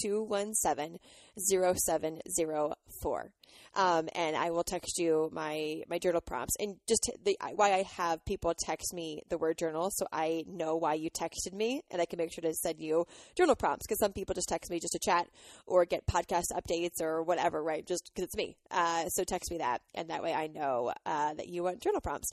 217 0.00 0.98
0704 1.38 3.32
um, 3.76 4.08
and 4.14 4.36
I 4.36 4.50
will 4.50 4.62
text 4.62 4.98
you 4.98 5.28
my 5.32 5.82
my 5.88 5.98
journal 5.98 6.20
prompts. 6.20 6.54
And 6.58 6.76
just 6.86 7.10
the 7.24 7.36
why 7.54 7.72
I 7.72 7.82
have 7.96 8.24
people 8.24 8.54
text 8.56 8.94
me 8.94 9.22
the 9.28 9.38
word 9.38 9.58
journal 9.58 9.90
so 9.92 10.06
I 10.12 10.44
know 10.46 10.76
why 10.76 10.94
you 10.94 11.10
texted 11.10 11.52
me 11.52 11.82
and 11.90 12.00
I 12.00 12.06
can 12.06 12.18
make 12.18 12.32
sure 12.32 12.42
to 12.42 12.54
send 12.54 12.80
you 12.80 13.06
journal 13.36 13.56
prompts 13.56 13.86
because 13.86 13.98
some 13.98 14.12
people 14.12 14.34
just 14.34 14.48
text 14.48 14.70
me 14.70 14.78
just 14.78 14.92
to 14.92 14.98
chat 14.98 15.26
or 15.66 15.84
get 15.84 16.06
podcast 16.06 16.52
updates 16.52 17.00
or 17.00 17.22
whatever 17.22 17.62
right? 17.62 17.86
Just 17.86 18.10
because 18.14 18.24
it's 18.24 18.36
me. 18.36 18.56
Uh, 18.70 19.06
so 19.08 19.24
text 19.24 19.50
me 19.50 19.58
that 19.58 19.80
and 19.94 20.10
that 20.10 20.22
way 20.22 20.32
I 20.32 20.46
know 20.46 20.92
uh, 21.04 21.34
that 21.34 21.48
you 21.48 21.62
want 21.62 21.82
journal 21.82 22.00
prompts. 22.00 22.30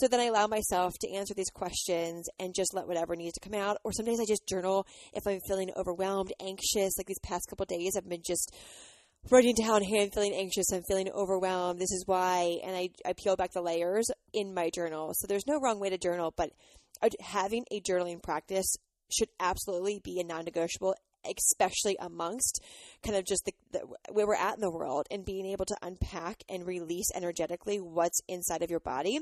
So 0.00 0.08
then 0.08 0.20
I 0.20 0.24
allow 0.24 0.46
myself 0.46 0.94
to 1.02 1.10
answer 1.10 1.34
these 1.34 1.50
questions 1.50 2.26
and 2.38 2.54
just 2.54 2.72
let 2.72 2.88
whatever 2.88 3.16
needs 3.16 3.34
to 3.34 3.46
come 3.46 3.60
out. 3.60 3.76
Or 3.84 3.92
some 3.92 4.06
days 4.06 4.18
I 4.18 4.24
just 4.24 4.48
journal 4.48 4.86
if 5.12 5.26
I'm 5.26 5.40
feeling 5.46 5.70
overwhelmed, 5.76 6.32
anxious. 6.40 6.96
Like 6.96 7.06
these 7.06 7.18
past 7.22 7.48
couple 7.50 7.66
days, 7.66 7.96
I've 7.98 8.08
been 8.08 8.22
just 8.26 8.50
writing 9.30 9.54
down, 9.54 9.82
hey, 9.82 10.02
I'm 10.02 10.10
feeling 10.10 10.32
anxious, 10.32 10.72
I'm 10.72 10.84
feeling 10.88 11.10
overwhelmed, 11.10 11.78
this 11.78 11.92
is 11.92 12.04
why, 12.06 12.60
and 12.64 12.74
I, 12.74 12.88
I 13.04 13.12
peel 13.12 13.36
back 13.36 13.52
the 13.52 13.60
layers 13.60 14.06
in 14.32 14.54
my 14.54 14.70
journal. 14.74 15.12
So 15.12 15.26
there's 15.26 15.46
no 15.46 15.60
wrong 15.60 15.78
way 15.80 15.90
to 15.90 15.98
journal, 15.98 16.32
but 16.34 16.48
having 17.20 17.66
a 17.70 17.82
journaling 17.82 18.22
practice 18.22 18.74
should 19.12 19.28
absolutely 19.38 20.00
be 20.02 20.18
a 20.18 20.24
non 20.24 20.46
negotiable, 20.46 20.94
especially 21.28 21.98
amongst 22.00 22.64
kind 23.04 23.18
of 23.18 23.26
just 23.26 23.44
the, 23.44 23.52
the, 23.72 23.80
where 24.12 24.26
we're 24.26 24.34
at 24.34 24.54
in 24.54 24.62
the 24.62 24.72
world 24.72 25.06
and 25.10 25.26
being 25.26 25.44
able 25.44 25.66
to 25.66 25.76
unpack 25.82 26.42
and 26.48 26.66
release 26.66 27.10
energetically 27.14 27.76
what's 27.76 28.22
inside 28.28 28.62
of 28.62 28.70
your 28.70 28.80
body 28.80 29.18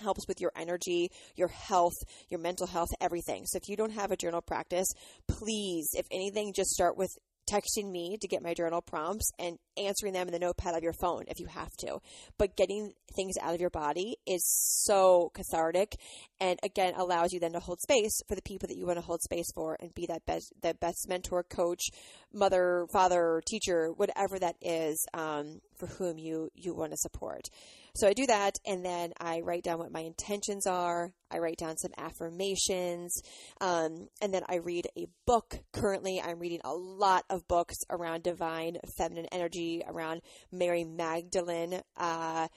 helps 0.00 0.26
with 0.28 0.40
your 0.40 0.52
energy, 0.56 1.10
your 1.36 1.48
health, 1.48 1.96
your 2.28 2.40
mental 2.40 2.66
health, 2.66 2.88
everything. 3.00 3.44
So 3.46 3.56
if 3.56 3.68
you 3.68 3.76
don't 3.76 3.92
have 3.92 4.10
a 4.10 4.16
journal 4.16 4.42
practice, 4.42 4.88
please, 5.28 5.90
if 5.92 6.06
anything, 6.10 6.52
just 6.54 6.70
start 6.70 6.96
with 6.96 7.10
texting 7.50 7.90
me 7.90 8.18
to 8.20 8.28
get 8.28 8.42
my 8.42 8.54
journal 8.54 8.82
prompts 8.82 9.30
and 9.38 9.58
answering 9.76 10.12
them 10.12 10.26
in 10.26 10.32
the 10.32 10.38
notepad 10.38 10.74
of 10.74 10.82
your 10.82 10.92
phone 10.92 11.24
if 11.28 11.38
you 11.38 11.46
have 11.46 11.70
to. 11.78 11.98
But 12.38 12.56
getting 12.56 12.92
things 13.14 13.34
out 13.40 13.54
of 13.54 13.60
your 13.60 13.70
body 13.70 14.16
is 14.26 14.42
so 14.44 15.30
cathartic 15.34 15.96
and 16.40 16.58
again 16.62 16.94
allows 16.96 17.32
you 17.32 17.40
then 17.40 17.52
to 17.52 17.60
hold 17.60 17.80
space 17.80 18.20
for 18.28 18.34
the 18.34 18.42
people 18.42 18.68
that 18.68 18.76
you 18.76 18.86
want 18.86 18.98
to 18.98 19.04
hold 19.04 19.22
space 19.22 19.46
for 19.54 19.76
and 19.80 19.94
be 19.94 20.06
that 20.06 20.26
best 20.26 20.52
that 20.62 20.80
best 20.80 21.06
mentor, 21.08 21.44
coach, 21.44 21.84
mother, 22.32 22.86
father, 22.92 23.42
teacher, 23.46 23.90
whatever 23.96 24.38
that 24.38 24.56
is 24.60 25.06
um, 25.14 25.60
for 25.76 25.86
whom 25.86 26.18
you 26.18 26.50
you 26.54 26.74
want 26.74 26.90
to 26.90 26.98
support. 26.98 27.48
So 27.96 28.06
I 28.06 28.12
do 28.12 28.26
that, 28.26 28.58
and 28.66 28.84
then 28.84 29.12
I 29.18 29.40
write 29.40 29.62
down 29.62 29.78
what 29.78 29.90
my 29.90 30.00
intentions 30.00 30.66
are. 30.66 31.12
I 31.30 31.38
write 31.38 31.56
down 31.56 31.78
some 31.78 31.92
affirmations, 31.96 33.22
um, 33.60 34.08
and 34.20 34.34
then 34.34 34.42
I 34.50 34.56
read 34.56 34.86
a 34.98 35.06
book. 35.26 35.60
Currently, 35.72 36.20
I'm 36.20 36.38
reading 36.38 36.60
a 36.62 36.74
lot 36.74 37.24
of 37.30 37.48
books 37.48 37.76
around 37.88 38.22
divine 38.22 38.76
feminine 38.98 39.28
energy, 39.32 39.82
around 39.86 40.20
Mary 40.52 40.84
Magdalene. 40.84 41.80
Uh, 41.96 42.48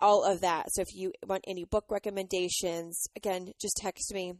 all 0.00 0.22
of 0.22 0.42
that. 0.42 0.66
So 0.72 0.82
if 0.82 0.94
you 0.94 1.12
want 1.26 1.44
any 1.46 1.64
book 1.64 1.86
recommendations, 1.88 3.06
again, 3.16 3.52
just 3.58 3.78
text 3.78 4.12
me. 4.12 4.34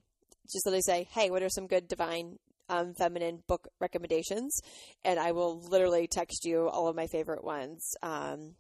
Just 0.53 0.67
literally 0.67 0.83
say, 0.83 1.09
hey, 1.13 1.31
what 1.31 1.43
are 1.43 1.49
some 1.49 1.67
good 1.67 1.89
divine 1.89 2.39
um, 2.69 2.93
feminine 2.93 3.43
book 3.49 3.67
recommendations? 3.81 4.61
And 5.05 5.19
I 5.19 5.33
will 5.33 5.59
literally 5.71 6.07
text 6.07 6.45
you 6.45 6.69
all 6.69 6.89
of 6.89 6.97
my 6.97 7.07
favorite 7.07 7.45
ones. 7.45 7.95
Um, 8.03 8.57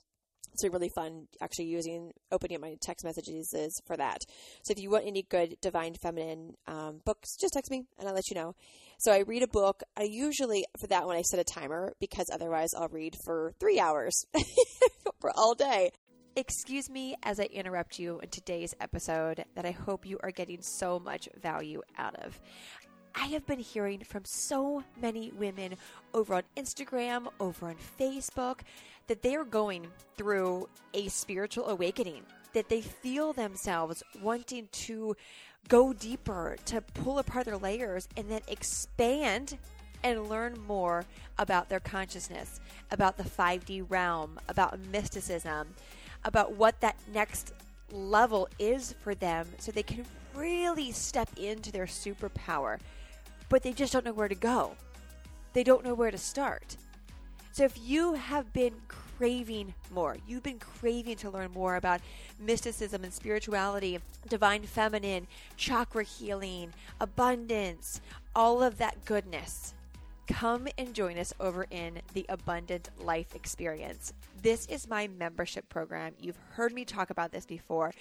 it's 0.54 0.64
really 0.72 0.90
fun 0.94 1.26
actually 1.42 1.66
using 1.66 2.12
opening 2.30 2.56
up 2.56 2.62
my 2.62 2.76
text 2.80 3.04
messages 3.04 3.52
is 3.52 3.80
for 3.86 3.96
that. 3.96 4.18
So 4.62 4.72
if 4.72 4.78
you 4.78 4.88
want 4.88 5.06
any 5.06 5.22
good 5.22 5.56
divine 5.60 5.94
feminine 6.00 6.54
um, 6.66 7.00
books, 7.04 7.36
just 7.36 7.54
text 7.54 7.70
me 7.70 7.84
and 7.98 8.08
I'll 8.08 8.14
let 8.14 8.30
you 8.30 8.36
know. 8.36 8.54
So 8.98 9.12
I 9.12 9.20
read 9.20 9.42
a 9.42 9.48
book. 9.48 9.82
I 9.96 10.04
usually 10.04 10.64
for 10.78 10.86
that 10.86 11.06
one 11.06 11.16
I 11.16 11.22
set 11.22 11.40
a 11.40 11.44
timer 11.44 11.92
because 12.00 12.26
otherwise 12.32 12.70
I'll 12.76 12.88
read 12.88 13.16
for 13.24 13.52
three 13.58 13.80
hours 13.80 14.24
for 15.20 15.30
all 15.36 15.54
day. 15.54 15.90
Excuse 16.36 16.90
me 16.90 17.14
as 17.22 17.38
I 17.38 17.44
interrupt 17.44 17.98
you 17.98 18.18
in 18.20 18.28
today's 18.28 18.74
episode 18.80 19.44
that 19.54 19.64
I 19.64 19.70
hope 19.70 20.04
you 20.04 20.18
are 20.22 20.32
getting 20.32 20.62
so 20.62 20.98
much 20.98 21.28
value 21.40 21.80
out 21.96 22.16
of. 22.16 22.40
I 23.16 23.27
have 23.27 23.46
been 23.46 23.61
hearing 23.61 24.00
from 24.00 24.24
so 24.24 24.83
many 25.00 25.31
women 25.33 25.77
over 26.12 26.35
on 26.35 26.42
Instagram, 26.57 27.29
over 27.38 27.68
on 27.68 27.77
Facebook, 27.98 28.61
that 29.07 29.22
they 29.22 29.35
are 29.37 29.44
going 29.44 29.87
through 30.16 30.68
a 30.92 31.09
spiritual 31.09 31.68
awakening. 31.68 32.22
that 32.55 32.68
they 32.68 32.81
feel 32.81 33.33
themselves 33.33 34.03
wanting 34.22 34.68
to 34.70 35.16
go 35.68 35.92
deeper, 35.92 36.57
to 36.64 36.81
pull 36.81 37.18
apart 37.18 37.44
their 37.46 37.57
layers, 37.59 38.09
and 38.16 38.31
then 38.31 38.40
expand 38.48 39.59
and 40.03 40.29
learn 40.29 40.57
more 40.66 41.05
about 41.38 41.68
their 41.68 41.81
consciousness, 41.81 42.61
about 42.90 43.16
the 43.16 43.24
5D 43.24 43.85
realm, 43.88 44.38
about 44.48 44.79
mysticism, 44.92 45.66
about 46.24 46.53
what 46.53 46.81
that 46.81 46.96
next 47.12 47.53
level 47.90 48.48
is 48.59 48.94
for 49.00 49.14
them 49.14 49.48
so 49.59 49.72
they 49.72 49.83
can 49.83 50.05
really 50.35 50.92
step 50.92 51.29
into 51.37 51.72
their 51.72 51.87
superpower. 51.87 52.79
But 53.48 53.62
they 53.62 53.72
just 53.72 53.92
don't 53.92 54.04
know 54.04 54.12
where 54.12 54.28
to 54.28 54.35
go. 54.35 54.76
They 55.52 55.64
don't 55.64 55.85
know 55.85 55.94
where 55.94 56.11
to 56.11 56.18
start. 56.18 56.76
So 57.52 57.62
if 57.62 57.78
you 57.78 58.14
have 58.14 58.52
been 58.52 58.74
craving 58.88 59.74
more, 59.92 60.16
you've 60.26 60.42
been 60.42 60.59
craving 60.59 61.16
to 61.18 61.30
learn 61.30 61.52
more 61.52 61.76
about 61.76 62.00
mysticism 62.40 63.04
and 63.04 63.12
spirituality, 63.12 64.00
divine 64.28 64.64
feminine, 64.64 65.28
chakra 65.57 66.02
healing, 66.02 66.72
abundance, 67.00 68.00
all 68.35 68.61
of 68.61 68.78
that 68.78 69.04
goodness, 69.04 69.74
come 70.26 70.66
and 70.78 70.94
join 70.94 71.16
us 71.16 71.33
over 71.38 71.66
in 71.70 72.00
the 72.12 72.26
Abundant 72.28 72.90
Life 72.98 73.37
Experience. 73.37 74.12
This 74.42 74.66
is 74.66 74.88
my 74.88 75.07
membership 75.07 75.68
program. 75.68 76.14
You've 76.18 76.38
heard 76.54 76.72
me 76.72 76.85
talk 76.85 77.11
about 77.11 77.30
this 77.30 77.46
before, 77.46 77.92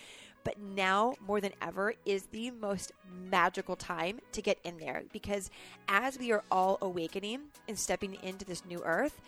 but 0.43 0.59
now 0.59 1.13
more 1.25 1.41
than 1.41 1.53
ever 1.61 1.93
is 2.05 2.25
the 2.27 2.51
most 2.51 2.91
magical 3.29 3.75
time 3.75 4.19
to 4.31 4.41
get 4.41 4.59
in 4.63 4.77
there 4.77 5.03
because 5.11 5.49
as 5.87 6.17
we 6.17 6.31
are 6.31 6.43
all 6.51 6.77
awakening 6.81 7.41
and 7.67 7.77
stepping 7.77 8.17
into 8.23 8.45
this 8.45 8.65
new 8.65 8.81
earth, 8.83 9.21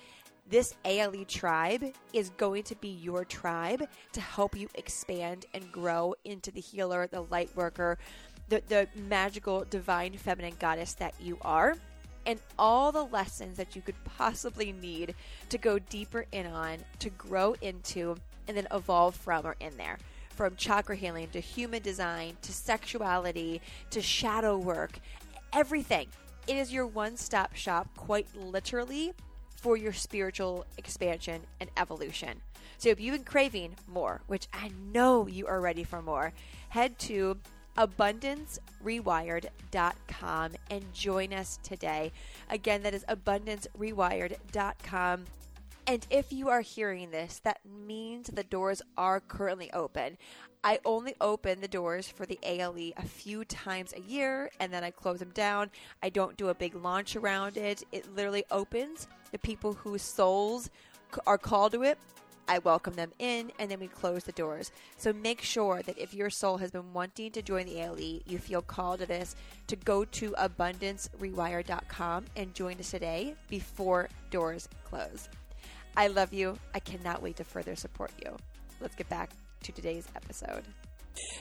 this 0.47 0.75
ALE 0.85 1.25
tribe 1.25 1.83
is 2.13 2.29
going 2.31 2.63
to 2.63 2.75
be 2.75 2.89
your 2.89 3.25
tribe 3.25 3.87
to 4.13 4.21
help 4.21 4.55
you 4.55 4.69
expand 4.75 5.45
and 5.53 5.71
grow 5.71 6.13
into 6.23 6.51
the 6.51 6.61
healer, 6.61 7.07
the 7.07 7.21
light 7.21 7.49
worker, 7.55 7.97
the, 8.49 8.61
the 8.67 8.87
magical 8.95 9.65
divine 9.69 10.13
feminine 10.17 10.53
goddess 10.59 10.93
that 10.93 11.15
you 11.19 11.37
are 11.41 11.75
and 12.25 12.39
all 12.57 12.91
the 12.91 13.05
lessons 13.05 13.57
that 13.57 13.75
you 13.75 13.81
could 13.81 14.01
possibly 14.03 14.71
need 14.71 15.15
to 15.49 15.57
go 15.57 15.79
deeper 15.79 16.25
in 16.31 16.45
on, 16.47 16.79
to 16.99 17.09
grow 17.11 17.55
into, 17.61 18.15
and 18.47 18.57
then 18.57 18.67
evolve 18.71 19.15
from 19.15 19.45
are 19.45 19.55
in 19.59 19.75
there. 19.77 19.97
From 20.35 20.55
chakra 20.55 20.95
healing 20.95 21.29
to 21.29 21.39
human 21.39 21.81
design 21.81 22.37
to 22.41 22.51
sexuality 22.51 23.61
to 23.89 24.01
shadow 24.01 24.57
work, 24.57 24.99
everything. 25.53 26.07
It 26.47 26.57
is 26.57 26.73
your 26.73 26.85
one 26.85 27.17
stop 27.17 27.55
shop, 27.55 27.87
quite 27.95 28.27
literally, 28.35 29.13
for 29.55 29.77
your 29.77 29.93
spiritual 29.93 30.65
expansion 30.77 31.41
and 31.59 31.69
evolution. 31.77 32.41
So 32.77 32.89
if 32.89 32.99
you've 32.99 33.15
been 33.15 33.23
craving 33.23 33.75
more, 33.87 34.21
which 34.27 34.47
I 34.53 34.69
know 34.93 35.27
you 35.27 35.47
are 35.47 35.61
ready 35.61 35.83
for 35.83 36.01
more, 36.01 36.33
head 36.69 36.97
to 36.99 37.37
abundancerewired.com 37.77 40.51
and 40.69 40.93
join 40.93 41.33
us 41.33 41.59
today. 41.63 42.11
Again, 42.49 42.83
that 42.83 42.93
is 42.93 43.03
abundancerewired.com. 43.05 45.25
And 45.87 46.05
if 46.09 46.33
you 46.33 46.49
are 46.49 46.61
hearing 46.61 47.11
this, 47.11 47.39
that 47.43 47.59
means 47.65 48.27
the 48.27 48.43
doors 48.43 48.81
are 48.97 49.19
currently 49.19 49.71
open. 49.71 50.17
I 50.63 50.79
only 50.83 51.15
open 51.21 51.61
the 51.61 51.67
doors 51.67 52.07
for 52.07 52.25
the 52.25 52.39
ALE 52.41 52.91
a 52.97 53.05
few 53.05 53.45
times 53.45 53.93
a 53.93 54.01
year 54.01 54.49
and 54.59 54.73
then 54.73 54.83
I 54.83 54.89
close 54.89 55.19
them 55.19 55.29
down. 55.29 55.69
I 56.01 56.09
don't 56.09 56.37
do 56.37 56.49
a 56.49 56.55
big 56.55 56.73
launch 56.73 57.15
around 57.15 57.57
it. 57.57 57.83
It 57.91 58.15
literally 58.15 58.45
opens 58.49 59.07
the 59.31 59.37
people 59.37 59.73
whose 59.73 60.01
souls 60.01 60.71
are 61.27 61.37
called 61.37 61.73
to 61.73 61.83
it 61.83 61.99
I 62.47 62.59
welcome 62.59 62.93
them 62.93 63.11
in, 63.19 63.51
and 63.59 63.71
then 63.71 63.79
we 63.79 63.87
close 63.87 64.23
the 64.23 64.31
doors. 64.31 64.71
So 64.97 65.13
make 65.13 65.41
sure 65.41 65.81
that 65.81 65.97
if 65.97 66.13
your 66.13 66.29
soul 66.29 66.57
has 66.57 66.71
been 66.71 66.93
wanting 66.93 67.31
to 67.31 67.41
join 67.41 67.65
the 67.65 67.79
ALE, 67.79 68.21
you 68.25 68.37
feel 68.37 68.61
called 68.61 68.99
to 68.99 69.05
this, 69.05 69.35
to 69.67 69.75
go 69.75 70.05
to 70.05 70.31
abundancerewired.com 70.31 72.25
and 72.35 72.53
join 72.53 72.79
us 72.79 72.91
today 72.91 73.35
before 73.49 74.09
doors 74.29 74.69
close. 74.83 75.27
I 75.97 76.07
love 76.07 76.33
you. 76.33 76.57
I 76.73 76.79
cannot 76.79 77.21
wait 77.21 77.37
to 77.37 77.43
further 77.43 77.75
support 77.75 78.11
you. 78.23 78.35
Let's 78.81 78.95
get 78.95 79.07
back 79.09 79.31
to 79.63 79.71
today's 79.71 80.07
episode. 80.15 80.63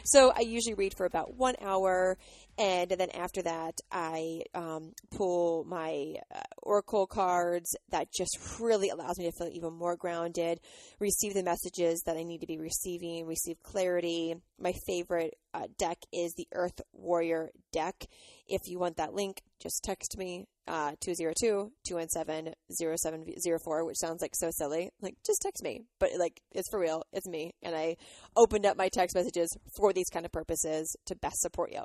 So 0.04 0.32
I 0.34 0.40
usually 0.40 0.74
read 0.74 0.94
for 0.96 1.06
about 1.06 1.34
one 1.36 1.56
hour, 1.60 2.16
and 2.56 2.90
then 2.90 3.10
after 3.10 3.42
that, 3.42 3.74
I 3.90 4.42
um, 4.54 4.92
pull 5.10 5.64
my 5.64 6.14
uh, 6.32 6.40
oracle 6.62 7.08
cards. 7.08 7.74
That 7.90 8.06
just 8.16 8.38
really 8.60 8.90
allows 8.90 9.18
me 9.18 9.24
to 9.24 9.32
feel 9.32 9.50
even 9.52 9.72
more 9.72 9.96
grounded, 9.96 10.60
receive 11.00 11.34
the 11.34 11.42
messages 11.42 12.02
that 12.06 12.16
I 12.16 12.22
need 12.22 12.42
to 12.42 12.46
be 12.46 12.58
receiving, 12.58 13.26
receive 13.26 13.56
clarity. 13.64 14.36
My 14.60 14.74
favorite 14.86 15.34
uh, 15.52 15.66
deck 15.76 15.98
is 16.12 16.34
the 16.36 16.46
Earth 16.52 16.80
Warrior 16.92 17.50
deck. 17.72 18.04
If 18.46 18.60
you 18.66 18.78
want 18.78 18.98
that 18.98 19.14
link, 19.14 19.42
just 19.60 19.82
text 19.82 20.16
me 20.16 20.46
uh, 20.66 20.92
202-217-0704, 21.06 23.86
which 23.86 23.98
sounds 23.98 24.22
like 24.22 24.34
so 24.34 24.50
silly. 24.50 24.90
Like, 25.00 25.14
just 25.24 25.42
text 25.42 25.62
me. 25.62 25.82
But, 26.00 26.10
like, 26.18 26.40
it's 26.52 26.68
for 26.70 26.80
real. 26.80 27.04
It's 27.12 27.28
me. 27.28 27.52
And 27.62 27.76
I 27.76 27.96
opened 28.36 28.66
up 28.66 28.76
my 28.76 28.88
text 28.88 29.14
messages 29.14 29.56
for 29.76 29.92
these 29.92 30.08
kind 30.10 30.24
of 30.24 30.32
purposes 30.32 30.96
to 31.06 31.14
best 31.16 31.40
support 31.40 31.72
you. 31.72 31.82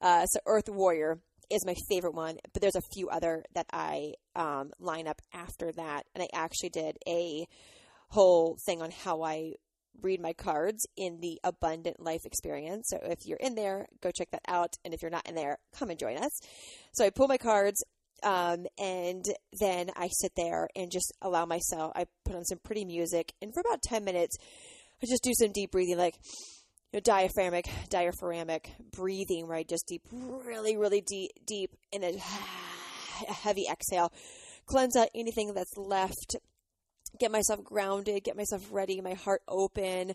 Uh, 0.00 0.26
so, 0.26 0.40
Earth 0.46 0.68
Warrior 0.68 1.20
is 1.50 1.66
my 1.66 1.74
favorite 1.88 2.14
one, 2.14 2.36
but 2.52 2.62
there's 2.62 2.76
a 2.76 2.82
few 2.94 3.08
other 3.08 3.44
that 3.54 3.66
I 3.72 4.14
um, 4.34 4.70
line 4.78 5.06
up 5.06 5.20
after 5.34 5.72
that. 5.72 6.04
And 6.14 6.22
I 6.22 6.28
actually 6.32 6.70
did 6.70 6.96
a 7.06 7.46
whole 8.08 8.56
thing 8.64 8.82
on 8.82 8.90
how 8.90 9.22
I 9.22 9.52
read 10.00 10.20
my 10.20 10.32
cards 10.32 10.86
in 10.96 11.20
the 11.20 11.38
Abundant 11.44 12.00
Life 12.00 12.24
Experience. 12.24 12.88
So 12.88 12.98
if 13.02 13.26
you're 13.26 13.38
in 13.38 13.54
there, 13.54 13.86
go 14.02 14.10
check 14.10 14.30
that 14.32 14.42
out. 14.48 14.74
And 14.84 14.94
if 14.94 15.02
you're 15.02 15.10
not 15.10 15.28
in 15.28 15.34
there, 15.34 15.58
come 15.76 15.90
and 15.90 15.98
join 15.98 16.16
us. 16.16 16.40
So 16.92 17.04
I 17.04 17.10
pull 17.10 17.28
my 17.28 17.38
cards 17.38 17.82
um, 18.22 18.66
and 18.78 19.24
then 19.60 19.90
I 19.96 20.08
sit 20.08 20.32
there 20.36 20.68
and 20.76 20.90
just 20.90 21.12
allow 21.22 21.44
myself, 21.44 21.92
I 21.94 22.06
put 22.24 22.36
on 22.36 22.44
some 22.44 22.58
pretty 22.58 22.84
music. 22.84 23.32
And 23.40 23.52
for 23.52 23.60
about 23.60 23.82
10 23.82 24.04
minutes, 24.04 24.36
I 25.02 25.06
just 25.06 25.22
do 25.22 25.32
some 25.34 25.52
deep 25.52 25.72
breathing, 25.72 25.98
like 25.98 26.14
you 26.92 26.98
know, 26.98 27.00
diaphragmic, 27.00 27.68
diaphragmic 27.88 28.70
breathing, 28.92 29.46
right? 29.46 29.68
Just 29.68 29.86
deep, 29.88 30.02
really, 30.12 30.76
really 30.76 31.00
deep, 31.00 31.30
deep, 31.46 31.70
and 31.92 32.04
a, 32.04 32.08
a 33.28 33.32
heavy 33.32 33.66
exhale. 33.70 34.12
Cleanse 34.66 34.96
out 34.96 35.08
anything 35.14 35.54
that's 35.54 35.76
left 35.76 36.36
get 37.18 37.30
myself 37.30 37.62
grounded, 37.62 38.24
get 38.24 38.36
myself 38.36 38.66
ready, 38.70 39.00
my 39.00 39.14
heart 39.14 39.42
open, 39.48 40.14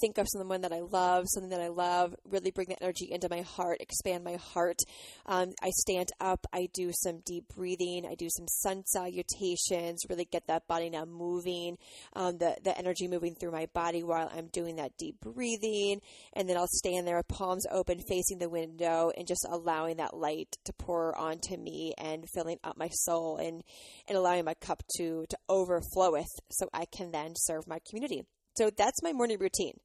think 0.00 0.18
of 0.18 0.26
someone 0.28 0.60
that 0.60 0.72
I 0.72 0.80
love, 0.80 1.24
something 1.28 1.50
that 1.50 1.60
I 1.60 1.68
love, 1.68 2.14
really 2.30 2.50
bring 2.50 2.68
that 2.68 2.82
energy 2.82 3.08
into 3.10 3.28
my 3.28 3.40
heart, 3.42 3.78
expand 3.80 4.24
my 4.24 4.36
heart. 4.36 4.78
Um, 5.26 5.52
I 5.62 5.70
stand 5.70 6.10
up, 6.20 6.46
I 6.52 6.68
do 6.72 6.90
some 6.92 7.20
deep 7.24 7.44
breathing, 7.54 8.06
I 8.08 8.14
do 8.14 8.28
some 8.30 8.46
sun 8.48 8.84
salutations, 8.86 10.02
really 10.08 10.26
get 10.26 10.46
that 10.48 10.66
body 10.66 10.90
now 10.90 11.04
moving, 11.04 11.78
um, 12.14 12.38
the, 12.38 12.56
the 12.62 12.76
energy 12.76 13.08
moving 13.08 13.34
through 13.34 13.52
my 13.52 13.66
body 13.74 14.02
while 14.02 14.30
I'm 14.34 14.48
doing 14.48 14.76
that 14.76 14.96
deep 14.98 15.20
breathing. 15.20 16.00
And 16.34 16.48
then 16.48 16.56
I'll 16.56 16.68
stand 16.68 17.06
there, 17.06 17.22
palms 17.22 17.66
open, 17.70 18.00
facing 18.08 18.38
the 18.38 18.48
window, 18.48 19.10
and 19.16 19.26
just 19.26 19.46
allowing 19.48 19.96
that 19.96 20.16
light 20.16 20.56
to 20.64 20.72
pour 20.74 21.16
onto 21.16 21.56
me 21.56 21.94
and 21.98 22.28
filling 22.34 22.58
up 22.62 22.76
my 22.76 22.88
soul 22.88 23.38
and, 23.38 23.62
and 24.08 24.18
allowing 24.18 24.44
my 24.44 24.54
cup 24.54 24.82
to, 24.98 25.24
to 25.28 25.36
overflow 25.48 26.12
with 26.12 26.33
so 26.50 26.68
I 26.72 26.86
can 26.86 27.10
then 27.10 27.34
serve 27.36 27.66
my 27.66 27.78
community. 27.88 28.22
So 28.56 28.70
that's 28.70 29.02
my 29.02 29.12
morning 29.12 29.38
routine. 29.40 29.78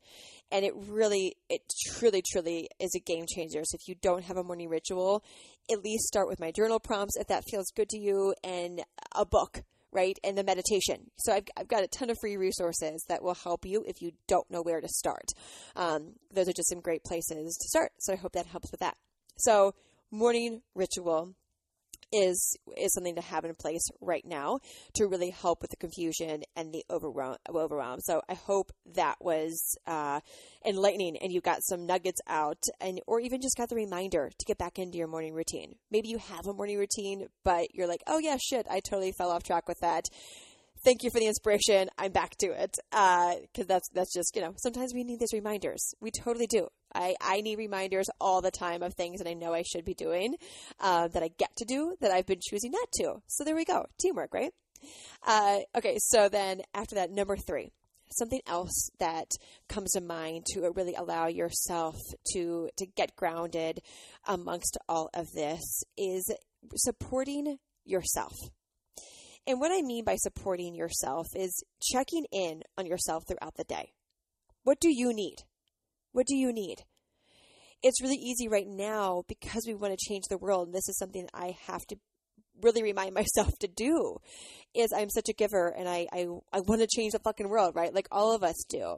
And 0.52 0.64
it 0.64 0.74
really, 0.76 1.36
it 1.50 1.62
truly, 1.88 2.22
truly 2.32 2.70
is 2.80 2.94
a 2.96 3.00
game 3.00 3.26
changer. 3.28 3.62
So 3.64 3.76
if 3.76 3.88
you 3.88 3.96
don't 4.00 4.24
have 4.26 4.38
a 4.38 4.44
morning 4.44 4.70
ritual, 4.70 5.24
at 5.72 5.84
least 5.84 6.06
start 6.06 6.28
with 6.28 6.40
my 6.40 6.52
journal 6.52 6.80
prompts 6.80 7.18
if 7.18 7.28
that 7.28 7.44
feels 7.50 7.72
good 7.76 7.90
to 7.90 7.98
you 7.98 8.34
and 8.44 8.82
a 9.16 9.26
book, 9.26 9.64
right? 9.92 10.18
And 10.24 10.38
the 10.38 10.44
meditation. 10.44 11.10
So 11.18 11.34
I've, 11.34 11.46
I've 11.58 11.68
got 11.68 11.84
a 11.84 11.88
ton 11.88 12.10
of 12.12 12.18
free 12.22 12.38
resources 12.38 13.04
that 13.10 13.24
will 13.24 13.36
help 13.36 13.66
you 13.66 13.84
if 13.88 14.02
you 14.02 14.12
don't 14.28 14.50
know 14.52 14.62
where 14.62 14.82
to 14.82 14.88
start. 14.88 15.26
Um, 15.76 16.14
those 16.32 16.48
are 16.48 16.54
just 16.54 16.70
some 16.70 16.82
great 16.82 17.04
places 17.04 17.58
to 17.58 17.68
start. 17.70 17.92
So 18.00 18.14
I 18.14 18.18
hope 18.18 18.34
that 18.34 18.46
helps 18.46 18.72
with 18.72 18.82
that. 18.82 18.98
So 19.38 19.74
morning 20.12 20.62
ritual 20.76 21.34
is 22.12 22.58
is 22.78 22.94
something 22.94 23.16
to 23.16 23.22
have 23.22 23.46
in 23.46 23.54
place 23.56 23.86
right 24.02 24.26
now 24.26 24.60
to 24.96 25.08
really 25.08 25.30
help 25.30 25.62
with 25.62 25.72
the 25.72 25.78
confusion 25.78 26.44
and 26.56 26.74
the 26.74 26.84
overwhelm. 26.90 27.38
overwhelm. 27.50 28.00
So 28.02 28.22
I 28.30 28.34
hope 28.34 28.72
that 28.96 29.16
was 29.20 29.78
uh, 29.88 30.20
enlightening 30.66 31.18
and 31.18 31.32
you 31.32 31.42
got 31.42 31.64
some 31.64 31.86
nuggets 31.86 32.20
out, 32.28 32.62
and 32.80 33.00
or 33.08 33.20
even 33.20 33.42
just 33.42 33.58
got 33.58 33.70
the 33.70 33.76
reminder 33.76 34.30
to 34.38 34.46
get 34.46 34.58
back 34.58 34.80
into 34.80 34.98
your 34.98 35.08
morning 35.08 35.34
routine. 35.34 35.76
Maybe 35.92 36.10
you 36.10 36.18
have 36.18 36.48
a 36.48 36.54
morning 36.54 36.78
routine, 36.78 37.28
but 37.44 37.74
you're 37.74 37.88
like, 37.88 38.04
oh 38.08 38.20
yeah, 38.20 38.38
shit, 38.42 38.66
I 38.70 38.80
totally 38.80 39.12
fell 39.12 39.32
off 39.32 39.44
track 39.44 39.68
with 39.68 39.80
that 39.82 40.06
thank 40.84 41.04
you 41.04 41.10
for 41.12 41.20
the 41.20 41.28
inspiration. 41.28 41.90
I'm 41.98 42.12
back 42.12 42.36
to 42.38 42.48
it 42.48 42.78
because 42.92 43.40
uh, 43.60 43.64
that's 43.68 43.90
that's 43.90 44.14
just 44.14 44.36
you 44.36 44.42
know 44.42 44.54
sometimes 44.58 44.94
we 44.94 45.04
need 45.04 45.20
these 45.20 45.34
reminders. 45.34 45.94
We 46.02 46.12
totally 46.12 46.48
do. 46.48 46.68
I 46.94 47.16
I 47.22 47.42
need 47.42 47.58
reminders 47.58 48.10
all 48.20 48.42
the 48.42 48.52
time 48.52 48.84
of 48.84 48.94
things 48.94 49.20
that 49.20 49.30
I 49.30 49.34
know 49.34 49.54
I 49.54 49.64
should 49.64 49.86
be 49.86 49.94
doing, 49.94 50.36
uh, 50.80 51.08
that 51.10 51.24
I 51.24 51.30
get 51.38 51.56
to 51.58 51.66
do 51.66 51.96
that 52.02 52.12
I've 52.12 52.26
been 52.26 52.42
choosing 52.42 52.72
not 52.72 52.92
to. 52.94 53.22
So 53.28 53.44
there 53.44 53.56
we 53.56 53.66
go, 53.66 53.86
teamwork, 54.00 54.34
right? 54.34 54.52
Uh, 55.26 55.60
okay, 55.76 55.98
so 56.00 56.30
then 56.30 56.62
after 56.74 56.96
that, 56.96 57.12
number 57.12 57.36
three, 57.36 57.72
something 58.12 58.42
else 58.48 58.90
that 59.00 59.28
comes 59.68 59.92
to 59.92 60.02
mind 60.02 60.46
to 60.48 60.72
really 60.76 60.96
allow 60.96 61.28
yourself 61.28 61.96
to 62.34 62.70
to 62.78 62.86
get 62.86 63.16
grounded 63.16 63.80
amongst 64.28 64.78
all 64.88 65.10
of 65.14 65.32
this 65.34 65.84
is 65.98 66.32
supporting 66.76 67.58
yourself. 67.86 68.34
And 69.50 69.60
what 69.60 69.72
I 69.72 69.82
mean 69.82 70.04
by 70.06 70.16
supporting 70.16 70.76
yourself 70.76 71.26
is 71.36 71.64
checking 71.82 72.26
in 72.32 72.62
on 72.78 72.86
yourself 72.86 73.24
throughout 73.28 73.56
the 73.58 73.64
day. 73.64 73.94
What 74.64 74.80
do 74.80 74.90
you 74.94 75.12
need? 75.12 75.38
What 76.12 76.28
do 76.28 76.36
you 76.36 76.54
need? 76.54 76.84
It's 77.82 78.00
really 78.00 78.18
easy 78.18 78.48
right 78.48 78.68
now 78.68 79.24
because 79.28 79.64
we 79.66 79.74
want 79.74 79.98
to 79.98 80.08
change 80.08 80.26
the 80.30 80.38
world. 80.38 80.68
And 80.68 80.76
this 80.76 80.88
is 80.88 81.00
something 81.00 81.28
I 81.34 81.56
have 81.66 81.84
to 81.88 81.96
really 82.62 82.84
remind 82.84 83.14
myself 83.16 83.58
to 83.62 83.68
do 83.68 84.18
is 84.76 84.94
I'm 84.96 85.10
such 85.10 85.30
a 85.30 85.34
giver 85.34 85.74
and 85.76 85.90
I, 85.90 86.06
I, 86.14 86.28
I 86.54 86.60
want 86.60 86.82
to 86.82 86.88
change 86.88 87.14
the 87.14 87.20
fucking 87.24 87.50
world, 87.50 87.76
right? 87.76 87.92
Like 87.92 88.08
all 88.12 88.36
of 88.36 88.44
us 88.44 88.64
do. 88.70 88.98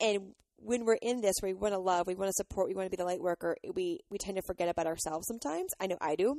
And 0.00 0.34
when 0.58 0.84
we're 0.84 0.98
in 1.02 1.22
this, 1.22 1.34
where 1.40 1.52
we 1.52 1.58
want 1.58 1.74
to 1.74 1.80
love, 1.80 2.06
we 2.06 2.14
want 2.14 2.28
to 2.28 2.34
support, 2.34 2.68
we 2.68 2.74
want 2.76 2.86
to 2.86 2.96
be 2.96 3.02
the 3.02 3.04
light 3.04 3.20
worker, 3.20 3.56
we, 3.74 3.98
we 4.10 4.18
tend 4.18 4.36
to 4.36 4.42
forget 4.46 4.68
about 4.68 4.86
ourselves 4.86 5.26
sometimes. 5.26 5.72
I 5.80 5.88
know 5.88 5.98
I 6.00 6.14
do. 6.14 6.36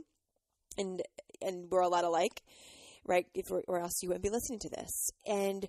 And, 0.77 1.01
and 1.41 1.69
we're 1.69 1.81
a 1.81 1.89
lot 1.89 2.05
alike, 2.05 2.41
right? 3.05 3.25
If 3.33 3.51
or 3.51 3.79
else 3.79 4.01
you 4.01 4.09
wouldn't 4.09 4.23
be 4.23 4.29
listening 4.29 4.59
to 4.59 4.69
this. 4.69 5.09
And 5.25 5.67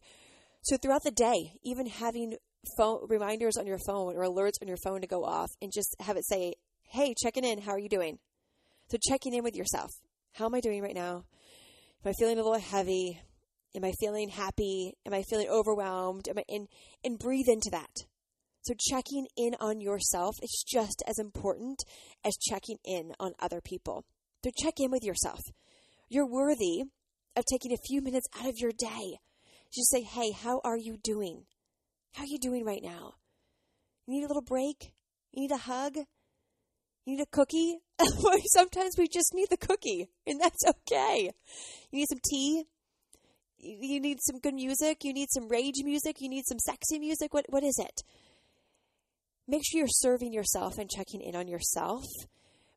so 0.63 0.77
throughout 0.77 1.03
the 1.05 1.11
day, 1.11 1.53
even 1.63 1.87
having 1.87 2.37
phone 2.77 3.07
reminders 3.09 3.57
on 3.57 3.67
your 3.67 3.79
phone 3.87 4.17
or 4.17 4.23
alerts 4.23 4.61
on 4.63 4.69
your 4.69 4.79
phone 4.83 5.01
to 5.03 5.07
go 5.07 5.25
off 5.25 5.51
and 5.61 5.73
just 5.73 5.95
have 6.01 6.17
it 6.17 6.27
say, 6.27 6.55
Hey, 6.85 7.15
checking 7.23 7.45
in. 7.45 7.61
How 7.61 7.73
are 7.73 7.79
you 7.79 7.89
doing? 7.89 8.19
So 8.91 8.99
checking 9.09 9.35
in 9.35 9.43
with 9.43 9.57
yourself. 9.57 9.91
How 10.33 10.47
am 10.47 10.55
I 10.55 10.61
doing 10.61 10.83
right 10.83 10.95
now? 10.95 11.25
Am 12.05 12.11
I 12.11 12.13
feeling 12.19 12.39
a 12.39 12.43
little 12.43 12.59
heavy? 12.59 13.21
Am 13.75 13.85
I 13.85 13.93
feeling 13.99 14.29
happy? 14.29 14.95
Am 15.05 15.13
I 15.13 15.23
feeling 15.23 15.49
overwhelmed? 15.49 16.29
Am 16.29 16.39
I 16.39 16.45
in 16.49 16.67
and 17.03 17.19
breathe 17.19 17.49
into 17.49 17.71
that. 17.71 17.91
So 18.63 18.75
checking 18.79 19.27
in 19.37 19.55
on 19.61 19.81
yourself 19.81 20.37
is 20.43 20.65
just 20.67 21.03
as 21.07 21.19
important 21.19 21.81
as 22.25 22.37
checking 22.37 22.79
in 22.85 23.13
on 23.21 23.33
other 23.39 23.61
people. 23.61 24.05
So 24.43 24.51
check 24.57 24.75
in 24.79 24.91
with 24.91 25.05
yourself. 25.05 25.41
You're 26.09 26.31
worthy 26.31 26.85
of 27.37 27.45
taking 27.45 27.73
a 27.73 27.87
few 27.87 28.01
minutes 28.01 28.29
out 28.39 28.49
of 28.49 28.59
your 28.59 28.73
day. 28.73 29.19
Just 29.73 29.91
say, 29.91 30.03
hey, 30.03 30.33
how 30.33 30.61
are 30.65 30.77
you 30.77 30.97
doing? 31.03 31.45
How 32.15 32.23
are 32.23 32.29
you 32.29 32.39
doing 32.39 32.65
right 32.65 32.83
now? 32.83 33.15
You 34.07 34.15
need 34.15 34.25
a 34.25 34.29
little 34.29 34.43
break? 34.43 34.93
You 35.33 35.43
need 35.43 35.51
a 35.51 35.57
hug? 35.57 35.97
You 35.97 37.17
need 37.17 37.23
a 37.23 37.27
cookie? 37.27 37.79
Sometimes 38.53 38.95
we 38.97 39.09
just 39.09 39.35
need 39.35 39.49
the 39.51 39.57
cookie, 39.57 40.09
and 40.27 40.41
that's 40.41 40.65
okay. 40.67 41.31
You 41.91 41.99
need 41.99 42.09
some 42.09 42.21
tea? 42.31 42.65
You 43.59 44.01
need 44.01 44.19
some 44.21 44.39
good 44.39 44.55
music? 44.55 44.99
You 45.03 45.13
need 45.13 45.29
some 45.31 45.49
rage 45.49 45.83
music? 45.83 46.21
You 46.21 46.29
need 46.29 46.45
some 46.47 46.59
sexy 46.59 46.99
music? 46.99 47.35
What, 47.35 47.47
what 47.49 47.65
is 47.65 47.79
it? 47.79 48.03
Make 49.49 49.63
sure 49.65 49.81
you're 49.81 49.89
serving 49.89 50.33
yourself 50.33 50.79
and 50.79 50.89
checking 50.89 51.21
in 51.21 51.35
on 51.35 51.49
yourself, 51.49 52.05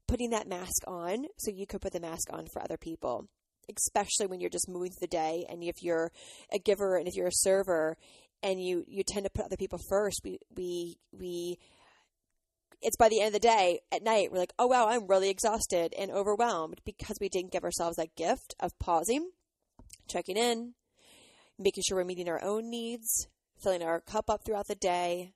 putting 0.07 0.31
that 0.31 0.47
mask 0.47 0.83
on 0.87 1.25
so 1.37 1.51
you 1.51 1.67
could 1.67 1.81
put 1.81 1.93
the 1.93 1.99
mask 1.99 2.31
on 2.31 2.47
for 2.51 2.61
other 2.61 2.77
people, 2.77 3.27
especially 3.75 4.27
when 4.27 4.39
you're 4.39 4.49
just 4.49 4.69
moving 4.69 4.91
through 4.91 5.07
the 5.07 5.07
day. 5.07 5.45
And 5.49 5.63
if 5.63 5.81
you're 5.81 6.11
a 6.51 6.59
giver 6.59 6.97
and 6.97 7.07
if 7.07 7.15
you're 7.15 7.27
a 7.27 7.31
server 7.31 7.97
and 8.43 8.61
you, 8.61 8.83
you 8.87 9.03
tend 9.03 9.25
to 9.25 9.31
put 9.31 9.45
other 9.45 9.57
people 9.57 9.79
first, 9.89 10.21
we, 10.23 10.39
we, 10.55 10.97
we, 11.11 11.57
it's 12.81 12.97
by 12.97 13.09
the 13.09 13.19
end 13.19 13.27
of 13.27 13.33
the 13.33 13.39
day 13.39 13.79
at 13.91 14.03
night 14.03 14.31
we're 14.31 14.37
like 14.37 14.53
oh 14.59 14.67
wow 14.67 14.87
i'm 14.87 15.07
really 15.07 15.29
exhausted 15.29 15.93
and 15.97 16.11
overwhelmed 16.11 16.79
because 16.85 17.17
we 17.19 17.29
didn't 17.29 17.51
give 17.51 17.63
ourselves 17.63 17.97
that 17.97 18.15
gift 18.15 18.53
of 18.59 18.77
pausing 18.79 19.31
checking 20.07 20.37
in 20.37 20.73
making 21.57 21.83
sure 21.87 21.97
we're 21.97 22.03
meeting 22.03 22.29
our 22.29 22.43
own 22.43 22.69
needs 22.69 23.27
filling 23.61 23.81
our 23.81 23.99
cup 23.99 24.29
up 24.29 24.43
throughout 24.45 24.67
the 24.67 24.75
day 24.75 25.33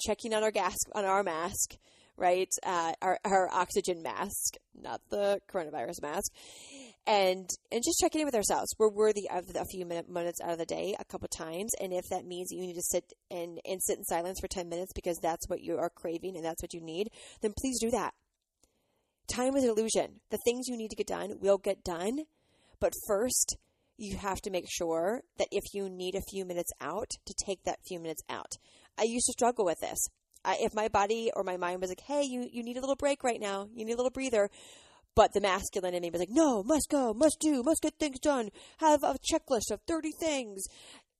checking 0.00 0.32
on 0.32 0.42
our 0.42 0.50
gas 0.50 0.76
on 0.94 1.04
our 1.04 1.22
mask 1.22 1.76
right 2.16 2.48
uh, 2.64 2.92
our, 3.02 3.18
our 3.24 3.48
oxygen 3.52 4.02
mask 4.02 4.54
not 4.74 5.00
the 5.10 5.40
coronavirus 5.50 6.02
mask 6.02 6.32
and 7.06 7.48
and 7.70 7.82
just 7.84 7.98
checking 8.00 8.20
in 8.20 8.26
with 8.26 8.34
ourselves. 8.34 8.74
We're 8.78 8.90
worthy 8.90 9.28
of 9.30 9.44
a 9.54 9.64
few 9.66 9.86
minute, 9.86 10.08
minutes 10.08 10.40
out 10.42 10.52
of 10.52 10.58
the 10.58 10.66
day, 10.66 10.94
a 10.98 11.04
couple 11.04 11.28
times, 11.28 11.72
and 11.80 11.92
if 11.92 12.08
that 12.10 12.26
means 12.26 12.50
you 12.50 12.60
need 12.60 12.74
to 12.74 12.82
sit 12.82 13.12
and 13.30 13.60
and 13.64 13.82
sit 13.82 13.98
in 13.98 14.04
silence 14.04 14.40
for 14.40 14.48
ten 14.48 14.68
minutes 14.68 14.92
because 14.94 15.18
that's 15.22 15.48
what 15.48 15.62
you 15.62 15.78
are 15.78 15.90
craving 15.90 16.36
and 16.36 16.44
that's 16.44 16.62
what 16.62 16.74
you 16.74 16.80
need, 16.80 17.08
then 17.42 17.54
please 17.58 17.78
do 17.80 17.90
that. 17.90 18.14
Time 19.28 19.56
is 19.56 19.64
an 19.64 19.70
illusion. 19.70 20.20
The 20.30 20.38
things 20.44 20.68
you 20.68 20.76
need 20.76 20.90
to 20.90 20.96
get 20.96 21.06
done 21.06 21.38
will 21.40 21.58
get 21.58 21.82
done, 21.84 22.24
but 22.80 22.92
first 23.06 23.56
you 23.98 24.16
have 24.16 24.40
to 24.42 24.50
make 24.50 24.66
sure 24.68 25.22
that 25.38 25.48
if 25.50 25.64
you 25.72 25.88
need 25.88 26.14
a 26.14 26.30
few 26.30 26.44
minutes 26.44 26.70
out, 26.80 27.10
to 27.24 27.34
take 27.34 27.64
that 27.64 27.78
few 27.86 27.98
minutes 27.98 28.22
out. 28.28 28.52
I 28.98 29.04
used 29.04 29.26
to 29.26 29.32
struggle 29.32 29.64
with 29.64 29.80
this. 29.80 29.98
I, 30.44 30.58
if 30.60 30.74
my 30.74 30.88
body 30.88 31.30
or 31.34 31.42
my 31.42 31.56
mind 31.56 31.80
was 31.80 31.90
like, 31.90 32.02
"Hey, 32.02 32.22
you 32.22 32.48
you 32.50 32.62
need 32.62 32.76
a 32.76 32.80
little 32.80 32.96
break 32.96 33.24
right 33.24 33.40
now. 33.40 33.68
You 33.74 33.84
need 33.84 33.94
a 33.94 33.96
little 33.96 34.10
breather," 34.10 34.48
But 35.16 35.32
the 35.32 35.40
masculine 35.40 35.94
in 35.94 36.02
me 36.02 36.10
was 36.10 36.20
like, 36.20 36.30
no, 36.30 36.62
must 36.62 36.90
go, 36.90 37.14
must 37.14 37.40
do, 37.40 37.62
must 37.64 37.82
get 37.82 37.98
things 37.98 38.20
done, 38.20 38.50
have 38.78 39.02
a 39.02 39.16
checklist 39.32 39.72
of 39.72 39.80
30 39.88 40.12
things. 40.20 40.64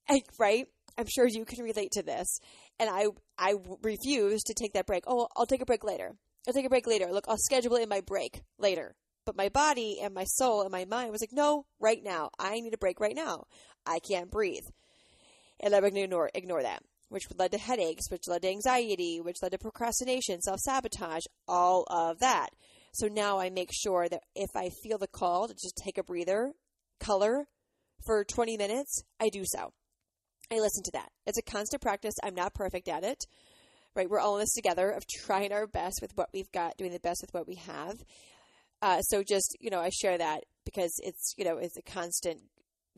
And, 0.08 0.20
right? 0.38 0.66
I'm 0.98 1.06
sure 1.08 1.26
you 1.26 1.44
can 1.44 1.64
relate 1.64 1.92
to 1.92 2.02
this. 2.02 2.38
And 2.78 2.88
I, 2.90 3.06
I 3.38 3.54
refused 3.82 4.46
to 4.46 4.54
take 4.54 4.74
that 4.74 4.86
break. 4.86 5.04
Oh, 5.06 5.28
I'll 5.34 5.46
take 5.46 5.62
a 5.62 5.66
break 5.66 5.82
later. 5.82 6.12
I'll 6.46 6.54
take 6.54 6.66
a 6.66 6.70
break 6.70 6.86
later. 6.86 7.06
Look, 7.10 7.24
I'll 7.26 7.38
schedule 7.38 7.76
in 7.76 7.88
my 7.88 8.02
break 8.02 8.42
later. 8.58 8.94
But 9.24 9.36
my 9.36 9.48
body 9.48 9.98
and 10.00 10.14
my 10.14 10.24
soul 10.24 10.62
and 10.62 10.70
my 10.70 10.84
mind 10.84 11.10
was 11.10 11.20
like, 11.20 11.32
no, 11.32 11.64
right 11.80 12.02
now. 12.02 12.30
I 12.38 12.60
need 12.60 12.74
a 12.74 12.78
break 12.78 13.00
right 13.00 13.16
now. 13.16 13.44
I 13.84 13.98
can't 13.98 14.30
breathe. 14.30 14.64
And 15.58 15.74
I 15.74 15.80
would 15.80 15.96
ignore, 15.96 16.30
ignore 16.34 16.62
that, 16.62 16.82
which 17.08 17.24
would 17.28 17.38
led 17.38 17.52
to 17.52 17.58
headaches, 17.58 18.10
which 18.10 18.28
led 18.28 18.42
to 18.42 18.48
anxiety, 18.48 19.20
which 19.20 19.42
led 19.42 19.52
to 19.52 19.58
procrastination, 19.58 20.42
self 20.42 20.60
sabotage, 20.60 21.24
all 21.48 21.84
of 21.88 22.18
that. 22.20 22.50
So 22.96 23.08
now 23.08 23.38
I 23.38 23.50
make 23.50 23.68
sure 23.74 24.08
that 24.08 24.22
if 24.34 24.48
I 24.56 24.70
feel 24.70 24.96
the 24.96 25.06
call 25.06 25.48
to 25.48 25.52
just 25.52 25.76
take 25.76 25.98
a 25.98 26.02
breather, 26.02 26.52
color 26.98 27.46
for 28.06 28.24
20 28.24 28.56
minutes, 28.56 29.02
I 29.20 29.28
do 29.28 29.42
so. 29.44 29.74
I 30.50 30.60
listen 30.60 30.82
to 30.84 30.92
that. 30.94 31.10
It's 31.26 31.36
a 31.36 31.42
constant 31.42 31.82
practice. 31.82 32.14
I'm 32.24 32.34
not 32.34 32.54
perfect 32.54 32.88
at 32.88 33.04
it. 33.04 33.22
Right? 33.94 34.08
We're 34.08 34.20
all 34.20 34.36
in 34.36 34.40
this 34.40 34.54
together 34.54 34.90
of 34.90 35.06
trying 35.06 35.52
our 35.52 35.66
best 35.66 35.98
with 36.00 36.12
what 36.14 36.30
we've 36.32 36.50
got, 36.52 36.78
doing 36.78 36.92
the 36.92 36.98
best 36.98 37.20
with 37.20 37.34
what 37.34 37.46
we 37.46 37.56
have. 37.56 37.96
Uh, 38.80 39.02
so 39.02 39.22
just, 39.22 39.58
you 39.60 39.68
know, 39.68 39.80
I 39.80 39.90
share 39.90 40.16
that 40.16 40.44
because 40.64 40.98
it's, 41.02 41.34
you 41.36 41.44
know, 41.44 41.58
it's 41.58 41.76
a 41.76 41.82
constant 41.82 42.40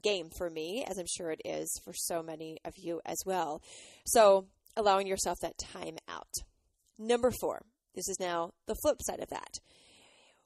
game 0.00 0.28
for 0.30 0.48
me, 0.48 0.84
as 0.88 0.96
I'm 0.96 1.06
sure 1.08 1.32
it 1.32 1.42
is 1.44 1.80
for 1.84 1.92
so 1.92 2.22
many 2.22 2.58
of 2.64 2.74
you 2.76 3.00
as 3.04 3.18
well. 3.26 3.62
So 4.06 4.46
allowing 4.76 5.08
yourself 5.08 5.38
that 5.42 5.58
time 5.58 5.96
out. 6.08 6.30
Number 7.00 7.32
four, 7.40 7.62
this 7.96 8.08
is 8.08 8.20
now 8.20 8.52
the 8.68 8.76
flip 8.76 8.98
side 9.02 9.18
of 9.18 9.30
that 9.30 9.58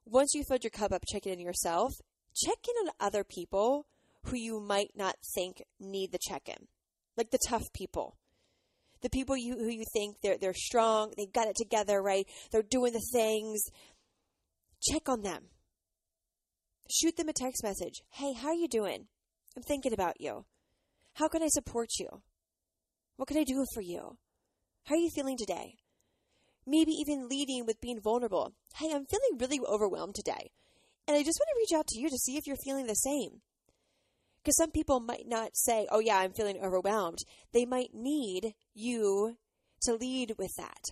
once 0.05 0.35
you 0.35 0.45
filled 0.45 0.65
your 0.65 0.71
cup 0.71 0.93
up, 0.93 1.05
check 1.11 1.27
in 1.27 1.41
yourself. 1.41 1.93
Check 2.35 2.59
in 2.69 2.89
on 2.89 2.95
other 3.01 3.25
people 3.25 3.87
who 4.25 4.37
you 4.37 4.61
might 4.61 4.93
not 4.97 5.17
think 5.35 5.63
need 5.79 6.13
the 6.13 6.19
check 6.19 6.49
in, 6.49 6.69
like 7.17 7.31
the 7.31 7.39
tough 7.49 7.65
people. 7.75 8.17
The 9.03 9.11
people 9.11 9.37
you, 9.37 9.55
who 9.55 9.69
you 9.69 9.85
think 9.93 10.17
they're, 10.23 10.39
they're 10.39 10.55
strong, 10.55 11.13
they've 11.17 11.33
got 11.33 11.49
it 11.49 11.57
together, 11.57 12.01
right? 12.01 12.27
They're 12.51 12.63
doing 12.63 12.93
the 12.93 13.05
things. 13.13 13.63
Check 14.81 15.09
on 15.09 15.23
them. 15.23 15.47
Shoot 16.91 17.17
them 17.17 17.29
a 17.29 17.33
text 17.33 17.65
message. 17.65 18.03
Hey, 18.11 18.33
how 18.33 18.49
are 18.49 18.55
you 18.55 18.69
doing? 18.69 19.07
I'm 19.57 19.63
thinking 19.63 19.93
about 19.93 20.21
you. 20.21 20.45
How 21.15 21.29
can 21.29 21.43
I 21.43 21.49
support 21.49 21.89
you? 21.99 22.23
What 23.17 23.29
can 23.29 23.39
I 23.39 23.45
do 23.45 23.65
for 23.75 23.83
you? 23.83 24.17
How 24.85 24.95
are 24.95 24.99
you 24.99 25.11
feeling 25.15 25.37
today? 25.37 25.77
Maybe 26.67 26.93
even 26.93 27.29
leading 27.29 27.67
with 27.67 27.81
being 27.81 28.01
vulnerable. 28.01 28.53
Hey, 28.77 28.93
I'm 28.93 29.07
feeling 29.07 29.39
really 29.39 29.61
overwhelmed 29.61 30.15
today. 30.15 30.51
And 31.07 31.17
I 31.17 31.23
just 31.23 31.41
want 31.41 31.49
to 31.53 31.59
reach 31.59 31.79
out 31.79 31.87
to 31.89 31.99
you 31.99 32.09
to 32.09 32.19
see 32.19 32.37
if 32.37 32.47
you're 32.47 32.57
feeling 32.57 32.87
the 32.87 32.95
same. 32.95 33.41
Because 34.43 34.57
some 34.57 34.71
people 34.71 35.01
might 35.01 35.27
not 35.27 35.51
say, 35.55 35.87
oh, 35.91 36.01
yeah, 36.01 36.19
I'm 36.19 36.33
feeling 36.33 36.59
overwhelmed. 36.63 37.19
They 37.53 37.65
might 37.65 37.95
need 37.95 38.55
you 38.75 39.37
to 39.83 39.95
lead 39.95 40.35
with 40.39 40.53
that. 40.57 40.83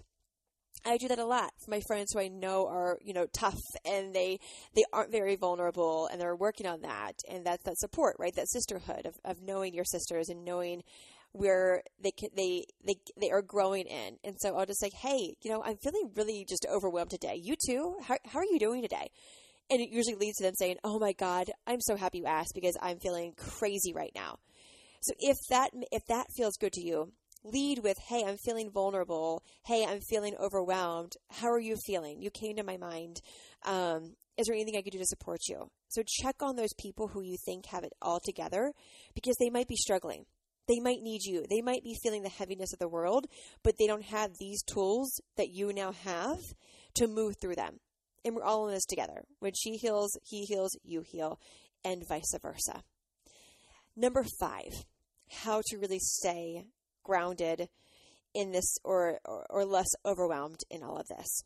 I 0.85 0.97
do 0.97 1.09
that 1.09 1.19
a 1.19 1.25
lot 1.25 1.53
for 1.63 1.71
my 1.71 1.81
friends 1.87 2.13
who 2.13 2.21
I 2.21 2.29
know 2.29 2.67
are, 2.67 2.99
you 3.03 3.13
know, 3.13 3.27
tough 3.27 3.61
and 3.85 4.15
they 4.15 4.39
they 4.75 4.85
aren't 4.93 5.13
very 5.13 5.37
vulnerable 5.37 6.07
and 6.07 6.19
they're 6.21 6.37
working 6.37 6.67
on 6.67 6.81
that 6.83 7.17
and 7.29 7.45
that's 7.45 7.63
that 7.65 7.79
support, 7.79 8.17
right? 8.19 8.35
That 8.35 8.49
sisterhood 8.49 9.05
of, 9.05 9.15
of 9.25 9.43
knowing 9.43 9.75
your 9.75 9.85
sisters 9.85 10.29
and 10.31 10.45
knowing 10.45 10.83
where 11.33 11.83
they 12.03 12.11
can, 12.11 12.31
they 12.37 12.65
they 12.85 12.95
they 13.21 13.31
are 13.31 13.43
growing 13.43 13.87
in. 13.87 14.17
And 14.25 14.37
so 14.39 14.57
I'll 14.57 14.67
just 14.67 14.81
say, 14.81 14.91
hey, 14.91 15.37
you 15.43 15.51
know, 15.51 15.63
I'm 15.63 15.77
feeling 15.77 16.11
really 16.17 16.45
just 16.49 16.67
overwhelmed 16.71 17.11
today. 17.11 17.41
You 17.43 17.57
too? 17.67 17.97
How 18.03 18.17
how 18.27 18.41
are 18.41 18.45
you 18.45 18.59
doing 18.59 18.83
today? 18.83 19.11
And 19.71 19.81
it 19.81 19.91
usually 19.91 20.17
leads 20.17 20.39
to 20.39 20.45
them 20.45 20.55
saying, 20.57 20.79
"Oh 20.83 20.99
my 20.99 21.13
God, 21.13 21.51
I'm 21.67 21.81
so 21.81 21.97
happy 21.97 22.19
you 22.19 22.27
asked 22.27 22.55
because 22.55 22.77
I'm 22.81 22.99
feeling 22.99 23.35
crazy 23.37 23.93
right 23.95 24.13
now." 24.15 24.39
So 25.03 25.15
if 25.19 25.37
that 25.51 25.71
if 25.93 26.05
that 26.09 26.27
feels 26.37 26.57
good 26.57 26.73
to 26.73 26.85
you, 26.85 27.13
lead 27.45 27.79
with, 27.79 27.99
"Hey, 28.09 28.25
I'm 28.25 28.37
feeling 28.37 28.71
vulnerable. 28.71 29.45
Hey, 29.65 29.87
I'm 29.87 30.01
feeling 30.01 30.35
overwhelmed. 30.37 31.13
How 31.31 31.49
are 31.51 31.61
you 31.61 31.77
feeling? 31.87 32.21
You 32.21 32.31
came 32.31 32.57
to 32.57 32.65
my 32.65 32.77
mind. 32.77 33.21
Um, 33.63 34.17
is 34.37 34.47
there 34.47 34.57
anything 34.57 34.77
I 34.77 34.83
could 34.83 34.93
do 34.93 34.99
to 34.99 35.07
support 35.07 35.43
you?" 35.49 35.71
So 35.89 36.03
check 36.05 36.43
on 36.43 36.57
those 36.57 36.75
people 36.75 37.09
who 37.09 37.23
you 37.23 37.37
think 37.45 37.67
have 37.67 37.85
it 37.85 37.93
all 38.03 38.19
together 38.19 38.73
because 39.15 39.37
they 39.39 39.51
might 39.51 39.69
be 39.69 39.77
struggling 39.77 40.27
they 40.71 40.79
might 40.79 41.03
need 41.03 41.25
you. 41.25 41.45
They 41.51 41.61
might 41.61 41.83
be 41.83 41.97
feeling 42.01 42.23
the 42.23 42.29
heaviness 42.29 42.73
of 42.73 42.79
the 42.79 42.89
world, 42.89 43.27
but 43.65 43.75
they 43.79 43.89
don't 43.89 44.05
have 44.05 44.39
these 44.39 44.63
tools 44.63 45.21
that 45.37 45.51
you 45.51 45.73
now 45.73 45.91
have 46.05 46.39
to 46.95 47.09
move 47.09 47.35
through 47.41 47.57
them. 47.57 47.81
And 48.25 48.37
we're 48.37 48.45
all 48.45 48.69
in 48.69 48.75
this 48.75 48.87
together. 48.87 49.25
When 49.41 49.53
she 49.53 49.73
heals, 49.73 50.17
he 50.23 50.45
heals, 50.45 50.79
you 50.85 51.03
heal, 51.05 51.41
and 51.85 52.07
vice 52.09 52.33
versa. 52.41 52.85
Number 53.97 54.25
five, 54.39 54.85
how 55.43 55.61
to 55.67 55.79
really 55.79 55.99
stay 55.99 56.67
grounded 57.03 57.69
in 58.33 58.53
this 58.53 58.77
or, 58.85 59.19
or, 59.25 59.47
or 59.51 59.65
less 59.65 59.89
overwhelmed 60.05 60.61
in 60.71 60.85
all 60.85 60.99
of 60.99 61.09
this 61.09 61.43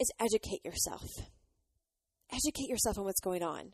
is 0.00 0.10
educate 0.18 0.64
yourself. 0.64 1.06
Educate 2.32 2.68
yourself 2.68 2.98
on 2.98 3.04
what's 3.04 3.20
going 3.20 3.44
on 3.44 3.72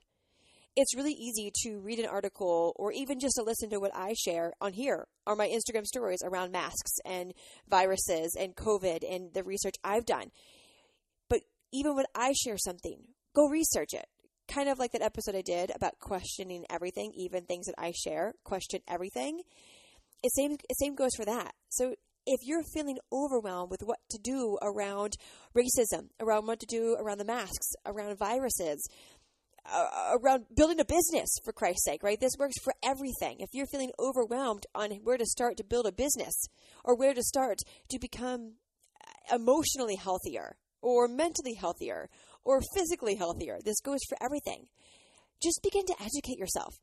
it's 0.78 0.94
really 0.94 1.12
easy 1.12 1.50
to 1.64 1.80
read 1.80 1.98
an 1.98 2.06
article 2.06 2.72
or 2.76 2.92
even 2.92 3.18
just 3.18 3.34
to 3.34 3.42
listen 3.42 3.68
to 3.68 3.80
what 3.80 3.90
I 3.96 4.14
share 4.14 4.52
on 4.60 4.72
here 4.72 5.08
on 5.26 5.36
my 5.36 5.48
Instagram 5.48 5.84
stories 5.84 6.20
around 6.24 6.52
masks 6.52 6.92
and 7.04 7.34
viruses 7.68 8.36
and 8.38 8.54
COVID 8.54 9.02
and 9.02 9.34
the 9.34 9.42
research 9.42 9.74
I've 9.82 10.06
done. 10.06 10.30
But 11.28 11.40
even 11.72 11.96
when 11.96 12.04
I 12.14 12.32
share 12.32 12.58
something, 12.58 13.00
go 13.34 13.48
research 13.48 13.92
it. 13.92 14.06
Kind 14.46 14.68
of 14.68 14.78
like 14.78 14.92
that 14.92 15.02
episode 15.02 15.34
I 15.34 15.42
did 15.42 15.72
about 15.74 15.98
questioning 15.98 16.64
everything, 16.70 17.10
even 17.16 17.44
things 17.44 17.66
that 17.66 17.74
I 17.76 17.90
share, 17.92 18.34
question 18.44 18.78
everything. 18.86 19.40
It 20.22 20.32
same 20.36 20.52
it 20.52 20.78
same 20.78 20.94
goes 20.94 21.16
for 21.16 21.24
that. 21.24 21.54
So 21.70 21.96
if 22.24 22.40
you're 22.46 22.62
feeling 22.62 22.98
overwhelmed 23.12 23.70
with 23.70 23.80
what 23.82 23.98
to 24.10 24.18
do 24.18 24.58
around 24.62 25.14
racism, 25.56 26.10
around 26.20 26.46
what 26.46 26.60
to 26.60 26.66
do 26.66 26.94
around 27.00 27.18
the 27.18 27.24
masks, 27.24 27.72
around 27.86 28.18
viruses, 28.18 28.86
Uh, 29.70 30.16
around 30.22 30.46
building 30.56 30.80
a 30.80 30.84
business 30.84 31.28
for 31.44 31.52
Christ's 31.52 31.84
sake, 31.84 32.02
right? 32.02 32.18
This 32.18 32.38
works 32.38 32.59
for 32.64 32.72
everything. 32.82 33.36
If 33.40 33.50
you're 33.52 33.66
feeling 33.66 33.90
overwhelmed 33.98 34.64
on 34.74 34.90
where 35.02 35.18
to 35.18 35.26
start 35.26 35.59
to 35.59 35.64
build 35.64 35.84
a 35.84 35.92
business 35.92 36.46
or 36.84 36.96
where 36.96 37.12
to 37.12 37.22
start 37.22 37.59
to 37.90 37.98
become 37.98 38.54
emotionally 39.30 39.96
healthier 39.96 40.56
or 40.80 41.06
mentally 41.06 41.52
healthier 41.52 42.09
or 42.44 42.62
physically 42.74 43.16
healthier, 43.16 43.59
this 43.62 43.80
goes 43.80 44.00
for 44.09 44.16
everything. 44.22 44.68
Just 45.42 45.61
begin 45.62 45.84
to 45.86 46.00
educate 46.00 46.38
yourself. 46.38 46.76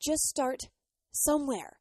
Just 0.00 0.22
start 0.22 0.60
somewhere. 1.12 1.78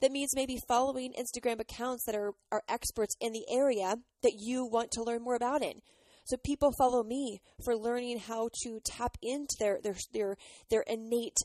That 0.00 0.10
means 0.10 0.34
maybe 0.34 0.58
following 0.66 1.12
Instagram 1.12 1.60
accounts 1.60 2.04
that 2.06 2.16
are, 2.16 2.32
are 2.50 2.64
experts 2.68 3.14
in 3.20 3.32
the 3.32 3.46
area 3.48 3.94
that 4.24 4.34
you 4.36 4.66
want 4.66 4.90
to 4.92 5.02
learn 5.04 5.22
more 5.22 5.36
about 5.36 5.62
in 5.62 5.80
so 6.24 6.36
people 6.36 6.72
follow 6.78 7.02
me 7.02 7.40
for 7.64 7.76
learning 7.76 8.18
how 8.18 8.50
to 8.62 8.80
tap 8.84 9.16
into 9.22 9.54
their 9.58 9.80
their 9.82 9.96
their 10.12 10.36
their 10.70 10.82
innate, 10.82 11.36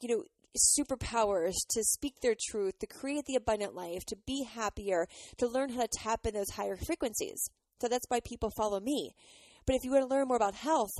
you 0.00 0.08
know, 0.08 0.24
superpowers 0.78 1.54
to 1.70 1.82
speak 1.84 2.20
their 2.20 2.36
truth, 2.48 2.78
to 2.78 2.86
create 2.86 3.24
the 3.26 3.36
abundant 3.36 3.74
life, 3.74 4.04
to 4.06 4.16
be 4.26 4.44
happier, 4.44 5.06
to 5.38 5.46
learn 5.46 5.70
how 5.70 5.82
to 5.82 5.88
tap 5.88 6.26
in 6.26 6.34
those 6.34 6.50
higher 6.50 6.76
frequencies. 6.76 7.48
So 7.80 7.88
that's 7.88 8.06
why 8.08 8.20
people 8.20 8.50
follow 8.56 8.80
me. 8.80 9.14
But 9.66 9.76
if 9.76 9.84
you 9.84 9.90
want 9.90 10.04
to 10.04 10.08
learn 10.08 10.28
more 10.28 10.36
about 10.36 10.54
health, 10.54 10.92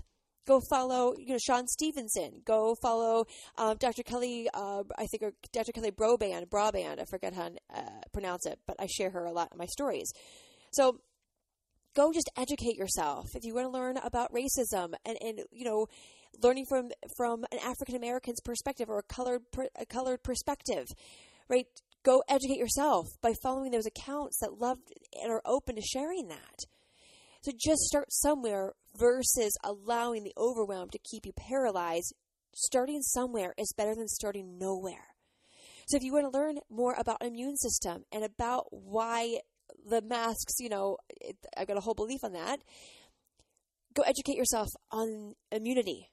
go 0.47 0.61
follow 0.71 1.15
you 1.19 1.33
know 1.33 1.39
Shawn 1.39 1.67
Stevenson. 1.67 2.43
Go 2.45 2.75
follow 2.83 3.27
um, 3.57 3.77
Dr. 3.79 4.03
Kelly. 4.03 4.49
Uh, 4.53 4.83
I 4.99 5.07
think 5.07 5.23
or 5.23 5.33
Dr. 5.53 5.73
Kelly 5.73 5.91
Broband. 5.91 6.49
Broband. 6.49 7.01
I 7.01 7.05
forget 7.05 7.35
how 7.35 7.49
to 7.49 7.57
uh, 7.75 8.01
pronounce 8.13 8.47
it, 8.47 8.59
but 8.67 8.77
I 8.79 8.87
share 8.87 9.11
her 9.11 9.25
a 9.25 9.33
lot 9.33 9.51
in 9.53 9.59
my 9.59 9.67
stories. 9.67 10.11
So 10.73 11.01
go 11.97 12.13
just 12.13 12.31
educate 12.37 12.77
yourself 12.77 13.35
if 13.35 13.43
you 13.43 13.55
want 13.55 13.67
to 13.67 13.71
learn 13.71 13.97
about 13.97 14.31
racism 14.33 14.93
and, 15.05 15.17
and 15.23 15.41
you 15.51 15.65
know 15.65 15.87
learning 16.43 16.67
from 16.69 16.91
from 17.17 17.45
an 17.51 17.59
African 17.65 17.97
American's 17.97 18.41
perspective 18.45 18.89
or 18.89 18.99
a 18.99 19.03
colored 19.03 19.43
a 19.79 19.87
colored 19.87 20.23
perspective, 20.23 20.87
right? 21.49 21.67
Go 22.05 22.23
educate 22.29 22.59
yourself 22.59 23.07
by 23.21 23.33
following 23.43 23.73
those 23.73 23.87
accounts 23.87 24.39
that 24.41 24.61
love 24.61 24.79
and 25.21 25.33
are 25.33 25.43
open 25.45 25.75
to 25.75 25.83
sharing 25.83 26.29
that. 26.29 26.61
So 27.43 27.53
just 27.53 27.83
start 27.83 28.13
somewhere 28.13 28.73
versus 28.97 29.57
allowing 29.65 30.23
the 30.23 30.35
overwhelm 30.37 30.91
to 30.91 30.99
keep 30.99 31.27
you 31.27 31.33
paralyzed. 31.33 32.15
Starting 32.55 33.03
somewhere 33.03 33.55
is 33.59 33.75
better 33.77 33.95
than 33.95 34.09
starting 34.09 34.59
nowhere. 34.59 35.15
So 35.89 35.97
if 35.97 36.03
you 36.03 36.13
want 36.13 36.33
to 36.33 36.39
learn 36.39 36.59
more 36.71 36.95
about 36.99 37.23
immune 37.23 37.57
system 37.57 38.05
and 38.11 38.25
about 38.25 38.67
why 38.71 39.41
the 39.89 40.03
masks, 40.03 40.55
you 40.59 40.69
know, 40.69 40.99
it, 41.21 41.37
I've 41.57 41.69
got 41.69 41.77
a 41.77 41.81
whole 41.81 41.95
belief 41.95 42.21
on 42.25 42.33
that. 42.33 42.61
Go 43.95 44.03
educate 44.03 44.37
yourself 44.37 44.69
on 44.91 45.35
immunity 45.51 46.11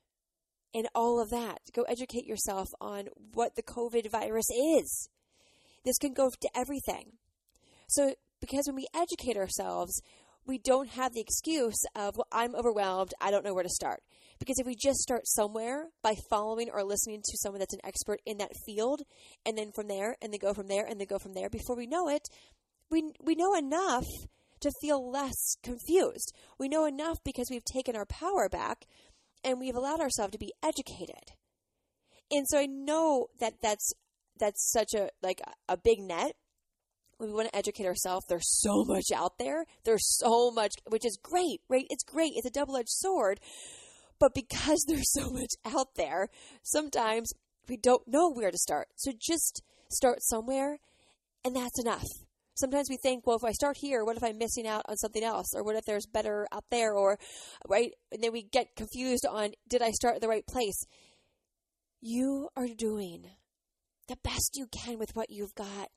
and 0.73 0.87
all 0.95 1.21
of 1.21 1.29
that. 1.29 1.59
Go 1.73 1.83
educate 1.83 2.25
yourself 2.25 2.67
on 2.79 3.07
what 3.33 3.55
the 3.55 3.63
COVID 3.63 4.09
virus 4.09 4.49
is. 4.49 5.09
This 5.83 5.97
can 5.97 6.13
go 6.13 6.29
to 6.29 6.49
everything. 6.55 7.13
So, 7.87 8.15
because 8.39 8.63
when 8.67 8.75
we 8.75 8.87
educate 8.95 9.37
ourselves, 9.37 10.01
we 10.45 10.57
don't 10.57 10.89
have 10.89 11.13
the 11.13 11.21
excuse 11.21 11.81
of, 11.95 12.17
well, 12.17 12.27
I'm 12.31 12.55
overwhelmed, 12.55 13.13
I 13.21 13.31
don't 13.31 13.45
know 13.45 13.53
where 13.53 13.63
to 13.63 13.69
start. 13.69 14.01
Because 14.39 14.59
if 14.59 14.65
we 14.65 14.75
just 14.75 14.99
start 14.99 15.21
somewhere 15.25 15.87
by 16.01 16.15
following 16.29 16.69
or 16.73 16.83
listening 16.83 17.21
to 17.23 17.37
someone 17.37 17.59
that's 17.59 17.73
an 17.73 17.79
expert 17.83 18.19
in 18.25 18.37
that 18.39 18.51
field, 18.65 19.03
and 19.45 19.57
then 19.57 19.71
from 19.71 19.87
there, 19.87 20.17
and 20.21 20.33
then 20.33 20.39
go 20.39 20.53
from 20.53 20.67
there, 20.67 20.85
and 20.85 20.99
then 20.99 21.07
go 21.07 21.19
from 21.19 21.33
there, 21.33 21.49
before 21.49 21.77
we 21.77 21.87
know 21.87 22.09
it, 22.09 22.27
we, 22.89 23.13
we 23.21 23.35
know 23.35 23.55
enough 23.55 24.05
to 24.63 24.71
feel 24.81 25.11
less 25.11 25.57
confused. 25.61 26.33
We 26.57 26.69
know 26.69 26.85
enough 26.85 27.17
because 27.23 27.47
we've 27.51 27.65
taken 27.65 27.95
our 27.95 28.05
power 28.05 28.49
back 28.49 28.85
and 29.43 29.59
we've 29.59 29.75
allowed 29.75 29.99
ourselves 29.99 30.31
to 30.31 30.39
be 30.39 30.53
educated. 30.63 31.33
And 32.31 32.47
so 32.47 32.57
I 32.57 32.65
know 32.65 33.27
that 33.39 33.55
that's 33.61 33.91
that's 34.39 34.71
such 34.71 34.93
a 34.95 35.09
like 35.21 35.41
a 35.67 35.77
big 35.77 35.99
net. 35.99 36.33
We 37.19 37.31
want 37.31 37.49
to 37.49 37.55
educate 37.55 37.85
ourselves, 37.85 38.25
there's 38.27 38.59
so 38.59 38.83
much 38.85 39.05
out 39.15 39.37
there. 39.37 39.65
There's 39.85 40.17
so 40.17 40.51
much, 40.51 40.71
which 40.89 41.05
is 41.05 41.17
great, 41.21 41.61
right? 41.69 41.85
It's 41.89 42.03
great. 42.03 42.33
It's 42.35 42.47
a 42.47 42.51
double-edged 42.51 42.89
sword. 42.89 43.39
But 44.19 44.33
because 44.33 44.83
there's 44.87 45.11
so 45.11 45.29
much 45.29 45.51
out 45.63 45.95
there, 45.95 46.29
sometimes 46.63 47.31
we 47.69 47.77
don't 47.77 48.07
know 48.07 48.29
where 48.29 48.51
to 48.51 48.57
start. 48.57 48.87
So 48.95 49.11
just 49.17 49.61
start 49.89 50.17
somewhere, 50.21 50.79
and 51.45 51.55
that's 51.55 51.79
enough 51.79 52.07
sometimes 52.55 52.87
we 52.89 52.97
think, 52.97 53.25
well, 53.25 53.37
if 53.37 53.43
I 53.43 53.51
start 53.51 53.77
here, 53.79 54.03
what 54.03 54.17
if 54.17 54.23
I'm 54.23 54.37
missing 54.37 54.67
out 54.67 54.83
on 54.87 54.97
something 54.97 55.23
else? 55.23 55.47
Or 55.55 55.63
what 55.63 55.75
if 55.75 55.85
there's 55.85 56.05
better 56.05 56.47
out 56.51 56.65
there? 56.71 56.93
Or, 56.93 57.17
right? 57.67 57.91
And 58.11 58.23
then 58.23 58.31
we 58.31 58.43
get 58.43 58.75
confused 58.75 59.25
on, 59.25 59.51
did 59.67 59.81
I 59.81 59.91
start 59.91 60.15
at 60.15 60.21
the 60.21 60.27
right 60.27 60.45
place? 60.47 60.85
You 62.01 62.49
are 62.55 62.67
doing 62.77 63.25
the 64.07 64.17
best 64.23 64.51
you 64.55 64.67
can 64.67 64.99
with 64.99 65.15
what 65.15 65.29
you've 65.29 65.55
got. 65.55 65.91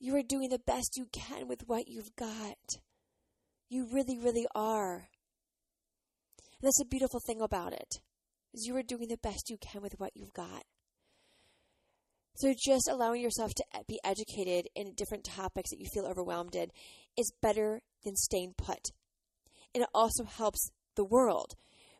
You 0.00 0.16
are 0.16 0.22
doing 0.22 0.48
the 0.48 0.58
best 0.58 0.96
you 0.96 1.06
can 1.12 1.46
with 1.46 1.60
what 1.66 1.86
you've 1.86 2.14
got. 2.16 2.58
You 3.68 3.86
really, 3.92 4.18
really 4.18 4.46
are. 4.54 5.08
And 6.60 6.68
that's 6.68 6.80
a 6.80 6.88
beautiful 6.88 7.20
thing 7.24 7.40
about 7.40 7.72
it. 7.72 8.00
Is 8.52 8.66
you 8.66 8.76
are 8.76 8.82
doing 8.82 9.08
the 9.08 9.16
best 9.16 9.48
you 9.48 9.56
can 9.56 9.80
with 9.80 9.94
what 9.98 10.10
you've 10.14 10.34
got. 10.34 10.64
So 12.34 12.54
just 12.58 12.88
allowing 12.88 13.20
yourself 13.20 13.52
to 13.54 13.64
be 13.86 14.00
educated 14.04 14.68
in 14.74 14.94
different 14.94 15.24
topics 15.24 15.70
that 15.70 15.80
you 15.80 15.86
feel 15.92 16.06
overwhelmed 16.06 16.54
in 16.54 16.68
is 17.16 17.32
better 17.42 17.82
than 18.04 18.16
staying 18.16 18.54
put. 18.56 18.90
And 19.74 19.82
it 19.82 19.88
also 19.94 20.24
helps 20.24 20.70
the 20.96 21.04
world 21.04 21.54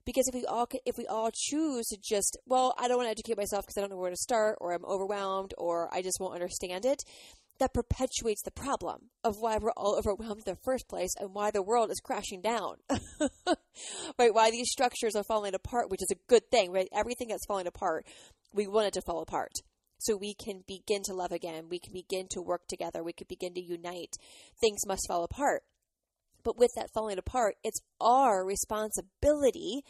because 0.04 0.26
if 0.28 0.34
we 0.34 0.44
all 0.44 0.66
if 0.84 0.98
we 0.98 1.06
all 1.06 1.30
choose 1.32 1.86
to 1.86 1.96
just 2.02 2.36
well 2.46 2.74
I 2.78 2.88
don't 2.88 2.98
want 2.98 3.06
to 3.06 3.12
educate 3.12 3.36
myself 3.36 3.64
because 3.64 3.78
I 3.78 3.80
don't 3.80 3.90
know 3.90 3.96
where 3.96 4.10
to 4.10 4.16
start 4.16 4.58
or 4.60 4.72
I'm 4.72 4.84
overwhelmed 4.84 5.54
or 5.56 5.88
I 5.94 6.02
just 6.02 6.18
won't 6.20 6.34
understand 6.34 6.84
it 6.84 7.02
that 7.58 7.72
perpetuates 7.72 8.42
the 8.42 8.50
problem 8.50 9.10
of 9.22 9.36
why 9.38 9.56
we're 9.56 9.70
all 9.76 9.96
overwhelmed 9.96 10.42
in 10.46 10.52
the 10.52 10.60
first 10.64 10.88
place 10.88 11.14
and 11.18 11.32
why 11.32 11.50
the 11.50 11.62
world 11.62 11.90
is 11.90 12.00
crashing 12.00 12.40
down. 12.40 12.76
right? 14.18 14.34
Why 14.34 14.50
these 14.50 14.70
structures 14.70 15.14
are 15.14 15.22
falling 15.22 15.54
apart, 15.54 15.88
which 15.88 16.02
is 16.02 16.10
a 16.10 16.28
good 16.28 16.50
thing, 16.50 16.72
right? 16.72 16.88
Everything 16.92 17.28
that's 17.28 17.46
falling 17.46 17.68
apart, 17.68 18.04
we 18.52 18.66
want 18.66 18.88
it 18.88 18.94
to 18.94 19.02
fall 19.02 19.22
apart 19.22 19.52
so 20.02 20.16
we 20.16 20.34
can 20.34 20.64
begin 20.66 21.02
to 21.04 21.14
love 21.14 21.32
again. 21.32 21.68
We 21.70 21.78
can 21.78 21.92
begin 21.92 22.26
to 22.30 22.42
work 22.42 22.62
together. 22.68 23.02
We 23.02 23.12
can 23.12 23.26
begin 23.28 23.54
to 23.54 23.62
unite. 23.62 24.16
Things 24.60 24.86
must 24.86 25.06
fall 25.06 25.24
apart. 25.24 25.62
But 26.44 26.58
with 26.58 26.72
that 26.74 26.90
falling 26.92 27.18
apart, 27.18 27.54
it's 27.62 27.80
our 28.00 28.44
responsibility 28.44 29.82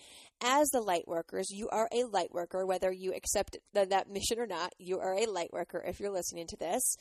as 0.43 0.69
the 0.69 0.83
light 0.83 1.09
workers. 1.09 1.47
You 1.51 1.71
are 1.71 1.89
a 1.91 2.05
light 2.05 2.31
worker, 2.31 2.67
whether 2.67 2.93
you 2.93 3.15
accept 3.15 3.57
that 3.73 4.11
mission 4.11 4.39
or 4.39 4.47
not. 4.47 4.75
You 4.79 4.99
are 4.99 5.15
a 5.15 5.25
light 5.25 5.51
worker 5.51 5.83
if 5.87 5.99
you're 5.99 6.11
listening 6.11 6.47
to 6.49 6.57
this. 6.59 6.97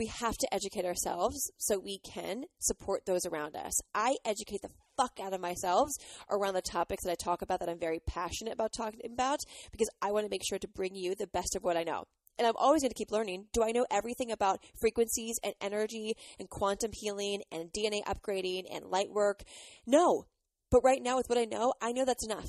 We 0.00 0.06
have 0.06 0.38
to 0.38 0.54
educate 0.54 0.86
ourselves 0.86 1.52
so 1.58 1.78
we 1.78 1.98
can 1.98 2.44
support 2.58 3.04
those 3.04 3.26
around 3.26 3.54
us. 3.54 3.74
I 3.94 4.16
educate 4.24 4.62
the 4.62 4.70
fuck 4.96 5.20
out 5.22 5.34
of 5.34 5.42
myself 5.42 5.90
around 6.30 6.54
the 6.54 6.62
topics 6.62 7.04
that 7.04 7.10
I 7.10 7.16
talk 7.22 7.42
about 7.42 7.60
that 7.60 7.68
I'm 7.68 7.78
very 7.78 8.00
passionate 8.06 8.54
about 8.54 8.72
talking 8.72 9.02
about 9.04 9.40
because 9.70 9.90
I 10.00 10.10
want 10.10 10.24
to 10.24 10.30
make 10.30 10.40
sure 10.42 10.58
to 10.58 10.68
bring 10.68 10.94
you 10.94 11.14
the 11.14 11.26
best 11.26 11.54
of 11.54 11.64
what 11.64 11.76
I 11.76 11.82
know. 11.82 12.04
And 12.38 12.48
I'm 12.48 12.56
always 12.56 12.80
going 12.80 12.92
to 12.92 12.96
keep 12.96 13.10
learning. 13.10 13.48
Do 13.52 13.62
I 13.62 13.72
know 13.72 13.84
everything 13.90 14.30
about 14.30 14.64
frequencies 14.80 15.38
and 15.44 15.52
energy 15.60 16.14
and 16.38 16.48
quantum 16.48 16.92
healing 16.94 17.42
and 17.52 17.70
DNA 17.70 18.00
upgrading 18.04 18.74
and 18.74 18.86
light 18.86 19.10
work? 19.10 19.42
No. 19.86 20.24
But 20.70 20.80
right 20.82 21.02
now, 21.02 21.18
with 21.18 21.28
what 21.28 21.36
I 21.36 21.44
know, 21.44 21.74
I 21.82 21.92
know 21.92 22.06
that's 22.06 22.24
enough. 22.24 22.48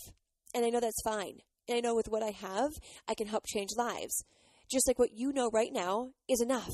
And 0.55 0.63
I 0.63 0.69
know 0.69 0.79
that's 0.79 1.03
fine. 1.03 1.39
And 1.67 1.75
I 1.75 1.81
know 1.81 1.95
with 1.95 2.07
what 2.07 2.23
I 2.23 2.31
have, 2.31 2.71
I 3.09 3.13
can 3.13 3.27
help 3.27 3.43
change 3.45 3.71
lives 3.75 4.23
just 4.71 4.87
like 4.87 4.97
what 4.97 5.11
you 5.13 5.33
know 5.33 5.49
right 5.51 5.71
now 5.73 6.11
is 6.29 6.41
enough. 6.41 6.71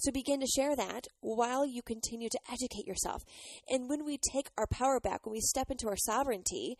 So 0.00 0.10
begin 0.10 0.40
to 0.40 0.46
share 0.46 0.74
that 0.76 1.06
while 1.20 1.66
you 1.66 1.82
continue 1.82 2.30
to 2.30 2.40
educate 2.50 2.86
yourself. 2.86 3.22
And 3.68 3.86
when 3.88 4.04
we 4.04 4.16
take 4.16 4.48
our 4.56 4.66
power 4.66 4.98
back, 4.98 5.26
when 5.26 5.34
we 5.34 5.40
step 5.40 5.70
into 5.70 5.88
our 5.88 5.96
sovereignty, 5.96 6.78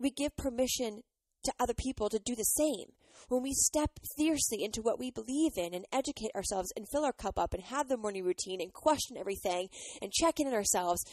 we 0.00 0.10
give 0.10 0.36
permission 0.36 1.02
to 1.44 1.52
other 1.60 1.74
people 1.74 2.08
to 2.08 2.18
do 2.18 2.34
the 2.34 2.42
same. 2.42 2.92
When 3.28 3.44
we 3.44 3.52
step 3.52 3.90
fiercely 4.16 4.64
into 4.64 4.82
what 4.82 4.98
we 4.98 5.12
believe 5.12 5.52
in 5.56 5.72
and 5.72 5.84
educate 5.92 6.32
ourselves 6.34 6.72
and 6.76 6.88
fill 6.90 7.04
our 7.04 7.12
cup 7.12 7.38
up 7.38 7.54
and 7.54 7.62
have 7.62 7.88
the 7.88 7.96
morning 7.96 8.24
routine 8.24 8.60
and 8.60 8.72
question 8.72 9.16
everything 9.16 9.68
and 10.02 10.12
check 10.12 10.40
in 10.40 10.48
on 10.48 10.54
ourselves, 10.54 11.04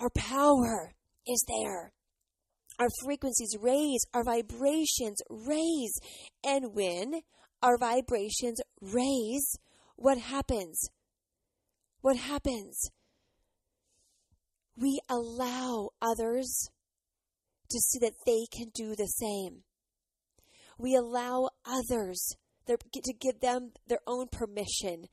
our 0.00 0.10
power 0.10 0.92
is 1.26 1.44
there. 1.46 1.92
Our 2.80 2.88
frequencies 3.04 3.56
raise, 3.60 4.04
our 4.12 4.24
vibrations 4.24 5.22
raise. 5.30 6.00
And 6.42 6.74
when 6.74 7.20
our 7.62 7.78
vibrations 7.78 8.60
raise, 8.80 9.56
what 9.96 10.18
happens? 10.18 10.88
What 12.00 12.16
happens? 12.16 12.90
We 14.76 15.00
allow 15.08 15.90
others 16.02 16.68
to 17.70 17.78
see 17.78 17.98
that 18.00 18.14
they 18.26 18.46
can 18.52 18.70
do 18.74 18.94
the 18.94 19.06
same. 19.06 19.62
We 20.78 20.94
allow 20.94 21.50
others 21.64 22.36
to 22.66 23.12
give 23.20 23.40
them 23.40 23.72
their 23.86 24.00
own 24.06 24.26
permission 24.30 25.06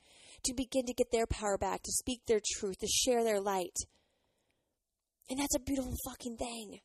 to 0.44 0.54
begin 0.54 0.86
to 0.86 0.94
get 0.94 1.12
their 1.12 1.26
power 1.26 1.56
back, 1.56 1.82
to 1.82 1.92
speak 1.92 2.22
their 2.26 2.40
truth, 2.56 2.78
to 2.78 2.88
share 2.88 3.22
their 3.22 3.40
light. 3.40 3.76
And 5.30 5.38
that's 5.38 5.54
a 5.54 5.60
beautiful 5.60 5.94
fucking 6.04 6.36
thing. 6.36 6.80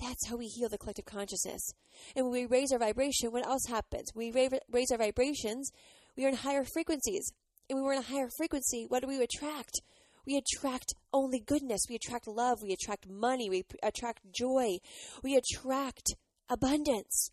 That's 0.00 0.28
how 0.28 0.36
we 0.36 0.46
heal 0.46 0.68
the 0.68 0.78
collective 0.78 1.04
consciousness. 1.04 1.72
And 2.14 2.26
when 2.26 2.32
we 2.32 2.46
raise 2.46 2.72
our 2.72 2.78
vibration, 2.78 3.32
what 3.32 3.46
else 3.46 3.66
happens? 3.68 4.10
We 4.14 4.30
raise 4.32 4.90
our 4.92 4.98
vibrations, 4.98 5.70
we 6.16 6.24
are 6.24 6.28
in 6.28 6.36
higher 6.36 6.64
frequencies. 6.64 7.32
And 7.68 7.78
when 7.78 7.84
we're 7.84 7.94
in 7.94 8.00
a 8.00 8.02
higher 8.02 8.28
frequency, 8.36 8.86
what 8.88 9.02
do 9.02 9.08
we 9.08 9.22
attract? 9.22 9.80
We 10.26 10.36
attract 10.36 10.94
only 11.12 11.40
goodness. 11.40 11.86
We 11.88 11.96
attract 11.96 12.26
love. 12.26 12.58
We 12.62 12.72
attract 12.72 13.08
money. 13.08 13.50
We 13.50 13.64
attract 13.82 14.20
joy. 14.32 14.78
We 15.22 15.36
attract 15.36 16.14
abundance. 16.48 17.30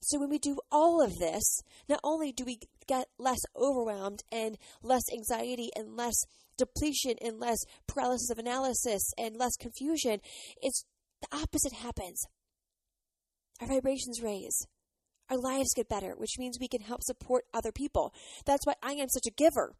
So 0.00 0.18
when 0.20 0.28
we 0.28 0.38
do 0.38 0.58
all 0.70 1.02
of 1.02 1.16
this, 1.18 1.60
not 1.88 2.00
only 2.04 2.30
do 2.30 2.44
we 2.44 2.58
get 2.86 3.06
less 3.18 3.40
overwhelmed 3.56 4.20
and 4.30 4.58
less 4.82 5.02
anxiety 5.12 5.70
and 5.74 5.96
less 5.96 6.14
depletion 6.58 7.14
and 7.22 7.40
less 7.40 7.58
paralysis 7.88 8.30
of 8.30 8.38
analysis 8.38 9.12
and 9.16 9.36
less 9.36 9.56
confusion, 9.56 10.20
it's 10.60 10.84
the 11.22 11.36
opposite 11.36 11.72
happens. 11.72 12.22
Our 13.60 13.68
vibrations 13.68 14.20
raise 14.22 14.66
our 15.30 15.38
lives 15.38 15.74
get 15.74 15.88
better, 15.88 16.14
which 16.16 16.38
means 16.38 16.58
we 16.60 16.68
can 16.68 16.82
help 16.82 17.02
support 17.02 17.44
other 17.52 17.72
people. 17.72 18.12
That's 18.44 18.66
why 18.66 18.74
I 18.82 18.92
am 18.92 19.08
such 19.08 19.26
a 19.26 19.34
giver. 19.34 19.74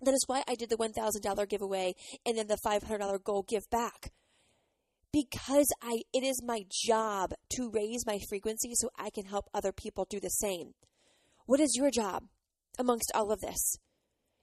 That 0.00 0.14
is 0.14 0.24
why 0.26 0.42
I 0.46 0.54
did 0.54 0.70
the 0.70 0.76
$1,000 0.76 1.48
giveaway 1.48 1.94
and 2.24 2.38
then 2.38 2.46
the 2.46 2.58
$500 2.64 3.24
goal 3.24 3.44
give 3.48 3.68
back. 3.70 4.12
Because 5.12 5.66
I 5.82 6.02
it 6.12 6.22
is 6.22 6.42
my 6.44 6.64
job 6.70 7.32
to 7.56 7.70
raise 7.70 8.06
my 8.06 8.18
frequency 8.28 8.72
so 8.74 8.90
I 8.96 9.10
can 9.10 9.24
help 9.24 9.46
other 9.54 9.72
people 9.72 10.06
do 10.08 10.20
the 10.20 10.28
same. 10.28 10.74
What 11.46 11.60
is 11.60 11.74
your 11.76 11.90
job 11.90 12.24
amongst 12.78 13.10
all 13.14 13.32
of 13.32 13.40
this? 13.40 13.76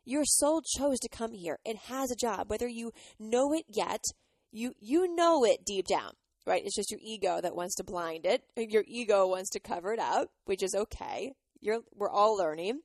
Your 0.03 0.23
soul 0.25 0.61
chose 0.77 0.99
to 0.99 1.09
come 1.09 1.33
here. 1.33 1.59
It 1.63 1.77
has 1.87 2.11
a 2.11 2.15
job 2.15 2.49
whether 2.49 2.67
you 2.67 2.91
know 3.19 3.53
it 3.53 3.65
yet, 3.69 4.03
you 4.51 4.73
you 4.79 5.15
know 5.15 5.45
it 5.45 5.63
deep 5.65 5.85
down 5.85 6.13
right? 6.45 6.63
It's 6.63 6.75
just 6.75 6.91
your 6.91 6.99
ego 7.03 7.39
that 7.41 7.55
wants 7.55 7.75
to 7.75 7.83
blind 7.83 8.25
it. 8.25 8.43
Your 8.55 8.83
ego 8.87 9.27
wants 9.27 9.49
to 9.51 9.59
cover 9.59 9.93
it 9.93 9.99
up, 9.99 10.29
which 10.45 10.63
is 10.63 10.75
okay. 10.75 11.33
You're, 11.61 11.81
we're 11.95 12.09
all 12.09 12.37
learning. 12.37 12.81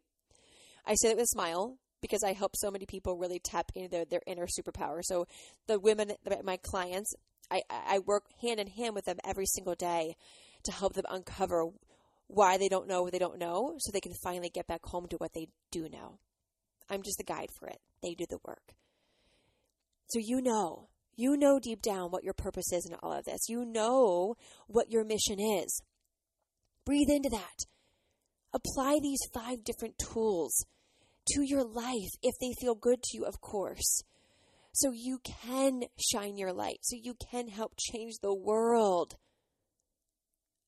I 0.87 0.95
say 0.95 1.09
that 1.09 1.17
with 1.17 1.25
a 1.25 1.29
smile 1.29 1.77
because 2.01 2.23
I 2.25 2.33
help 2.33 2.57
so 2.57 2.71
many 2.71 2.87
people 2.87 3.19
really 3.19 3.39
tap 3.39 3.71
into 3.75 3.91
their, 3.91 4.05
their 4.05 4.23
inner 4.27 4.47
superpower. 4.47 5.01
So 5.03 5.27
the 5.67 5.79
women, 5.79 6.13
my 6.43 6.57
clients, 6.57 7.15
I, 7.51 7.63
I 7.71 7.99
work 7.99 8.25
hand 8.41 8.61
in 8.61 8.69
hand 8.69 8.95
with 8.95 9.05
them 9.05 9.19
every 9.25 9.47
single 9.47 9.75
day 9.75 10.17
to 10.65 10.73
help 10.73 10.95
them 10.95 11.05
uncover 11.11 11.67
why 12.29 12.57
they 12.57 12.69
don't 12.69 12.87
know 12.87 13.03
what 13.03 13.13
they 13.13 13.19
don't 13.19 13.39
know 13.39 13.75
so 13.79 13.91
they 13.91 14.01
can 14.01 14.15
finally 14.23 14.51
get 14.51 14.67
back 14.67 14.85
home 14.85 15.09
to 15.09 15.17
what 15.17 15.33
they 15.35 15.49
do 15.71 15.89
know. 15.89 16.19
I'm 16.89 17.03
just 17.03 17.19
the 17.19 17.25
guide 17.25 17.51
for 17.59 17.69
it. 17.69 17.79
They 18.03 18.15
do 18.15 18.25
the 18.29 18.39
work. 18.45 18.75
So 20.09 20.19
you 20.19 20.41
know 20.41 20.89
you 21.21 21.37
know 21.37 21.61
deep 21.61 21.83
down 21.83 22.11
what 22.11 22.25
your 22.25 22.33
purpose 22.33 22.73
is 22.73 22.87
in 22.87 22.97
all 23.03 23.13
of 23.13 23.25
this. 23.25 23.49
You 23.49 23.65
know 23.65 24.37
what 24.67 24.91
your 24.91 25.05
mission 25.05 25.39
is. 25.39 25.83
Breathe 26.87 27.11
into 27.11 27.29
that. 27.29 27.67
Apply 28.53 28.99
these 29.01 29.21
five 29.33 29.63
different 29.63 29.99
tools 29.99 30.65
to 31.29 31.43
your 31.43 31.63
life 31.63 32.11
if 32.23 32.35
they 32.41 32.53
feel 32.61 32.75
good 32.75 33.03
to 33.03 33.19
you, 33.19 33.25
of 33.25 33.41
course. 33.41 34.03
So 34.73 34.93
you 34.93 35.21
can 35.25 35.83
shine 35.99 36.37
your 36.37 36.53
light, 36.53 36.79
so 36.83 36.97
you 37.01 37.15
can 37.31 37.49
help 37.49 37.75
change 37.79 38.15
the 38.23 38.35
world. 38.35 39.17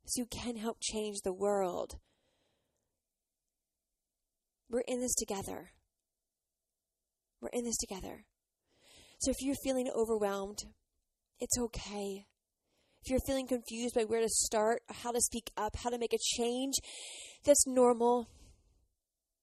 So 0.07 0.21
you 0.21 0.27
can 0.27 0.57
help 0.57 0.79
change 0.83 1.19
the 1.25 1.33
world. 1.33 1.95
We're 4.69 4.83
in 4.87 5.01
this 5.01 5.15
together. 5.15 5.71
We're 7.41 7.49
in 7.49 7.65
this 7.65 7.77
together. 7.77 8.25
So 9.23 9.31
if 9.31 9.41
you're 9.41 9.55
feeling 9.63 9.89
overwhelmed, 9.95 10.65
it's 11.39 11.57
okay. 11.57 12.27
If 13.05 13.09
you're 13.09 13.21
feeling 13.25 13.47
confused 13.47 13.95
by 13.95 14.03
where 14.03 14.21
to 14.21 14.29
start, 14.29 14.83
how 14.91 15.13
to 15.13 15.21
speak 15.21 15.53
up, 15.57 15.77
how 15.77 15.91
to 15.91 15.99
make 15.99 16.13
a 16.13 16.19
change, 16.19 16.75
that's 17.45 17.65
normal. 17.65 18.27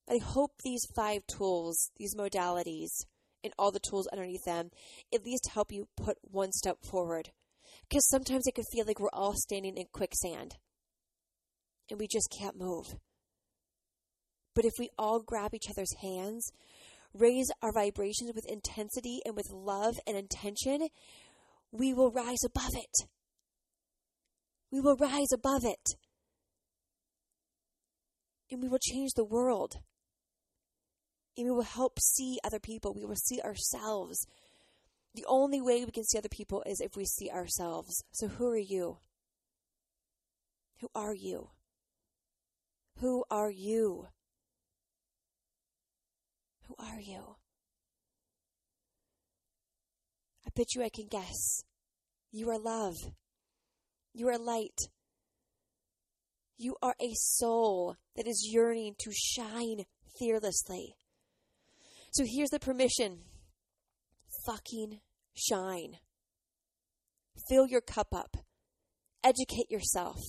I 0.09 0.17
hope 0.21 0.51
these 0.65 0.85
five 0.97 1.21
tools, 1.27 1.91
these 1.95 2.13
modalities, 2.13 2.89
and 3.41 3.53
all 3.57 3.71
the 3.71 3.79
tools 3.79 4.09
underneath 4.11 4.43
them 4.45 4.71
at 5.13 5.23
least 5.23 5.51
help 5.53 5.71
you 5.71 5.87
put 5.95 6.17
one 6.23 6.51
step 6.51 6.79
forward. 6.83 7.29
Because 7.87 8.05
sometimes 8.09 8.47
it 8.47 8.55
can 8.55 8.65
feel 8.73 8.85
like 8.85 8.99
we're 8.99 9.07
all 9.13 9.35
standing 9.37 9.77
in 9.77 9.85
quicksand 9.93 10.55
and 11.89 11.97
we 11.97 12.05
just 12.05 12.35
can't 12.37 12.59
move. 12.59 12.97
But 14.53 14.65
if 14.65 14.73
we 14.77 14.89
all 14.97 15.21
grab 15.21 15.53
each 15.53 15.69
other's 15.69 15.95
hands, 16.01 16.51
raise 17.13 17.51
our 17.61 17.71
vibrations 17.71 18.31
with 18.33 18.45
intensity 18.47 19.21
and 19.25 19.35
with 19.35 19.49
love 19.51 19.95
and 20.07 20.15
intention, 20.17 20.87
we 21.71 21.93
will 21.93 22.11
rise 22.11 22.43
above 22.45 22.71
it. 22.73 23.07
We 24.71 24.79
will 24.79 24.95
rise 24.95 25.31
above 25.33 25.63
it. 25.63 25.95
And 28.51 28.61
we 28.61 28.67
will 28.67 28.79
change 28.79 29.11
the 29.15 29.25
world. 29.25 29.73
And 31.37 31.45
we 31.45 31.51
will 31.51 31.63
help 31.63 31.99
see 31.99 32.39
other 32.43 32.59
people. 32.59 32.93
We 32.93 33.05
will 33.05 33.15
see 33.15 33.39
ourselves. 33.41 34.25
The 35.15 35.25
only 35.27 35.61
way 35.61 35.83
we 35.85 35.91
can 35.91 36.03
see 36.03 36.17
other 36.17 36.29
people 36.29 36.63
is 36.65 36.79
if 36.79 36.95
we 36.95 37.05
see 37.05 37.29
ourselves. 37.29 38.03
So, 38.11 38.27
who 38.27 38.47
are 38.49 38.57
you? 38.57 38.97
Who 40.81 40.89
are 40.93 41.15
you? 41.15 41.49
Who 42.99 43.23
are 43.31 43.51
you? 43.51 44.07
Who 46.69 46.75
are 46.77 46.99
you? 46.99 47.35
I 50.45 50.49
bet 50.55 50.75
you 50.75 50.83
I 50.83 50.89
can 50.89 51.07
guess. 51.09 51.63
You 52.31 52.49
are 52.51 52.59
love. 52.59 52.95
You 54.13 54.27
are 54.27 54.37
light. 54.37 54.77
You 56.57 56.75
are 56.83 56.95
a 57.01 57.13
soul 57.15 57.95
that 58.15 58.27
is 58.27 58.49
yearning 58.51 58.93
to 58.99 59.11
shine 59.11 59.85
fearlessly. 60.19 60.93
So 62.11 62.23
here's 62.27 62.49
the 62.49 62.59
permission 62.59 63.21
fucking 64.45 64.99
shine. 65.35 65.97
Fill 67.49 67.65
your 67.65 67.81
cup 67.81 68.13
up. 68.13 68.37
Educate 69.23 69.71
yourself. 69.71 70.19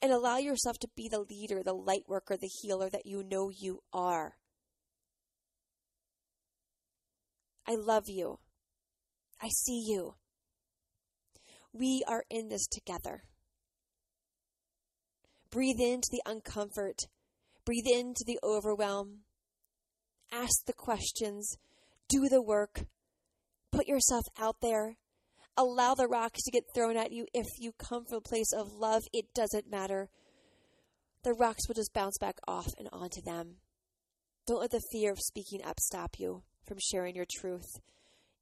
And 0.00 0.10
allow 0.10 0.38
yourself 0.38 0.78
to 0.80 0.88
be 0.96 1.08
the 1.08 1.20
leader, 1.20 1.62
the 1.62 1.72
light 1.72 2.02
worker, 2.08 2.36
the 2.36 2.50
healer 2.60 2.90
that 2.90 3.06
you 3.06 3.22
know 3.22 3.48
you 3.56 3.80
are. 3.92 4.34
I 7.66 7.76
love 7.76 8.04
you. 8.08 8.38
I 9.40 9.48
see 9.48 9.84
you. 9.86 10.14
We 11.72 12.04
are 12.06 12.24
in 12.30 12.48
this 12.48 12.66
together. 12.66 13.22
Breathe 15.50 15.80
into 15.80 16.08
the 16.10 16.22
uncomfort. 16.26 16.98
Breathe 17.64 17.86
into 17.86 18.24
the 18.26 18.38
overwhelm. 18.42 19.20
Ask 20.32 20.64
the 20.66 20.72
questions. 20.72 21.56
Do 22.08 22.28
the 22.28 22.42
work. 22.42 22.84
Put 23.70 23.86
yourself 23.86 24.24
out 24.38 24.56
there. 24.60 24.96
Allow 25.56 25.94
the 25.94 26.08
rocks 26.08 26.42
to 26.44 26.50
get 26.50 26.64
thrown 26.74 26.96
at 26.96 27.12
you. 27.12 27.26
If 27.32 27.46
you 27.58 27.72
come 27.72 28.04
from 28.04 28.18
a 28.18 28.28
place 28.28 28.52
of 28.52 28.72
love, 28.72 29.02
it 29.12 29.34
doesn't 29.34 29.70
matter. 29.70 30.08
The 31.24 31.34
rocks 31.34 31.68
will 31.68 31.74
just 31.74 31.92
bounce 31.92 32.18
back 32.18 32.38
off 32.48 32.68
and 32.78 32.88
onto 32.92 33.22
them. 33.22 33.56
Don't 34.46 34.60
let 34.60 34.70
the 34.70 34.82
fear 34.90 35.12
of 35.12 35.20
speaking 35.20 35.62
up 35.64 35.78
stop 35.78 36.18
you 36.18 36.42
from 36.66 36.78
sharing 36.80 37.14
your 37.14 37.26
truth. 37.30 37.80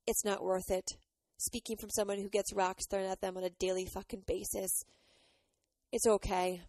It's 0.06 0.24
not 0.24 0.42
worth 0.42 0.70
it. 0.70 0.96
Speaking 1.38 1.76
from 1.76 1.90
someone 1.90 2.18
who 2.18 2.28
gets 2.28 2.52
rocks 2.52 2.84
thrown 2.86 3.10
at 3.10 3.20
them 3.20 3.36
on 3.36 3.44
a 3.44 3.50
daily 3.50 3.86
fucking 3.86 4.24
basis. 4.26 4.84
It's 5.92 6.06
okay. 6.06 6.62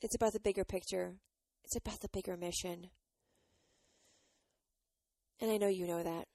It's 0.00 0.14
about 0.14 0.32
the 0.32 0.40
bigger 0.40 0.64
picture. 0.64 1.16
It's 1.64 1.76
about 1.76 2.00
the 2.00 2.08
bigger 2.12 2.36
mission. 2.36 2.88
And 5.40 5.50
I 5.50 5.56
know 5.58 5.68
you 5.68 5.86
know 5.86 6.02
that 6.02 6.26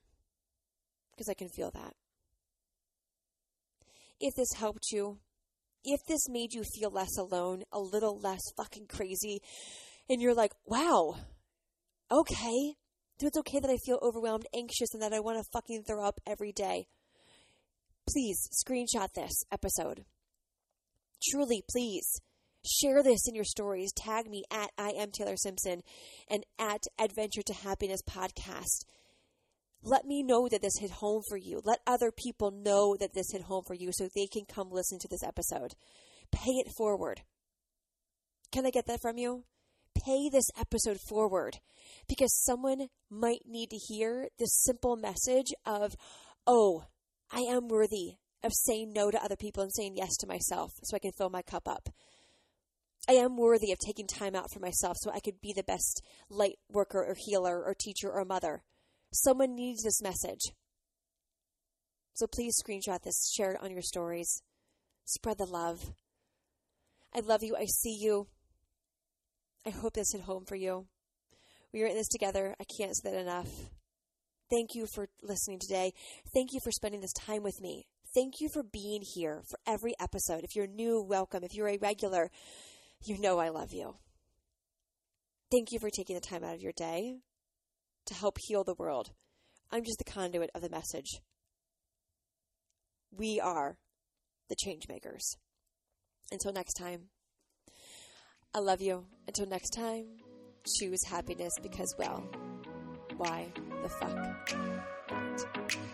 because 1.12 1.30
I 1.30 1.34
can 1.34 1.50
feel 1.50 1.72
that. 1.72 1.94
If 4.20 4.36
this 4.36 4.54
helped 4.56 4.92
you, 4.92 5.18
if 5.84 6.00
this 6.08 6.30
made 6.30 6.54
you 6.54 6.64
feel 6.64 6.92
less 6.92 7.18
alone, 7.18 7.64
a 7.72 7.80
little 7.80 8.20
less 8.20 8.42
fucking 8.56 8.88
crazy, 8.88 9.40
and 10.10 10.22
you're 10.22 10.36
like, 10.36 10.52
wow, 10.66 11.16
okay, 12.12 12.76
it's 13.20 13.38
okay 13.38 13.60
that 13.60 13.70
I 13.70 13.78
feel 13.78 14.00
overwhelmed, 14.02 14.48
anxious, 14.54 14.94
and 14.94 15.02
that 15.02 15.14
I 15.14 15.20
want 15.20 15.38
to 15.38 15.50
fucking 15.54 15.84
throw 15.84 16.04
up 16.04 16.20
every 16.28 16.52
day. 16.52 16.88
Please 18.10 18.50
screenshot 18.52 19.14
this 19.14 19.44
episode. 19.52 20.06
Truly, 21.30 21.64
please 21.70 22.20
share 22.66 23.04
this 23.04 23.28
in 23.28 23.36
your 23.36 23.44
stories. 23.44 23.92
Tag 23.96 24.30
me 24.30 24.44
at 24.52 24.72
I 24.78 24.90
am 24.90 25.12
Taylor 25.12 25.38
Simpson 25.38 25.82
and 26.30 26.44
at 26.58 26.84
Adventure 27.00 27.44
to 27.46 27.54
Happiness 27.54 28.02
podcast. 28.10 28.86
Let 29.84 30.06
me 30.06 30.24
know 30.24 30.48
that 30.50 30.62
this 30.62 30.78
hit 30.80 30.92
home 30.92 31.22
for 31.28 31.38
you. 31.38 31.62
Let 31.64 31.80
other 31.88 32.12
people 32.12 32.52
know 32.52 32.96
that 33.00 33.14
this 33.14 33.32
hit 33.32 33.44
home 33.44 33.64
for 33.66 33.74
you 33.74 33.90
so 33.92 34.08
they 34.08 34.28
can 34.28 34.46
come 34.46 34.70
listen 34.72 35.00
to 35.00 35.08
this 35.08 35.24
episode. 35.24 35.74
Pay 36.32 36.52
it 36.52 36.72
forward. 36.76 37.22
Can 38.52 38.66
I 38.66 38.72
get 38.72 38.86
that 38.88 39.02
from 39.02 39.18
you? 39.18 39.44
Pay 40.04 40.30
this 40.30 40.50
episode 40.60 41.00
forward 41.00 41.60
because 42.08 42.36
someone 42.44 42.88
might 43.10 43.42
need 43.46 43.70
to 43.70 43.78
hear 43.78 44.30
this 44.40 44.64
simple 44.64 44.96
message 44.96 45.54
of, 45.66 45.96
oh, 46.48 46.86
I 47.32 47.42
am 47.42 47.68
worthy 47.68 48.16
of 48.44 48.52
saying 48.54 48.94
no 48.94 49.12
to 49.12 49.24
other 49.24 49.36
people 49.36 49.62
and 49.62 49.72
saying 49.72 49.96
yes 49.96 50.16
to 50.18 50.28
myself 50.28 50.72
so 50.84 50.96
I 50.96 51.00
can 51.00 51.12
fill 51.12 51.30
my 51.30 51.42
cup 51.42 51.68
up. 51.68 51.90
I 53.08 53.14
am 53.14 53.38
worthy 53.38 53.72
of 53.72 53.80
taking 53.80 54.08
time 54.08 54.36
out 54.36 54.52
for 54.52 54.60
myself 54.60 54.98
so 55.00 55.12
I 55.12 55.20
could 55.20 55.42
be 55.42 55.54
the 55.56 55.64
best 55.64 56.04
light 56.30 56.58
worker 56.70 57.04
or 57.04 57.16
healer 57.18 57.64
or 57.64 57.74
teacher 57.74 58.12
or 58.12 58.26
mother. 58.26 58.64
Someone 59.12 59.56
needs 59.56 59.84
this 59.84 60.02
message. 60.02 60.42
So 62.14 62.28
please 62.28 62.56
screenshot 62.62 63.02
this, 63.04 63.32
share 63.36 63.52
it 63.52 63.62
on 63.62 63.72
your 63.72 63.82
stories. 63.82 64.42
Spread 65.06 65.38
the 65.38 65.46
love. 65.46 65.94
I 67.14 67.20
love 67.20 67.44
you. 67.44 67.56
I 67.56 67.66
see 67.66 67.98
you. 68.00 68.28
I 69.66 69.70
hope 69.70 69.94
this 69.94 70.12
hit 70.12 70.22
home 70.22 70.46
for 70.46 70.56
you. 70.56 70.88
We 71.74 71.84
are 71.84 71.88
in 71.88 71.96
this 71.96 72.08
together. 72.08 72.56
I 72.60 72.64
can't 72.78 72.96
say 72.96 73.12
that 73.12 73.20
enough. 73.22 73.50
Thank 74.50 74.76
you 74.76 74.88
for 74.94 75.08
listening 75.22 75.60
today. 75.60 75.94
Thank 76.34 76.50
you 76.52 76.60
for 76.64 76.72
spending 76.72 77.02
this 77.02 77.14
time 77.14 77.44
with 77.44 77.62
me. 77.62 77.86
Thank 78.14 78.42
you 78.42 78.50
for 78.50 78.64
being 78.64 79.02
here 79.02 79.44
for 79.50 79.58
every 79.66 79.94
episode. 80.02 80.44
If 80.44 80.56
you're 80.56 80.68
new, 80.68 81.02
welcome. 81.02 81.44
If 81.44 81.54
you're 81.54 81.70
a 81.70 81.78
regular, 81.78 82.30
you 83.06 83.18
know 83.20 83.40
I 83.40 83.50
love 83.50 83.72
you. 83.72 83.96
Thank 85.50 85.72
you 85.72 85.80
for 85.80 85.90
taking 85.90 86.16
the 86.16 86.22
time 86.22 86.44
out 86.44 86.56
of 86.56 86.62
your 86.62 86.74
day 86.76 87.20
to 88.08 88.14
help 88.14 88.38
heal 88.40 88.64
the 88.64 88.76
world. 88.78 89.12
I'm 89.72 89.84
just 89.84 90.00
the 90.00 90.12
conduit 90.12 90.50
of 90.54 90.62
the 90.62 90.70
message. 90.70 91.22
We 93.12 93.40
are 93.42 93.78
the 94.50 94.56
change 94.56 94.88
makers. 94.90 95.38
Until 96.32 96.52
next 96.52 96.74
time, 96.74 97.10
I 98.54 98.60
love 98.60 98.82
you. 98.82 99.06
Until 99.28 99.46
next 99.46 99.70
time, 99.70 100.06
choose 100.78 101.06
happiness 101.06 101.54
because, 101.64 101.96
well, 101.98 102.30
why 103.16 103.48
the 103.82 103.88
fuck 103.88 104.14
not? 104.14 105.88